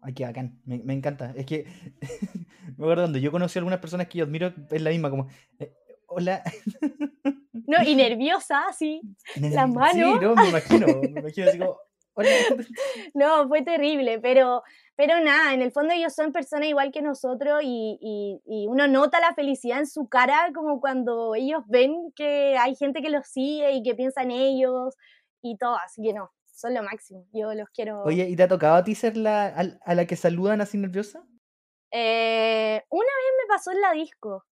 Ay, 0.00 0.14
qué 0.14 0.24
bacán. 0.24 0.60
Me, 0.64 0.78
me 0.78 0.94
encanta. 0.94 1.32
Es 1.36 1.46
que, 1.46 1.66
me 2.66 2.84
acuerdo 2.84 3.04
cuando 3.04 3.18
yo 3.18 3.30
conocí 3.30 3.58
a 3.58 3.60
algunas 3.60 3.78
personas 3.78 4.08
que 4.08 4.18
yo 4.18 4.24
admiro, 4.24 4.52
es 4.72 4.82
la 4.82 4.90
misma, 4.90 5.08
como, 5.08 5.28
eh, 5.60 5.72
hola. 6.08 6.42
No, 7.52 7.80
y 7.86 7.94
nerviosa, 7.94 8.60
sí. 8.76 9.02
La 9.36 9.68
mano. 9.68 9.92
Sí, 10.14 10.20
no, 10.20 10.34
me 10.34 10.48
imagino. 10.48 10.86
Me 11.00 11.20
imagino 11.20 11.48
así 11.48 11.58
como, 11.60 11.76
no, 13.14 13.48
fue 13.48 13.62
terrible, 13.62 14.18
pero, 14.20 14.62
pero 14.96 15.20
nada, 15.20 15.54
en 15.54 15.62
el 15.62 15.72
fondo 15.72 15.94
ellos 15.94 16.14
son 16.14 16.32
personas 16.32 16.68
igual 16.68 16.92
que 16.92 17.02
nosotros 17.02 17.60
y, 17.62 18.40
uno 18.68 18.86
nota 18.88 19.20
la 19.20 19.34
felicidad 19.34 19.78
en 19.78 19.86
su 19.86 20.08
cara 20.08 20.50
como 20.54 20.80
cuando 20.80 21.34
ellos 21.34 21.62
ven 21.66 22.12
que 22.14 22.56
hay 22.58 22.74
gente 22.74 23.02
que 23.02 23.10
los 23.10 23.26
sigue 23.26 23.72
y 23.72 23.82
que 23.82 23.94
piensa 23.94 24.22
en 24.22 24.30
ellos 24.30 24.94
y 25.42 25.56
todo, 25.56 25.76
así 25.76 26.02
que 26.02 26.12
no, 26.12 26.30
son 26.44 26.74
lo 26.74 26.82
máximo, 26.82 27.26
yo 27.32 27.54
los 27.54 27.68
quiero. 27.70 28.02
Oye, 28.02 28.28
¿y 28.28 28.36
te 28.36 28.42
ha 28.42 28.48
tocado 28.48 28.76
a 28.76 28.84
ti 28.84 28.94
ser 28.94 29.16
la, 29.16 29.46
a, 29.46 29.94
la 29.94 30.06
que 30.06 30.16
saludan 30.16 30.60
así 30.60 30.78
nerviosa? 30.78 31.24
Eh, 31.90 32.82
una 32.88 33.04
vez 33.04 33.32
me 33.42 33.48
pasó 33.48 33.72
en 33.72 33.80
la 33.80 33.92
disco. 33.92 34.44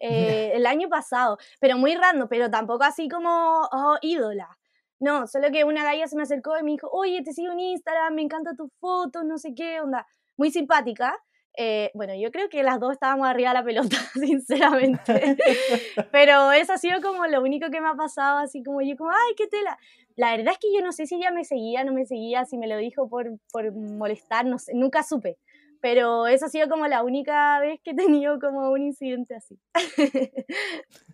Eh, 0.00 0.52
el 0.54 0.66
año 0.66 0.90
pasado, 0.90 1.38
pero 1.60 1.78
muy 1.78 1.94
random, 1.94 2.28
pero 2.28 2.50
tampoco 2.50 2.84
así 2.84 3.08
como 3.08 3.30
oh, 3.72 3.96
ídola. 4.02 4.58
No, 5.04 5.26
solo 5.26 5.50
que 5.50 5.64
una 5.64 5.84
galla 5.84 6.06
se 6.06 6.16
me 6.16 6.22
acercó 6.22 6.58
y 6.58 6.62
me 6.62 6.70
dijo, 6.70 6.88
oye, 6.90 7.22
te 7.22 7.34
sigo 7.34 7.52
en 7.52 7.60
Instagram, 7.60 8.14
me 8.14 8.22
encanta 8.22 8.54
tus 8.56 8.70
fotos, 8.80 9.22
no 9.26 9.36
sé 9.36 9.52
qué, 9.54 9.78
onda. 9.78 10.06
Muy 10.38 10.50
simpática. 10.50 11.14
Eh, 11.58 11.90
bueno, 11.92 12.14
yo 12.14 12.30
creo 12.30 12.48
que 12.48 12.62
las 12.62 12.80
dos 12.80 12.92
estábamos 12.92 13.28
arriba 13.28 13.50
de 13.50 13.54
la 13.54 13.64
pelota, 13.64 13.96
sinceramente. 14.14 15.36
Pero 16.10 16.52
eso 16.52 16.72
ha 16.72 16.78
sido 16.78 17.02
como 17.02 17.26
lo 17.26 17.42
único 17.42 17.68
que 17.68 17.82
me 17.82 17.88
ha 17.88 17.94
pasado, 17.94 18.38
así 18.38 18.62
como 18.62 18.80
yo, 18.80 18.96
como, 18.96 19.10
ay, 19.10 19.34
qué 19.36 19.46
tela. 19.46 19.76
La 20.16 20.34
verdad 20.34 20.54
es 20.54 20.58
que 20.58 20.74
yo 20.74 20.82
no 20.82 20.90
sé 20.90 21.06
si 21.06 21.16
ella 21.16 21.30
me 21.32 21.44
seguía, 21.44 21.84
no 21.84 21.92
me 21.92 22.06
seguía, 22.06 22.46
si 22.46 22.56
me 22.56 22.66
lo 22.66 22.78
dijo 22.78 23.06
por, 23.06 23.30
por 23.52 23.72
molestar, 23.74 24.46
no 24.46 24.58
sé, 24.58 24.72
nunca 24.74 25.02
supe. 25.02 25.36
Pero 25.82 26.28
eso 26.28 26.46
ha 26.46 26.48
sido 26.48 26.70
como 26.70 26.86
la 26.86 27.02
única 27.02 27.60
vez 27.60 27.78
que 27.84 27.90
he 27.90 27.94
tenido 27.94 28.38
como 28.40 28.70
un 28.70 28.84
incidente 28.84 29.34
así. 29.34 29.60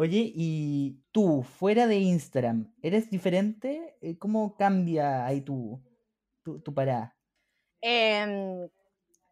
Oye, 0.00 0.30
y 0.32 1.02
tú, 1.10 1.42
fuera 1.42 1.88
de 1.88 1.96
Instagram, 1.96 2.72
¿eres 2.82 3.10
diferente? 3.10 3.96
Eh, 4.00 4.16
¿Cómo 4.16 4.54
cambia 4.54 5.26
ahí 5.26 5.40
tu, 5.40 5.82
tu, 6.44 6.72
parada? 6.72 7.16
Em, 7.80 8.68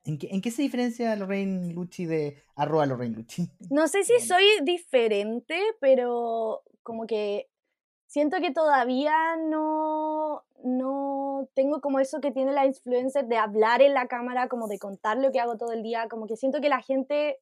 ¿En, 0.03 0.41
qué, 0.43 0.51
se 0.51 0.63
diferencia 0.63 1.15
Lorraine 1.15 1.73
Lucci 1.73 2.07
de 2.07 2.43
arroba 2.57 2.85
Lorraine 2.85 3.15
Lucci? 3.15 3.49
No 3.71 3.87
sé 3.87 4.03
si 4.03 4.19
soy 4.19 4.43
diferente, 4.65 5.57
pero 5.81 6.65
como 6.83 7.07
que 7.07 7.49
siento 8.09 8.39
que 8.41 8.51
todavía 8.51 9.37
no, 9.37 10.43
no 10.65 11.49
tengo 11.55 11.81
como 11.81 12.01
eso 12.01 12.21
que 12.21 12.33
tiene 12.33 12.51
la 12.51 12.67
influencer 12.67 13.27
de 13.27 13.37
hablar 13.37 13.83
en 13.83 13.95
la 13.95 14.09
cámara, 14.09 14.49
como 14.49 14.67
de 14.67 14.81
contar 14.81 15.17
lo 15.19 15.31
que 15.31 15.39
hago 15.39 15.59
todo 15.59 15.71
el 15.71 15.85
día, 15.85 16.09
como 16.09 16.27
que 16.27 16.37
siento 16.37 16.61
que 16.61 16.69
la 16.69 16.83
gente 16.83 17.39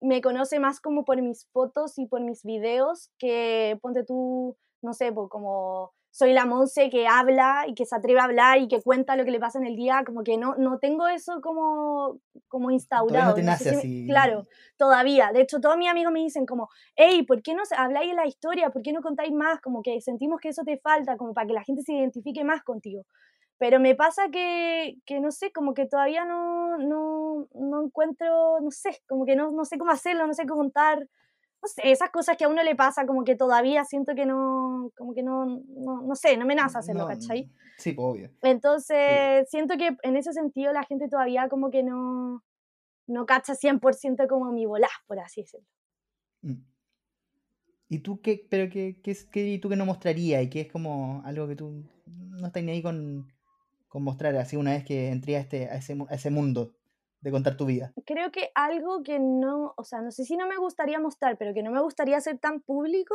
me 0.00 0.20
conoce 0.20 0.58
más 0.60 0.80
como 0.80 1.04
por 1.04 1.20
mis 1.22 1.46
fotos 1.52 1.98
y 1.98 2.06
por 2.06 2.20
mis 2.20 2.42
videos 2.42 3.10
que 3.18 3.78
ponte 3.80 4.04
tú, 4.04 4.56
no 4.82 4.92
sé, 4.92 5.12
como 5.14 5.92
soy 6.16 6.32
la 6.32 6.46
Monse 6.46 6.88
que 6.88 7.06
habla 7.06 7.66
y 7.68 7.74
que 7.74 7.84
se 7.84 7.94
atreve 7.94 8.20
a 8.20 8.24
hablar 8.24 8.58
y 8.58 8.68
que 8.68 8.80
cuenta 8.80 9.16
lo 9.16 9.26
que 9.26 9.30
le 9.30 9.38
pasa 9.38 9.58
en 9.58 9.66
el 9.66 9.76
día, 9.76 10.02
como 10.06 10.24
que 10.24 10.38
no, 10.38 10.54
no 10.56 10.78
tengo 10.78 11.06
eso 11.08 11.42
como, 11.42 12.20
como 12.48 12.70
instaurado. 12.70 13.34
claro, 14.06 14.46
todavía. 14.78 15.30
De 15.34 15.42
hecho, 15.42 15.60
todos 15.60 15.76
mis 15.76 15.90
amigos 15.90 16.14
me 16.14 16.20
dicen 16.20 16.46
como, 16.46 16.70
hey, 16.94 17.22
¿por 17.24 17.42
qué 17.42 17.52
no 17.52 17.64
habláis 17.76 18.08
de 18.08 18.16
la 18.16 18.26
historia? 18.26 18.70
¿Por 18.70 18.80
qué 18.80 18.94
no 18.94 19.02
contáis 19.02 19.30
más? 19.30 19.60
Como 19.60 19.82
que 19.82 20.00
sentimos 20.00 20.40
que 20.40 20.48
eso 20.48 20.62
te 20.64 20.78
falta, 20.78 21.18
como 21.18 21.34
para 21.34 21.48
que 21.48 21.52
la 21.52 21.64
gente 21.64 21.82
se 21.82 21.92
identifique 21.92 22.44
más 22.44 22.62
contigo. 22.62 23.04
Pero 23.58 23.80
me 23.80 23.94
pasa 23.94 24.28
que, 24.30 24.98
que 25.06 25.20
no 25.20 25.30
sé, 25.30 25.50
como 25.50 25.72
que 25.72 25.86
todavía 25.86 26.24
no, 26.24 26.76
no, 26.78 27.48
no 27.54 27.84
encuentro, 27.84 28.60
no 28.60 28.70
sé, 28.70 29.02
como 29.08 29.24
que 29.24 29.34
no, 29.34 29.50
no 29.50 29.64
sé 29.64 29.78
cómo 29.78 29.90
hacerlo, 29.90 30.26
no 30.26 30.34
sé 30.34 30.46
cómo 30.46 30.60
contar 30.60 31.08
no 31.62 31.68
sé, 31.68 31.90
esas 31.90 32.10
cosas 32.10 32.36
que 32.36 32.44
a 32.44 32.48
uno 32.48 32.62
le 32.62 32.74
pasa, 32.76 33.06
como 33.06 33.24
que 33.24 33.34
todavía 33.34 33.84
siento 33.84 34.14
que 34.14 34.26
no, 34.26 34.92
como 34.96 35.14
que 35.14 35.22
no, 35.22 35.62
no, 35.68 36.02
no 36.02 36.14
sé, 36.14 36.36
no 36.36 36.46
me 36.46 36.54
nace 36.54 36.78
hacerlo, 36.78 37.06
¿cachai? 37.06 37.50
Sí, 37.78 37.92
pues, 37.92 38.06
obvio. 38.06 38.30
Entonces, 38.42 39.48
siento 39.50 39.76
que 39.76 39.96
en 40.02 40.16
ese 40.16 40.32
sentido 40.32 40.72
la 40.72 40.84
gente 40.84 41.08
todavía 41.08 41.48
como 41.48 41.70
que 41.70 41.82
no, 41.82 42.42
no 43.06 43.26
cacha 43.26 43.54
100% 43.54 44.28
como 44.28 44.52
mi 44.52 44.66
volá, 44.66 44.88
por 45.06 45.18
así 45.18 45.42
decirlo. 45.42 45.66
Mm. 46.42 46.62
¿Y 47.88 47.98
tú 48.00 48.20
qué, 48.20 48.46
pero 48.50 48.70
qué, 48.70 49.00
qué, 49.02 49.16
qué, 49.30 49.58
tú 49.62 49.68
que 49.68 49.76
no 49.76 49.86
mostrarías 49.86 50.42
y 50.42 50.50
qué 50.50 50.62
es 50.62 50.72
como 50.72 51.22
algo 51.24 51.46
que 51.46 51.54
tú 51.54 51.84
no 52.06 52.46
estás 52.46 52.62
ni 52.62 52.72
ahí 52.72 52.82
con, 52.82 53.32
con 53.88 54.02
mostrar 54.02 54.36
así 54.36 54.56
una 54.56 54.72
vez 54.72 54.84
que 54.84 55.08
entré 55.10 55.36
a, 55.36 55.40
este, 55.40 55.68
a, 55.68 55.76
ese, 55.76 55.96
a 56.08 56.14
ese 56.14 56.30
mundo 56.30 56.72
de 57.20 57.30
contar 57.30 57.56
tu 57.56 57.66
vida? 57.66 57.92
Creo 58.04 58.30
que 58.30 58.50
algo 58.54 59.02
que 59.02 59.18
no, 59.18 59.74
o 59.76 59.84
sea, 59.84 60.00
no 60.00 60.10
sé 60.10 60.24
si 60.24 60.36
no 60.36 60.46
me 60.46 60.56
gustaría 60.56 61.00
mostrar, 61.00 61.36
pero 61.38 61.54
que 61.54 61.62
no 61.62 61.70
me 61.70 61.80
gustaría 61.80 62.16
hacer 62.16 62.38
tan 62.38 62.60
público, 62.60 63.14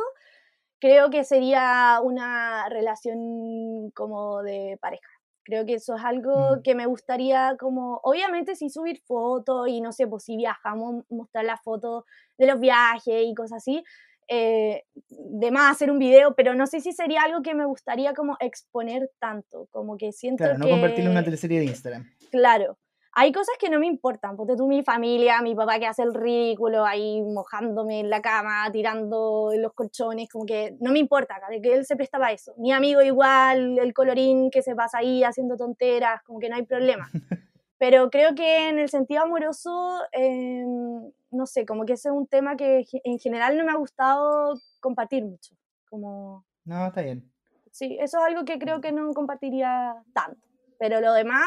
creo 0.80 1.10
que 1.10 1.24
sería 1.24 2.00
una 2.02 2.68
relación 2.68 3.90
como 3.92 4.42
de 4.42 4.78
pareja. 4.80 5.08
Creo 5.44 5.64
que 5.66 5.74
eso 5.74 5.96
es 5.96 6.04
algo 6.04 6.56
mm. 6.56 6.62
que 6.62 6.74
me 6.74 6.86
gustaría 6.86 7.56
como, 7.58 8.00
obviamente 8.02 8.54
sí 8.54 8.68
subir 8.68 9.00
fotos 9.00 9.68
y 9.68 9.80
no 9.80 9.92
sé, 9.92 10.06
pues 10.06 10.24
si 10.24 10.36
viajamos, 10.36 11.04
mostrar 11.08 11.44
las 11.44 11.60
fotos 11.62 12.04
de 12.38 12.46
los 12.46 12.60
viajes 12.60 13.24
y 13.24 13.34
cosas 13.34 13.58
así, 13.58 13.82
eh, 14.28 14.84
de 15.08 15.50
más 15.50 15.72
hacer 15.72 15.90
un 15.90 15.98
video, 15.98 16.34
pero 16.34 16.54
no 16.54 16.66
sé 16.66 16.80
si 16.80 16.92
sería 16.92 17.22
algo 17.22 17.42
que 17.42 17.54
me 17.54 17.64
gustaría 17.64 18.14
como 18.14 18.36
exponer 18.40 19.10
tanto, 19.18 19.68
como 19.70 19.96
que 19.96 20.12
siento 20.12 20.44
claro, 20.44 20.58
no 20.58 20.68
convertirlo 20.68 21.10
en 21.10 21.16
una 21.16 21.24
teleserie 21.24 21.60
de 21.60 21.66
Instagram. 21.66 22.06
Claro, 22.30 22.78
hay 23.14 23.30
cosas 23.30 23.54
que 23.60 23.68
no 23.68 23.78
me 23.78 23.86
importan, 23.86 24.36
porque 24.36 24.56
tú, 24.56 24.66
mi 24.66 24.82
familia, 24.82 25.42
mi 25.42 25.54
papá 25.54 25.78
que 25.78 25.86
hace 25.86 26.02
el 26.02 26.14
ridículo 26.14 26.86
ahí 26.86 27.20
mojándome 27.20 28.00
en 28.00 28.08
la 28.08 28.22
cama, 28.22 28.70
tirando 28.72 29.50
los 29.54 29.74
colchones, 29.74 30.30
como 30.30 30.46
que 30.46 30.76
no 30.80 30.92
me 30.92 30.98
importa, 30.98 31.38
que 31.62 31.74
él 31.74 31.84
se 31.84 31.94
prestaba 31.94 32.28
a 32.28 32.32
eso. 32.32 32.54
Mi 32.56 32.72
amigo 32.72 33.02
igual, 33.02 33.78
el 33.78 33.92
colorín 33.92 34.50
que 34.50 34.62
se 34.62 34.74
pasa 34.74 34.98
ahí 34.98 35.24
haciendo 35.24 35.58
tonteras, 35.58 36.22
como 36.22 36.38
que 36.38 36.48
no 36.48 36.56
hay 36.56 36.64
problema. 36.64 37.10
Pero 37.82 38.10
creo 38.10 38.36
que 38.36 38.68
en 38.68 38.78
el 38.78 38.88
sentido 38.88 39.24
amoroso, 39.24 40.02
em, 40.12 41.10
no 41.32 41.46
sé, 41.46 41.66
como 41.66 41.84
que 41.84 41.94
ese 41.94 42.10
es 42.10 42.14
un 42.14 42.28
tema 42.28 42.56
que 42.56 42.84
en 43.02 43.18
general 43.18 43.58
no 43.58 43.64
me 43.64 43.72
ha 43.72 43.76
gustado 43.76 44.54
compartir 44.78 45.24
mucho. 45.24 45.56
Como... 45.90 46.46
No, 46.64 46.86
está 46.86 47.02
bien. 47.02 47.28
Sí, 47.72 47.96
eso 48.00 48.18
es 48.18 48.24
algo 48.24 48.44
que 48.44 48.60
creo 48.60 48.80
que 48.80 48.92
no 48.92 49.12
compartiría 49.14 49.96
tanto. 50.14 50.38
Pero 50.78 51.00
lo 51.00 51.12
demás, 51.12 51.44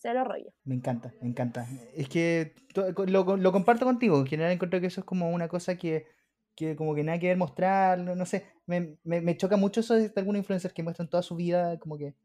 cero 0.00 0.24
rollo. 0.24 0.50
Me 0.64 0.74
encanta, 0.74 1.14
me 1.20 1.28
encanta. 1.28 1.64
Es 1.94 2.08
que 2.08 2.52
lo, 3.06 3.36
lo 3.36 3.52
comparto 3.52 3.84
contigo. 3.84 4.18
En 4.18 4.26
general 4.26 4.50
encuentro 4.50 4.80
que 4.80 4.88
eso 4.88 5.02
es 5.02 5.06
como 5.06 5.30
una 5.30 5.46
cosa 5.46 5.76
que, 5.76 6.04
que 6.56 6.74
como 6.74 6.96
que 6.96 7.04
nada 7.04 7.20
que 7.20 7.28
ver 7.28 7.36
mostrar, 7.36 7.96
no, 8.00 8.26
sé. 8.26 8.44
Me, 8.66 8.96
me, 9.04 9.20
me, 9.20 9.36
choca 9.36 9.56
mucho 9.56 9.82
eso 9.82 9.94
de 9.94 10.10
algunos 10.16 10.40
influencers 10.40 10.74
que 10.74 10.82
muestran 10.82 11.08
toda 11.08 11.22
su 11.22 11.36
vida, 11.36 11.78
como 11.78 11.96
que... 11.96 12.16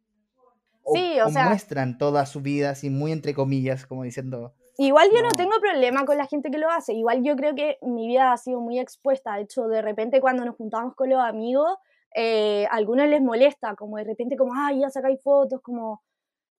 sí, 0.93 1.19
o, 1.19 1.29
sea... 1.29 1.45
Muestran 1.45 1.97
toda 1.97 2.25
su 2.25 2.41
vida, 2.41 2.71
así 2.71 2.89
muy 2.89 3.11
entre 3.11 3.33
comillas, 3.33 3.85
como 3.85 4.03
diciendo... 4.03 4.53
Igual 4.77 5.09
yo 5.13 5.21
no. 5.21 5.29
tengo 5.29 5.51
problema 5.59 6.05
con 6.05 6.17
la 6.17 6.25
gente 6.25 6.49
que 6.49 6.57
lo 6.57 6.69
hace. 6.69 6.93
Igual 6.93 7.23
yo 7.23 7.35
creo 7.35 7.53
que 7.53 7.77
mi 7.81 8.07
vida 8.07 8.31
ha 8.31 8.37
sido 8.37 8.61
muy 8.61 8.79
expuesta. 8.79 9.35
De 9.35 9.43
hecho, 9.43 9.67
de 9.67 9.81
repente 9.81 10.21
cuando 10.21 10.43
nos 10.45 10.55
juntamos 10.55 10.95
con 10.95 11.09
los 11.09 11.19
amigos, 11.19 11.69
eh, 12.15 12.65
a 12.71 12.75
algunos 12.75 13.07
les 13.07 13.21
molesta, 13.21 13.75
como 13.75 13.97
de 13.97 14.05
repente 14.05 14.37
como, 14.37 14.53
ay, 14.55 14.79
ya 14.79 14.89
sacáis 14.89 15.21
fotos, 15.21 15.61
como... 15.61 16.01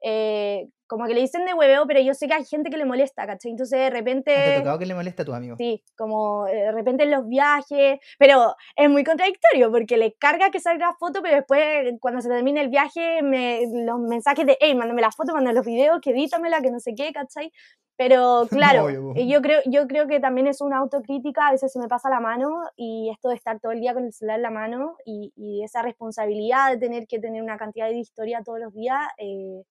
Eh, 0.02 0.68
como 0.92 1.06
que 1.06 1.14
le 1.14 1.22
dicen 1.22 1.46
de 1.46 1.54
hueveo, 1.54 1.88
pero 1.88 2.02
yo 2.02 2.14
sé 2.14 2.28
que 2.28 2.34
hay 2.34 2.44
gente 2.44 2.70
que 2.70 2.76
le 2.76 2.84
molesta, 2.84 3.26
¿cachai? 3.26 3.52
Entonces 3.52 3.80
de 3.80 3.90
repente... 3.90 4.34
¿Te 4.34 4.56
ha 4.56 4.58
tocado 4.58 4.78
que 4.78 4.86
le 4.86 4.94
molesta 4.94 5.24
a 5.24 5.26
tu 5.26 5.34
amigo? 5.34 5.56
Sí, 5.58 5.82
como 5.96 6.48
eh, 6.48 6.64
de 6.64 6.72
repente 6.74 7.04
en 7.04 7.12
los 7.12 7.26
viajes, 7.30 8.00
pero 8.20 8.56
es 8.76 8.90
muy 8.90 9.06
contradictorio 9.06 9.72
porque 9.72 9.96
le 9.96 10.14
carga 10.16 10.50
que 10.50 10.60
salga 10.60 10.94
foto, 11.00 11.22
pero 11.22 11.38
después 11.38 11.62
cuando 12.02 12.20
se 12.20 12.28
termine 12.28 12.60
el 12.60 12.68
viaje, 12.68 13.22
me, 13.22 13.62
los 13.86 14.02
mensajes 14.02 14.46
de, 14.46 14.58
hey, 14.60 14.76
mándame 14.76 15.02
la 15.02 15.12
foto, 15.12 15.34
mándame 15.34 15.56
los 15.56 15.66
videos, 15.66 16.02
que 16.02 16.10
edítamela, 16.10 16.62
que 16.62 16.72
no 16.72 16.82
sé 16.82 16.94
qué, 16.94 17.14
¿cachai? 17.14 17.54
Pero 17.96 18.48
claro, 18.50 18.90
yo, 19.16 19.42
creo, 19.42 19.62
yo 19.68 19.88
creo 19.88 20.08
que 20.08 20.20
también 20.20 20.48
es 20.48 20.60
una 20.60 20.80
autocrítica, 20.80 21.48
a 21.48 21.52
veces 21.52 21.72
se 21.72 21.80
me 21.80 21.88
pasa 21.88 22.10
la 22.10 22.20
mano 22.20 22.64
y 22.76 23.10
esto 23.12 23.30
de 23.30 23.36
estar 23.36 23.62
todo 23.62 23.72
el 23.72 23.80
día 23.80 23.94
con 23.94 24.04
el 24.04 24.12
celular 24.12 24.40
en 24.40 24.44
la 24.44 24.52
mano 24.52 24.98
y, 25.06 25.32
y 25.38 25.64
esa 25.64 25.84
responsabilidad 25.84 26.72
de 26.72 26.80
tener 26.80 27.08
que 27.08 27.20
tener 27.20 27.42
una 27.42 27.58
cantidad 27.58 27.88
de 27.88 27.98
historia 27.98 28.42
todos 28.44 28.60
los 28.60 28.74
días, 28.74 29.00
eh, 29.18 29.64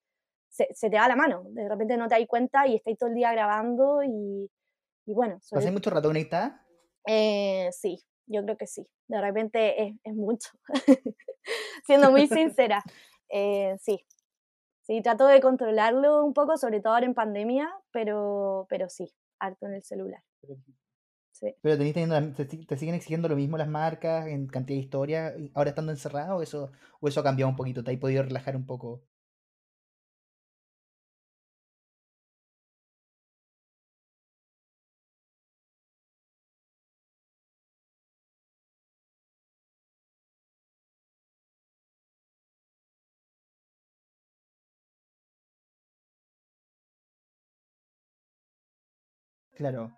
se, 0.74 0.90
te 0.90 0.96
va 0.96 1.08
la 1.08 1.16
mano. 1.16 1.44
De 1.50 1.68
repente 1.68 1.96
no 1.96 2.08
te 2.08 2.18
das 2.18 2.26
cuenta 2.28 2.66
y 2.66 2.76
estáis 2.76 2.98
todo 2.98 3.08
el 3.08 3.14
día 3.14 3.32
grabando 3.32 4.02
y, 4.02 4.50
y 5.06 5.14
bueno. 5.14 5.38
¿Pasé 5.50 5.70
mucho 5.70 5.90
rato 5.90 6.08
conectada? 6.08 6.66
Eh, 7.06 7.68
sí, 7.72 8.02
yo 8.26 8.42
creo 8.42 8.56
que 8.56 8.66
sí. 8.66 8.86
De 9.08 9.20
repente 9.20 9.82
es, 9.82 9.94
es 10.04 10.14
mucho. 10.14 10.50
Siendo 11.86 12.10
muy 12.10 12.26
sincera. 12.26 12.82
Eh, 13.28 13.76
sí. 13.80 14.04
Sí, 14.82 15.02
trato 15.02 15.26
de 15.26 15.40
controlarlo 15.40 16.24
un 16.24 16.34
poco, 16.34 16.56
sobre 16.56 16.80
todo 16.80 16.94
ahora 16.94 17.06
en 17.06 17.14
pandemia, 17.14 17.70
pero, 17.92 18.66
pero 18.68 18.88
sí, 18.88 19.12
harto 19.38 19.66
en 19.66 19.74
el 19.74 19.82
celular. 19.84 20.22
Sí. 21.30 21.54
¿Pero 21.62 21.78
te, 21.78 22.44
te, 22.44 22.76
siguen 22.76 22.94
exigiendo 22.94 23.28
lo 23.28 23.36
mismo 23.36 23.56
las 23.56 23.68
marcas 23.68 24.26
en 24.26 24.46
cantidad 24.46 24.76
de 24.76 24.82
historia 24.82 25.34
ahora 25.54 25.70
estando 25.70 25.92
encerrado 25.92 26.36
o 26.36 26.42
eso, 26.42 26.72
o 27.00 27.08
eso 27.08 27.20
ha 27.20 27.22
cambiado 27.22 27.48
un 27.48 27.56
poquito? 27.56 27.84
¿Te 27.84 27.92
has 27.92 27.98
podido 27.98 28.22
relajar 28.22 28.56
un 28.56 28.66
poco? 28.66 29.02
Claro. 49.60 49.90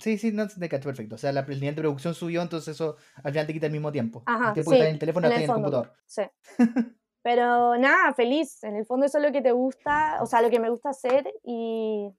Sí, 0.00 0.18
sí, 0.18 0.30
no 0.30 0.46
te 0.46 0.68
cacho 0.68 0.88
perfecto. 0.88 1.16
O 1.16 1.18
sea, 1.18 1.32
la, 1.32 1.40
el 1.40 1.60
nivel 1.60 1.74
de 1.74 1.82
producción 1.82 2.14
subió, 2.14 2.42
entonces 2.42 2.76
eso 2.76 2.96
al 3.24 3.32
final 3.32 3.46
te 3.46 3.52
quita 3.52 3.66
el 3.66 3.72
mismo 3.72 3.90
tiempo. 3.90 4.22
Ajá, 4.24 4.48
el 4.48 4.54
tiempo 4.54 4.70
sí, 4.70 4.76
que 4.78 4.84
en 4.84 4.92
el 4.94 4.98
teléfono 4.98 5.26
en 5.26 5.32
en 5.32 5.38
el 5.38 5.44
el 5.44 5.52
computador. 5.52 5.92
Sí. 6.06 6.22
Pero 7.22 7.76
nada, 7.76 8.14
feliz. 8.14 8.62
En 8.64 8.76
el 8.76 8.86
fondo 8.86 9.06
eso 9.06 9.18
es 9.18 9.24
lo 9.24 9.32
que 9.32 9.42
te 9.42 9.52
gusta, 9.52 10.18
o 10.22 10.26
sea, 10.26 10.42
lo 10.42 10.48
que 10.50 10.60
me 10.60 10.70
gusta 10.70 10.90
hacer 10.90 11.26
y, 11.44 12.10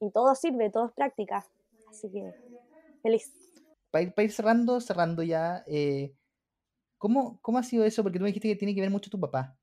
y 0.00 0.10
todo 0.12 0.34
sirve, 0.34 0.70
todo 0.70 0.86
es 0.86 0.92
práctica. 0.92 1.44
Así 1.88 2.10
que 2.12 2.32
feliz. 3.02 3.32
Para 3.94 4.02
ir, 4.02 4.12
para 4.12 4.24
ir 4.24 4.32
cerrando, 4.32 4.80
cerrando 4.80 5.22
ya, 5.22 5.62
eh, 5.68 6.12
¿cómo, 6.98 7.38
¿cómo 7.40 7.58
ha 7.58 7.62
sido 7.62 7.84
eso? 7.84 8.02
Porque 8.02 8.18
tú 8.18 8.24
me 8.24 8.30
dijiste 8.30 8.48
que 8.48 8.56
tiene 8.56 8.74
que 8.74 8.80
ver 8.80 8.90
mucho 8.90 9.08
tu 9.08 9.20
papá. 9.20 9.56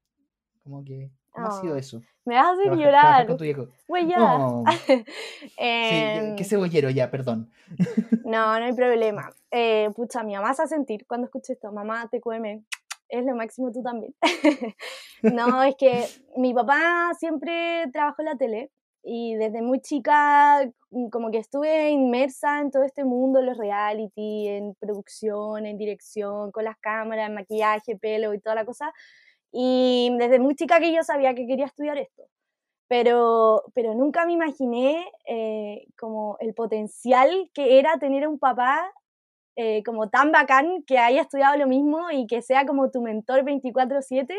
Como 0.63 0.86
que, 0.86 1.12
¿cómo 1.32 1.48
ha 1.48 1.52
sido 1.52 1.74
Oh, 1.74 1.78
eso? 1.78 2.02
me 2.24 2.36
vas 2.36 2.46
a 2.46 2.52
hacer 2.54 2.63
Trabajar, 2.67 2.86
llorar. 2.86 3.28
con 3.28 3.36
tu 3.36 3.44
viejo. 3.44 3.67
Güey, 3.89 4.08
ya. 4.08 4.38
Oh, 4.39 4.63
sí, 5.44 5.54
Em, 5.58 6.36
qué 6.38 6.46
cebollero 6.46 6.89
ya, 6.89 7.12
perdón. 7.12 7.52
No, 8.24 8.58
no 8.58 8.63
hay 8.63 8.74
problema. 8.74 9.34
Eh, 9.52 9.89
pucha, 9.98 10.24
mi 10.24 10.34
mamá 10.34 10.54
se 10.54 10.62
va 10.62 10.65
a 10.65 10.70
sentir 10.70 11.06
cuando 11.06 11.26
escuche 11.26 11.52
esto. 11.52 11.70
Mamá, 11.74 12.08
te 12.10 12.22
cueme. 12.22 12.63
Es 13.10 13.26
lo 13.26 13.36
máximo 13.36 13.70
tú 13.74 13.84
también. 13.84 14.15
no, 15.24 15.62
es 15.62 15.76
que 15.76 16.06
mi 16.38 16.54
papá 16.54 17.12
siempre 17.20 17.84
trabajó 17.91 18.22
en 18.22 18.26
la 18.28 18.38
tele 18.38 18.72
y 19.04 19.36
desde 19.36 19.62
muy 19.62 19.82
chica 19.82 20.62
mm, 20.92 21.10
como 21.10 21.32
que 21.32 21.40
estuve 21.40 21.90
inmersa 21.90 22.60
en 22.62 22.72
todo 22.72 22.84
este 22.84 23.04
mundo, 23.06 23.42
los 23.42 23.58
reality, 23.58 24.48
en 24.48 24.76
producción, 24.76 25.66
en 25.66 25.78
dirección, 25.78 26.52
con 26.52 26.66
las 26.66 26.78
cámaras, 26.78 27.28
en 27.30 27.36
maquillaje, 27.36 27.98
pelo 27.98 28.34
y 28.34 28.40
toda 28.40 28.56
la 28.56 28.66
cosa. 28.66 28.94
Y 29.52 30.16
desde 30.20 30.40
muy 30.40 30.56
chica 30.56 30.80
que 30.80 30.94
yo 30.94 31.04
sabía 31.04 31.34
que 31.36 31.48
quería 31.48 31.66
estudiar 31.66 31.98
esto 31.98 32.24
pero, 32.92 33.64
pero 33.74 33.94
nunca 33.96 34.26
me 34.26 34.34
imaginé 34.34 35.06
eh, 35.26 35.88
como 35.98 36.36
el 36.42 36.54
potencial 36.54 37.50
que 37.54 37.80
era 37.80 37.98
tener 38.00 38.28
un 38.28 38.38
papá 38.38 38.92
eh, 39.56 39.82
como 39.84 40.10
tan 40.10 40.34
bacán 40.34 40.84
que 40.86 40.98
haya 40.98 41.22
estudiado 41.22 41.56
lo 41.56 41.68
mismo 41.68 42.12
y 42.12 42.28
que 42.28 42.42
sea 42.42 42.66
como 42.66 42.92
tu 42.92 43.02
mentor 43.02 43.46
24/7. 43.46 44.36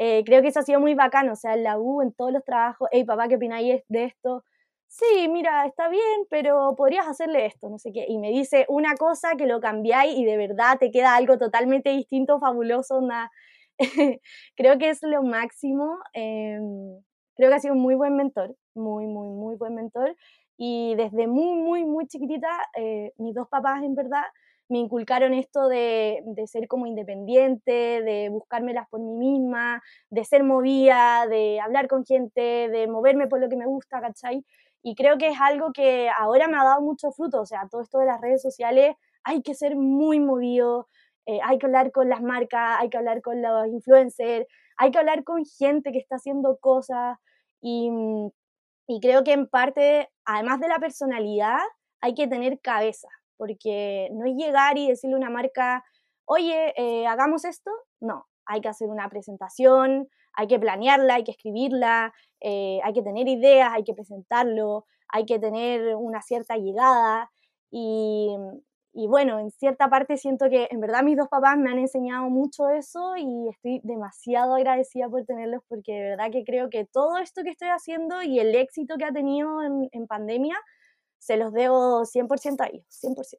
Eh, 0.00 0.22
creo 0.24 0.42
que 0.42 0.48
eso 0.48 0.60
ha 0.60 0.62
sido 0.62 0.78
muy 0.80 0.94
bacán, 0.94 1.28
o 1.28 1.34
sea, 1.36 1.54
en 1.54 1.64
la 1.64 1.76
U, 1.78 2.02
en 2.02 2.12
todos 2.12 2.32
los 2.32 2.44
trabajos, 2.44 2.88
hey 2.92 3.02
papá, 3.04 3.26
¿qué 3.28 3.34
opináis 3.36 3.82
de 3.88 4.04
esto? 4.04 4.44
Sí, 4.86 5.28
mira, 5.28 5.66
está 5.66 5.88
bien, 5.88 6.02
pero 6.30 6.74
podrías 6.76 7.06
hacerle 7.08 7.46
esto, 7.46 7.68
no 7.68 7.78
sé 7.78 7.92
qué. 7.92 8.06
Y 8.08 8.16
me 8.18 8.30
dice 8.30 8.64
una 8.68 8.94
cosa 8.94 9.34
que 9.36 9.46
lo 9.46 9.60
cambiáis 9.60 10.16
y 10.16 10.24
de 10.24 10.36
verdad 10.36 10.78
te 10.78 10.90
queda 10.92 11.16
algo 11.16 11.36
totalmente 11.38 11.90
distinto, 11.90 12.38
fabuloso, 12.40 12.96
onda. 12.98 13.30
creo 14.56 14.78
que 14.78 14.90
es 14.90 15.02
lo 15.02 15.22
máximo. 15.24 15.98
em, 16.14 17.00
creo 17.36 17.50
que 17.50 17.54
ha 17.56 17.60
sido 17.60 17.74
un 17.74 17.80
muy 17.80 17.94
buen 17.96 18.16
mentor, 18.16 18.54
muy, 18.74 19.06
muy, 19.06 19.28
muy 19.28 19.56
buen 19.56 19.74
mentor. 19.74 20.16
Y 20.56 20.94
desde 20.96 21.26
muy, 21.26 21.54
muy, 21.60 21.84
muy 21.84 22.06
chiquitita, 22.06 22.48
eh, 22.76 23.12
mis 23.18 23.34
dos 23.34 23.48
papás 23.48 23.82
en 23.82 23.94
verdad 23.94 24.24
me 24.68 24.78
inculcaron 24.78 25.34
esto 25.34 25.68
de, 25.68 26.22
de 26.24 26.46
ser 26.46 26.68
como 26.68 26.86
independiente, 26.86 28.02
de 28.02 28.28
buscármelas 28.28 28.86
por 28.88 29.00
mí 29.00 29.14
misma, 29.16 29.82
de 30.10 30.24
ser 30.24 30.44
movida, 30.44 31.26
de 31.26 31.60
hablar 31.60 31.88
con 31.88 32.04
gente, 32.04 32.68
de 32.68 32.86
moverme 32.86 33.28
por 33.28 33.40
lo 33.40 33.48
que 33.48 33.56
me 33.56 33.66
gusta, 33.66 34.00
¿cachai? 34.00 34.44
Y 34.82 34.94
creo 34.94 35.18
que 35.18 35.28
es 35.28 35.40
algo 35.40 35.72
que 35.72 36.10
ahora 36.16 36.48
me 36.48 36.56
ha 36.58 36.64
dado 36.64 36.80
mucho 36.82 37.10
fruto, 37.12 37.40
o 37.40 37.46
sea, 37.46 37.66
todo 37.70 37.82
esto 37.82 37.98
de 37.98 38.06
las 38.06 38.20
redes 38.20 38.42
sociales, 38.42 38.94
hay 39.24 39.42
que 39.42 39.54
ser 39.54 39.76
muy 39.76 40.20
movido, 40.20 40.88
eh, 41.26 41.40
hay 41.44 41.58
que 41.58 41.66
hablar 41.66 41.92
con 41.92 42.08
las 42.08 42.22
marcas, 42.22 42.78
hay 42.80 42.88
que 42.90 42.98
hablar 42.98 43.20
con 43.22 43.42
los 43.42 43.66
influencers, 43.68 44.46
hay 44.76 44.90
que 44.90 44.98
hablar 44.98 45.24
con 45.24 45.44
gente 45.44 45.92
que 45.92 45.98
está 45.98 46.16
haciendo 46.16 46.58
cosas 46.58 47.18
y, 47.60 47.90
y 48.86 49.00
creo 49.00 49.24
que 49.24 49.32
en 49.32 49.48
parte, 49.48 50.08
además 50.24 50.60
de 50.60 50.68
la 50.68 50.78
personalidad, 50.78 51.58
hay 52.00 52.14
que 52.14 52.28
tener 52.28 52.60
cabeza, 52.60 53.08
porque 53.38 54.10
no 54.12 54.26
es 54.26 54.34
llegar 54.34 54.76
y 54.76 54.88
decirle 54.88 55.14
a 55.14 55.18
una 55.18 55.30
marca, 55.30 55.84
oye, 56.26 56.74
eh, 56.76 57.06
hagamos 57.06 57.44
esto. 57.44 57.70
No, 58.00 58.26
hay 58.44 58.60
que 58.60 58.68
hacer 58.68 58.88
una 58.88 59.08
presentación, 59.08 60.08
hay 60.34 60.46
que 60.46 60.58
planearla, 60.58 61.14
hay 61.14 61.24
que 61.24 61.32
escribirla, 61.32 62.12
eh, 62.40 62.80
hay 62.84 62.92
que 62.92 63.02
tener 63.02 63.28
ideas, 63.28 63.70
hay 63.72 63.84
que 63.84 63.94
presentarlo, 63.94 64.86
hay 65.08 65.26
que 65.26 65.38
tener 65.38 65.96
una 65.96 66.22
cierta 66.22 66.56
llegada 66.56 67.30
y, 67.70 68.36
bueno, 69.08 69.38
en 69.38 69.50
cierta 69.50 69.88
parte 69.88 70.16
siento 70.16 70.48
que 70.48 70.68
en 70.70 70.80
verdad 70.80 71.02
mis 71.02 71.16
dos 71.16 71.28
papás 71.28 71.56
me 71.58 71.70
han 71.70 71.78
enseñado 71.78 72.28
mucho 72.30 72.68
eso 72.68 73.16
y 73.16 73.48
estoy 73.48 73.80
demasiado 73.84 74.54
agradecida 74.54 75.08
por 75.08 75.24
tenerlos 75.24 75.62
porque 75.68 75.92
de 75.92 76.10
verdad 76.10 76.30
que 76.32 76.44
creo 76.44 76.70
que 76.70 76.84
todo 76.86 77.18
esto 77.18 77.42
que 77.42 77.50
estoy 77.50 77.68
haciendo 77.68 78.22
y 78.22 78.40
el 78.40 78.54
éxito 78.54 78.96
que 78.96 79.04
ha 79.04 79.12
tenido 79.12 79.62
en, 79.62 79.88
en 79.92 80.06
pandemia 80.06 80.56
se 81.18 81.36
los 81.36 81.52
debo 81.52 82.04
100% 82.04 82.60
a 82.60 82.66
ellos, 82.68 82.86
100%. 82.88 83.38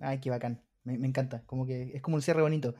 Ay, 0.00 0.20
qué 0.20 0.30
bacán, 0.30 0.62
me, 0.84 0.98
me 0.98 1.06
encanta, 1.06 1.42
como 1.46 1.66
que 1.66 1.92
es 1.94 2.02
como 2.02 2.16
un 2.16 2.22
cierre 2.22 2.42
bonito 2.42 2.74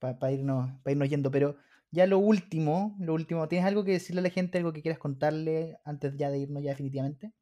para 0.00 0.32
irnos, 0.32 0.70
para 0.82 0.92
irnos 0.92 1.08
yendo, 1.08 1.30
pero 1.30 1.56
ya 1.90 2.06
lo 2.06 2.18
último, 2.18 2.96
lo 2.98 3.14
último, 3.14 3.48
¿tienes 3.48 3.66
algo 3.66 3.84
que 3.84 3.92
decirle 3.92 4.20
a 4.20 4.24
la 4.24 4.30
gente, 4.30 4.58
algo 4.58 4.72
que 4.72 4.82
quieras 4.82 4.98
contarle 4.98 5.78
antes 5.84 6.16
ya 6.16 6.30
de 6.30 6.38
irnos 6.38 6.62
ya 6.62 6.70
definitivamente? 6.70 7.32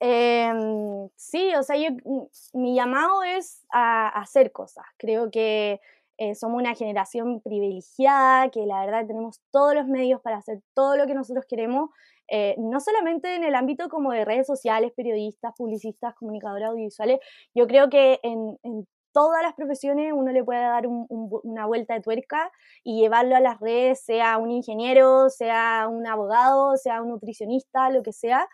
Em, 0.00 1.08
sí, 1.16 1.54
o 1.54 1.62
sea, 1.62 1.76
yo, 1.76 1.88
mi 2.54 2.74
llamado 2.74 3.22
es 3.24 3.64
a, 3.70 4.08
hacer 4.08 4.52
cosas. 4.52 4.84
Creo 4.96 5.30
que 5.30 5.80
eh, 6.16 6.34
somos 6.34 6.60
una 6.60 6.74
generación 6.74 7.40
privilegiada, 7.40 8.50
que 8.50 8.64
la 8.64 8.84
verdad 8.84 9.06
tenemos 9.06 9.40
todos 9.50 9.74
los 9.74 9.86
medios 9.86 10.20
para 10.20 10.38
hacer 10.38 10.62
todo 10.74 10.96
lo 10.96 11.06
que 11.06 11.14
nosotros 11.14 11.44
queremos, 11.48 11.90
eh, 12.28 12.54
no 12.58 12.80
solamente 12.80 13.34
en 13.34 13.44
el 13.44 13.54
ámbito 13.54 13.88
como 13.88 14.12
de 14.12 14.24
redes 14.24 14.46
sociales, 14.46 14.92
periodistas, 14.94 15.54
publicistas, 15.56 16.14
comunicadores 16.14 16.68
audiovisuales, 16.68 17.20
yo 17.54 17.66
creo 17.66 17.88
que 17.88 18.20
en, 18.22 18.58
todas 19.12 19.42
las 19.42 19.54
profesiones 19.54 20.12
uno 20.14 20.30
le 20.30 20.44
puede 20.44 20.60
dar 20.60 20.86
una 20.86 21.66
vuelta 21.66 21.94
de 21.94 22.00
tuerca 22.02 22.52
y 22.84 23.00
llevarlo 23.00 23.34
a 23.34 23.40
las 23.40 23.58
redes, 23.58 24.04
sea 24.04 24.38
un 24.38 24.50
ingeniero, 24.50 25.28
sea 25.30 25.88
un 25.90 26.06
abogado, 26.06 26.76
sea 26.76 27.02
un 27.02 27.08
nutricionista, 27.08 27.90
lo 27.90 28.02
que 28.02 28.12
sea. 28.12 28.46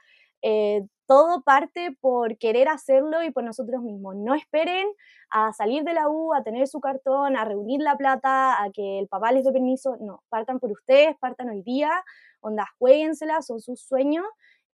Eh, 0.42 0.82
todo 1.06 1.42
parte 1.42 1.96
por 2.00 2.38
querer 2.38 2.68
hacerlo 2.68 3.22
y 3.22 3.30
por 3.30 3.44
nosotros 3.44 3.82
mismos. 3.82 4.16
No 4.16 4.34
esperen 4.34 4.86
a 5.30 5.52
salir 5.52 5.84
de 5.84 5.94
la 5.94 6.08
U, 6.08 6.32
a 6.34 6.42
tener 6.42 6.66
su 6.66 6.80
cartón, 6.80 7.36
a 7.36 7.44
reunir 7.44 7.80
la 7.80 7.96
plata, 7.96 8.62
a 8.62 8.70
que 8.70 9.00
el 9.00 9.08
papá 9.08 9.32
les 9.32 9.44
dé 9.44 9.52
permiso. 9.52 9.96
No, 10.00 10.22
partan 10.28 10.60
por 10.60 10.70
ustedes, 10.70 11.16
partan 11.18 11.50
hoy 11.50 11.62
día, 11.62 11.90
onda, 12.44 12.66
jueguensela, 12.78 13.42
son 13.42 13.60
sus 13.60 13.80
sueños 13.80 14.24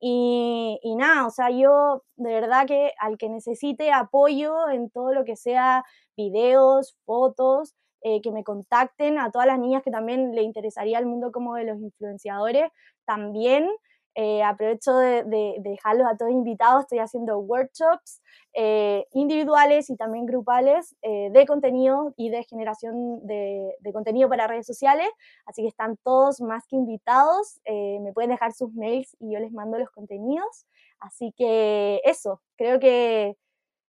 y, 0.00 0.78
nada, 0.96 1.26
o 1.26 1.30
sea, 1.30 1.50
yo 1.50 2.04
de 2.16 2.32
verdad 2.32 2.66
que 2.66 2.92
al 3.00 3.18
que 3.18 3.28
necesite 3.28 3.92
apoyo 3.92 4.68
en 4.70 4.90
todo 4.90 5.12
lo 5.12 5.24
que 5.24 5.36
sea 5.36 5.84
videos, 6.16 6.96
fotos, 7.04 7.74
eh, 8.02 8.20
que 8.22 8.30
me 8.30 8.44
contacten 8.44 9.18
a 9.18 9.32
todas 9.32 9.48
las 9.48 9.58
niñas 9.58 9.82
que 9.82 9.90
también 9.90 10.34
le 10.34 10.42
interesaría 10.42 11.00
el 11.00 11.06
mundo 11.06 11.32
como 11.32 11.56
de 11.56 11.64
los 11.64 11.80
influenciadores, 11.80 12.70
también 13.06 13.68
eh, 14.14 14.42
aprovecho 14.42 14.96
de, 14.96 15.24
dejarlos 15.60 16.06
a 16.08 16.16
todos 16.16 16.32
invitados, 16.32 16.82
estoy 16.82 16.98
haciendo 16.98 17.38
workshops 17.38 18.20
eh, 18.52 19.06
individuales 19.12 19.90
y 19.90 19.96
también 19.96 20.26
grupales 20.26 20.96
eh, 21.02 21.30
de 21.30 21.46
contenido 21.46 22.14
y 22.16 22.30
de 22.30 22.42
generación 22.44 23.24
de, 23.26 23.74
contenido 23.92 24.28
para 24.28 24.46
redes 24.46 24.66
sociales, 24.66 25.08
así 25.46 25.62
que 25.62 25.68
están 25.68 25.96
todos 26.02 26.40
más 26.40 26.64
que 26.68 26.76
invitados, 26.76 27.60
me 27.66 28.12
pueden 28.12 28.30
dejar 28.30 28.52
sus 28.52 28.72
mails 28.74 29.16
y 29.18 29.32
yo 29.32 29.40
les 29.40 29.52
mando 29.52 29.78
los 29.78 29.90
contenidos, 29.90 30.66
así 31.00 31.32
que 31.36 32.00
eso, 32.04 32.42
creo 32.56 32.78
que 32.78 33.36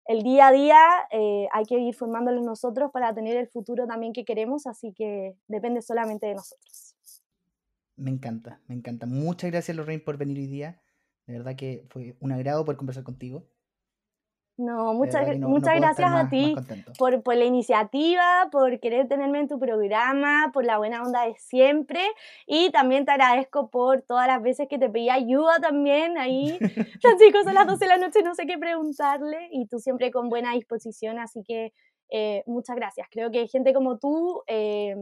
el 0.07 0.23
día 0.23 0.49
a 0.49 0.53
día 0.53 0.79
hay 1.11 1.65
que 1.65 1.79
ir 1.79 1.95
formándolos 1.95 2.45
nosotros 2.45 2.91
para 2.93 3.15
tener 3.15 3.37
el 3.37 3.49
futuro 3.49 3.87
también 3.87 4.13
que 4.13 4.25
queremos, 4.25 4.67
así 4.67 4.93
que 4.93 5.35
depende 5.49 5.83
solamente 5.83 6.27
de 6.27 6.35
nosotros. 6.35 6.88
Me 7.99 8.11
encanta, 8.11 8.61
me 8.69 8.77
encanta. 8.77 9.07
Muchas 9.07 9.51
gracias, 9.51 9.77
Lorraine, 9.77 10.03
por 10.03 10.17
venir 10.17 10.39
hoy 10.39 10.47
día. 10.47 10.81
De 11.27 11.35
verdad 11.35 11.57
que 11.57 11.85
fue 11.91 12.17
un 12.21 12.33
agrado 12.33 12.65
poder 12.65 12.79
conversar 12.79 13.05
contigo. 13.05 13.47
No, 14.57 14.93
muchas, 14.93 15.39
muchas 15.39 15.77
gracias 15.77 16.13
a 16.13 16.29
ti 16.29 16.57
por, 16.99 17.23
por, 17.23 17.37
la 17.37 17.45
iniciativa, 17.45 18.49
por 18.51 18.81
querer 18.81 19.07
tenerme 19.07 19.39
en 19.39 19.47
tu 19.47 19.61
programa, 19.61 20.51
por 20.53 20.65
la 20.65 20.79
buena 20.79 21.01
onda 21.03 21.27
de 21.27 21.37
siempre 21.37 22.01
y 22.45 22.71
también 22.71 23.05
te 23.05 23.13
agradezco 23.13 23.71
por 23.71 24.03
todas 24.03 24.27
las 24.27 24.43
veces 24.43 24.67
que 24.69 24.77
te 24.77 24.91
pedí 24.91 25.11
ayuda 25.11 25.61
también 25.61 26.19
ahí. 26.19 26.59
Chicos 27.21 27.47
a 27.47 27.53
las 27.53 27.69
12 27.69 27.85
de 27.85 27.89
la 27.89 27.99
noche 27.99 28.23
no 28.25 28.35
sé 28.35 28.47
qué 28.47 28.59
preguntarle 28.59 29.49
y 29.53 29.67
tú 29.69 29.79
siempre 29.79 30.11
con 30.11 30.29
buena 30.29 30.55
disposición, 30.55 31.21
así 31.21 31.45
que 31.47 31.73
eh, 32.11 32.43
muchas 32.47 32.75
gracias. 32.75 33.07
Creo 33.13 33.31
que 33.31 33.47
gente 33.47 33.73
como 33.73 33.99
tú 33.99 34.43
eh, 34.49 34.97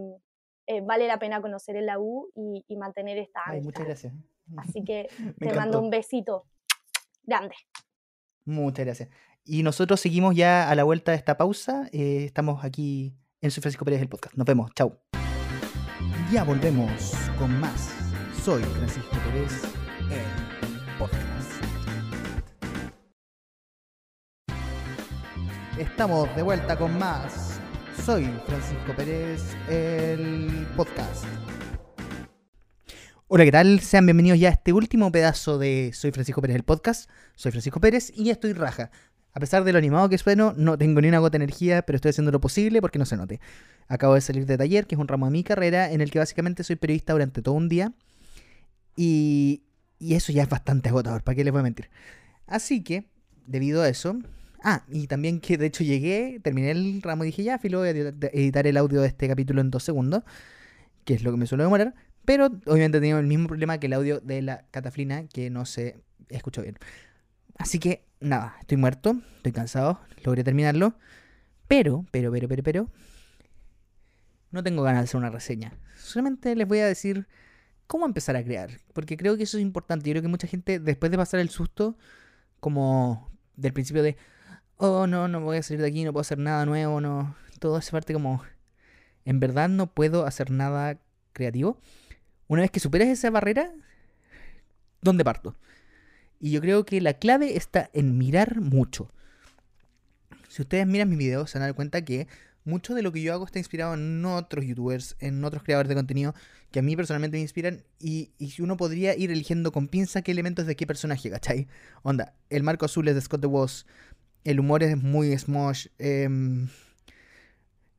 eh, 0.67 0.81
vale 0.81 1.07
la 1.07 1.19
pena 1.19 1.41
conocer 1.41 1.77
en 1.77 1.87
la 1.87 1.99
U 1.99 2.31
y, 2.35 2.77
mantener 2.77 3.19
esta 3.19 3.41
Ay, 3.47 3.61
muchas 3.61 3.87
gracias. 3.87 4.13
Así 4.57 4.85
que 4.85 5.09
te 5.39 5.53
mando 5.55 5.81
un 5.81 5.91
besito 5.91 6.47
grande. 7.23 7.55
Muchas 8.45 8.85
gracias. 8.85 9.09
Y 9.45 9.63
nosotros 9.63 10.01
seguimos 10.01 10.35
ya 10.35 10.69
a 10.69 10.75
la 10.75 10.85
vuelta 10.85 11.13
de 11.13 11.19
esta 11.19 11.37
pausa. 11.37 11.89
Eh, 11.93 12.25
estamos 12.25 12.65
aquí 12.65 13.17
en 13.41 13.51
Soy 13.51 13.61
Francisco 13.61 13.85
Pérez, 13.85 14.03
el 14.03 14.09
podcast. 14.09 14.35
Nos 14.35 14.47
vemos. 14.47 14.71
Chao. 14.75 14.99
Ya 16.33 16.43
volvemos 16.43 17.13
con 17.39 17.61
más. 17.61 17.93
Soy 18.43 18.63
Francisco 18.63 19.17
Pérez, 19.25 19.63
el 20.11 20.99
podcast. 20.99 21.37
Estamos 25.79 26.35
de 26.35 26.43
vuelta 26.43 26.77
con 26.77 26.99
más 26.99 27.46
soy 28.05 28.25
Francisco 28.47 28.95
Pérez, 28.97 29.43
el 29.69 30.67
podcast. 30.77 31.25
Hola, 33.29 33.45
¿qué 33.45 33.53
tal? 33.53 33.81
Sean 33.81 34.07
bienvenidos 34.07 34.39
ya 34.39 34.49
a 34.49 34.53
este 34.53 34.73
último 34.73 35.11
pedazo 35.11 35.59
de 35.59 35.91
Soy 35.93 36.13
Francisco 36.13 36.41
Pérez, 36.41 36.57
el 36.57 36.63
podcast. 36.63 37.11
Soy 37.35 37.53
Francisco 37.53 37.81
Pérez 37.81 38.13
y 38.15 38.31
estoy 38.31 38.53
raja. 38.53 38.91
A 39.33 39.41
pesar 39.41 39.65
de 39.65 39.73
lo 39.73 39.79
animado 39.79 40.09
que 40.09 40.19
sueno, 40.19 40.55
no 40.57 40.79
tengo 40.79 41.01
ni 41.01 41.09
una 41.09 41.19
gota 41.19 41.39
de 41.39 41.45
energía, 41.45 41.83
pero 41.83 41.97
estoy 41.97 42.11
haciendo 42.11 42.33
lo 42.33 42.41
posible 42.41 42.81
porque 42.81 42.99
no 42.99 43.07
se 43.07 43.17
note. 43.17 43.41
Acabo 43.89 44.15
de 44.15 44.21
salir 44.21 44.47
de 44.47 44.57
taller, 44.57 44.87
que 44.87 44.95
es 44.95 45.01
un 45.01 45.09
ramo 45.09 45.27
de 45.27 45.33
mi 45.33 45.45
carrera, 45.45 45.91
en 45.91 46.01
el 46.01 46.11
que 46.11 46.19
básicamente 46.19 46.65
soy 46.65 46.77
periodista 46.77 47.13
durante 47.13 47.43
todo 47.43 47.55
un 47.55 47.69
día. 47.69 47.93
Y, 48.97 49.63
y 49.99 50.15
eso 50.15 50.33
ya 50.33 50.43
es 50.43 50.49
bastante 50.49 50.89
agotador, 50.89 51.23
¿para 51.23 51.37
qué 51.37 51.45
les 51.45 51.53
voy 51.53 51.61
a 51.61 51.65
mentir? 51.65 51.91
Así 52.47 52.83
que, 52.83 53.09
debido 53.47 53.83
a 53.83 53.89
eso, 53.89 54.19
Ah, 54.69 54.83
y 54.91 55.07
también 55.07 55.39
que 55.39 55.57
de 55.59 55.67
hecho 55.67 55.85
llegué, 55.85 56.41
terminé 56.43 56.73
el 56.73 57.01
ramo 57.01 57.23
y 57.23 57.29
dije, 57.29 57.45
ya, 57.45 57.57
filo, 57.57 57.79
voy 57.79 57.89
a 57.89 57.91
editar 57.93 58.67
el 58.67 58.77
audio 58.77 59.01
de 59.01 59.07
este 59.07 59.29
capítulo 59.29 59.61
en 59.61 59.71
dos 59.71 59.85
segundos, 59.85 60.25
que 61.05 61.15
es 61.15 61.23
lo 61.23 61.31
que 61.31 61.37
me 61.37 61.47
suele 61.47 61.63
demorar. 61.63 61.95
Pero 62.25 62.47
obviamente 62.47 62.99
tenido 62.99 63.21
el 63.21 63.29
mismo 63.29 63.47
problema 63.47 63.79
que 63.79 63.87
el 63.87 63.93
audio 63.93 64.19
de 64.19 64.43
la 64.43 64.65
cataflina, 64.73 65.29
que 65.29 65.51
no 65.51 65.67
se 65.67 66.01
escuchó 66.31 66.63
bien. 66.63 66.79
Así 67.57 67.79
que, 67.79 68.07
nada, 68.19 68.57
estoy 68.59 68.77
muerto, 68.77 69.17
estoy 69.37 69.53
cansado, 69.53 70.01
logré 70.25 70.43
terminarlo. 70.43 70.99
Pero, 71.69 72.05
pero, 72.11 72.33
pero, 72.33 72.49
pero, 72.49 72.63
pero, 72.65 72.91
no 74.51 74.65
tengo 74.65 74.83
ganas 74.83 75.03
de 75.03 75.05
hacer 75.05 75.19
una 75.19 75.31
reseña. 75.31 75.75
Solamente 75.97 76.57
les 76.57 76.67
voy 76.67 76.81
a 76.81 76.87
decir 76.89 77.29
cómo 77.87 78.05
empezar 78.05 78.35
a 78.35 78.43
crear. 78.43 78.71
Porque 78.95 79.17
creo 79.17 79.37
que 79.37 79.45
eso 79.45 79.59
es 79.59 79.63
importante. 79.63 80.09
Yo 80.09 80.15
creo 80.15 80.23
que 80.23 80.29
mucha 80.29 80.49
gente, 80.49 80.81
después 80.81 81.13
de 81.13 81.19
pasar 81.19 81.39
el 81.39 81.51
susto, 81.51 81.97
como 82.59 83.31
del 83.55 83.73
principio 83.73 84.03
de, 84.03 84.17
oh 84.77 85.07
no, 85.07 85.29
no 85.29 85.41
voy 85.41 85.59
a 85.59 85.63
salir 85.63 85.81
de 85.81 85.89
aquí, 85.89 86.05
no 86.05 86.13
puedo 86.13 86.23
hacer 86.23 86.39
nada 86.39 86.67
nuevo, 86.67 87.01
no. 87.01 87.37
Todo 87.59 87.79
esa 87.79 87.93
parte 87.93 88.13
como, 88.13 88.43
en 89.25 89.41
verdad 89.41 89.69
no 89.69 89.87
puedo 89.93 90.27
hacer 90.27 90.51
nada 90.51 90.99
creativo. 91.33 91.81
Una 92.49 92.63
vez 92.63 92.71
que 92.71 92.81
superes 92.81 93.09
esa 93.09 93.31
barrera, 93.31 93.73
¿dónde 95.01 95.25
parto? 95.25 95.57
Y 96.39 96.51
yo 96.51 96.61
creo 96.61 96.85
que 96.85 97.01
la 97.01 97.15
clave 97.15 97.57
está 97.57 97.91
en 97.93 98.19
mirar 98.19 98.61
mucho. 98.61 99.11
Si 100.49 100.63
ustedes 100.63 100.87
miran 100.87 101.09
mis 101.09 101.19
videos, 101.19 101.51
se 101.51 101.59
van 101.59 101.65
a 101.65 101.67
dar 101.67 101.75
cuenta 101.75 102.05
que 102.05 102.29
mucho 102.65 102.95
de 102.95 103.03
lo 103.03 103.13
que 103.13 103.23
yo 103.23 103.33
hago 103.33 103.45
está 103.45 103.59
inspirado 103.59 103.95
en 103.95 104.25
otros 104.25 104.65
youtubers, 104.65 105.17
en 105.21 105.45
otros 105.45 105.63
creadores 105.63 105.89
de 105.89 105.95
contenido 105.95 106.35
que 106.71 106.81
a 106.81 106.83
mí 106.83 106.97
personalmente 106.97 107.37
me 107.37 107.43
inspiran. 107.43 107.85
Y, 107.99 108.33
y 108.39 108.61
uno 108.61 108.77
podría 108.77 109.17
ir 109.17 109.31
eligiendo 109.31 109.73
con 109.73 109.89
pinza 109.89 110.23
qué 110.23 110.33
elementos 110.33 110.67
de 110.67 110.77
qué 110.77 110.87
personaje, 110.87 111.31
¿cachai? 111.31 111.69
Onda, 112.03 112.35
el 112.51 112.63
marco 112.63 112.85
azul 112.85 113.09
es 113.09 113.15
de 113.15 113.21
Scott 113.21 113.41
the 113.41 113.47
Woz, 113.47 113.87
el 114.47 114.61
humor 114.61 114.83
es 114.85 114.97
muy 115.03 115.37
smosh. 115.37 115.89
Em, 115.99 116.69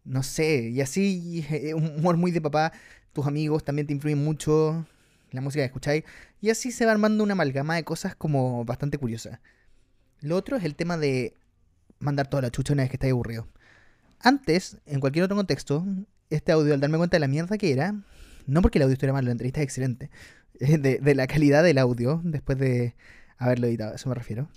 no 0.05 0.23
sé, 0.23 0.69
y 0.69 0.81
así, 0.81 1.45
eh, 1.49 1.73
un 1.73 1.99
humor 1.99 2.15
muy 2.17 2.31
de 2.31 2.41
papá. 2.41 2.71
Tus 3.13 3.27
amigos 3.27 3.63
también 3.65 3.85
te 3.85 3.93
influyen 3.93 4.23
mucho. 4.23 4.85
La 5.31 5.41
música 5.41 5.61
que 5.61 5.65
escucháis. 5.65 6.03
Y 6.41 6.49
así 6.49 6.71
se 6.71 6.85
va 6.85 6.93
armando 6.93 7.23
una 7.23 7.33
amalgama 7.33 7.75
de 7.75 7.83
cosas 7.83 8.15
como 8.15 8.63
bastante 8.63 8.97
curiosa. 8.97 9.41
Lo 10.21 10.37
otro 10.37 10.55
es 10.55 10.63
el 10.63 10.75
tema 10.75 10.97
de 10.97 11.33
mandar 11.99 12.29
toda 12.29 12.41
la 12.43 12.49
chucha 12.49 12.73
una 12.73 12.83
vez 12.83 12.89
que 12.91 12.95
estáis 12.95 13.11
aburrido. 13.11 13.47
Antes, 14.19 14.77
en 14.85 15.01
cualquier 15.01 15.25
otro 15.25 15.35
contexto, 15.35 15.85
este 16.29 16.53
audio, 16.53 16.73
al 16.73 16.79
darme 16.79 16.97
cuenta 16.97 17.17
de 17.17 17.21
la 17.21 17.27
mierda 17.27 17.57
que 17.57 17.73
era, 17.73 17.93
no 18.45 18.61
porque 18.61 18.79
el 18.79 18.83
audio 18.83 18.93
estuviera 18.93 19.13
mal, 19.13 19.25
la 19.25 19.31
entrevista 19.31 19.59
es 19.59 19.65
excelente, 19.65 20.09
de, 20.53 20.99
de 20.99 21.15
la 21.15 21.27
calidad 21.27 21.63
del 21.63 21.77
audio, 21.77 22.21
después 22.23 22.57
de 22.57 22.95
haberlo 23.37 23.67
editado, 23.67 23.91
a 23.91 23.95
eso 23.95 24.09
me 24.09 24.15
refiero. 24.15 24.49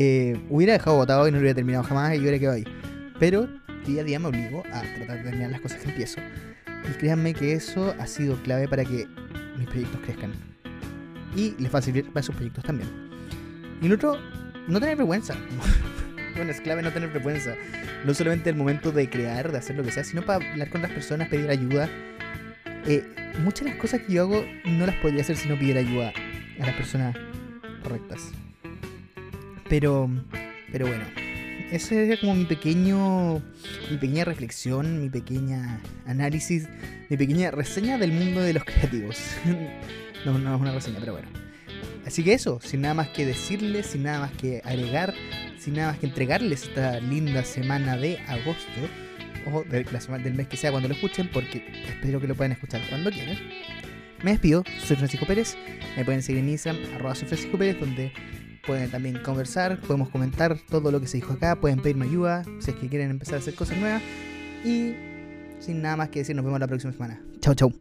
Eh, 0.00 0.40
hubiera 0.48 0.74
dejado 0.74 0.94
votado 0.94 1.26
y 1.26 1.32
no 1.32 1.38
hubiera 1.38 1.56
terminado 1.56 1.82
jamás 1.82 2.14
y 2.14 2.20
hubiera 2.20 2.38
quedado 2.38 2.54
ahí. 2.54 2.64
Pero 3.18 3.48
día 3.84 4.02
a 4.02 4.04
día 4.04 4.20
me 4.20 4.28
obligo 4.28 4.62
a 4.72 4.82
tratar 4.82 5.16
de 5.18 5.24
terminar 5.24 5.50
las 5.50 5.60
cosas 5.60 5.80
que 5.80 5.88
empiezo. 5.90 6.20
Y 6.88 6.92
créanme 6.98 7.34
que 7.34 7.52
eso 7.52 7.92
ha 7.98 8.06
sido 8.06 8.40
clave 8.44 8.68
para 8.68 8.84
que 8.84 9.08
mis 9.58 9.66
proyectos 9.66 10.00
crezcan. 10.02 10.32
Y 11.34 11.56
les 11.58 11.74
va 11.74 11.80
a 11.80 11.82
servir 11.82 12.12
para 12.12 12.22
sus 12.22 12.32
proyectos 12.32 12.62
también. 12.62 12.88
Y 13.82 13.86
el 13.86 13.94
otro, 13.94 14.16
no 14.68 14.78
tener 14.78 14.94
vergüenza. 14.94 15.34
bueno, 16.36 16.52
es 16.52 16.60
clave 16.60 16.80
no 16.82 16.92
tener 16.92 17.12
vergüenza. 17.12 17.54
No 18.04 18.14
solamente 18.14 18.50
el 18.50 18.56
momento 18.56 18.92
de 18.92 19.10
crear, 19.10 19.50
de 19.50 19.58
hacer 19.58 19.74
lo 19.74 19.82
que 19.82 19.90
sea, 19.90 20.04
sino 20.04 20.24
para 20.24 20.48
hablar 20.48 20.70
con 20.70 20.80
las 20.80 20.92
personas, 20.92 21.28
pedir 21.28 21.50
ayuda. 21.50 21.88
Eh, 22.86 23.02
muchas 23.42 23.64
de 23.64 23.70
las 23.70 23.80
cosas 23.80 24.02
que 24.02 24.12
yo 24.12 24.22
hago 24.22 24.44
no 24.64 24.86
las 24.86 24.94
podría 24.96 25.22
hacer 25.22 25.36
si 25.36 25.48
no 25.48 25.58
pidiera 25.58 25.80
ayuda 25.80 26.12
a 26.60 26.66
las 26.66 26.76
personas 26.76 27.16
correctas. 27.82 28.32
Pero, 29.68 30.08
pero 30.72 30.86
bueno, 30.86 31.04
ese 31.70 32.06
era 32.06 32.18
como 32.18 32.34
mi 32.34 32.46
pequeño, 32.46 33.42
mi 33.90 33.96
pequeña 33.98 34.24
reflexión, 34.24 35.02
mi 35.02 35.10
pequeña 35.10 35.80
análisis, 36.06 36.68
mi 37.10 37.16
pequeña 37.16 37.50
reseña 37.50 37.98
del 37.98 38.12
mundo 38.12 38.40
de 38.40 38.54
los 38.54 38.64
creativos. 38.64 39.18
no, 40.24 40.38
no 40.38 40.54
es 40.54 40.60
una 40.60 40.72
reseña, 40.72 40.98
pero 41.00 41.12
bueno. 41.12 41.28
Así 42.06 42.24
que 42.24 42.32
eso, 42.32 42.58
sin 42.62 42.80
nada 42.80 42.94
más 42.94 43.08
que 43.08 43.26
decirles, 43.26 43.88
sin 43.88 44.04
nada 44.04 44.20
más 44.20 44.32
que 44.32 44.62
agregar, 44.64 45.12
sin 45.58 45.74
nada 45.74 45.88
más 45.88 45.98
que 45.98 46.06
entregarles 46.06 46.62
esta 46.62 47.00
linda 47.00 47.44
semana 47.44 47.98
de 47.98 48.18
agosto, 48.20 48.80
o 49.52 49.62
la 49.92 50.00
semana 50.00 50.24
del 50.24 50.34
mes 50.34 50.48
que 50.48 50.56
sea 50.56 50.70
cuando 50.70 50.88
lo 50.88 50.94
escuchen, 50.94 51.28
porque 51.30 51.62
espero 51.86 52.18
que 52.18 52.26
lo 52.26 52.34
puedan 52.34 52.52
escuchar 52.52 52.80
cuando 52.88 53.10
quieran. 53.10 53.36
Me 54.22 54.32
despido, 54.32 54.64
soy 54.82 54.96
Francisco 54.96 55.26
Pérez, 55.26 55.56
me 55.96 56.04
pueden 56.04 56.22
seguir 56.22 56.42
en 56.42 56.48
Instagram, 56.48 56.94
arroba 56.94 57.14
soy 57.14 57.28
Francisco 57.28 57.58
Pérez, 57.58 57.78
donde 57.78 58.10
pueden 58.68 58.90
también 58.90 59.18
conversar, 59.24 59.80
podemos 59.80 60.10
comentar 60.10 60.58
todo 60.68 60.92
lo 60.92 61.00
que 61.00 61.06
se 61.06 61.16
dijo 61.16 61.32
acá, 61.32 61.56
pueden 61.56 61.80
pedirme 61.80 62.04
ayuda 62.04 62.44
si 62.60 62.70
es 62.70 62.76
que 62.76 62.88
quieren 62.88 63.10
empezar 63.10 63.36
a 63.36 63.38
hacer 63.38 63.54
cosas 63.54 63.78
nuevas. 63.78 64.02
Y 64.62 64.94
sin 65.58 65.80
nada 65.80 65.96
más 65.96 66.10
que 66.10 66.18
decir, 66.18 66.36
nos 66.36 66.44
vemos 66.44 66.60
la 66.60 66.66
próxima 66.68 66.92
semana. 66.92 67.18
Chau, 67.40 67.54
chau. 67.54 67.72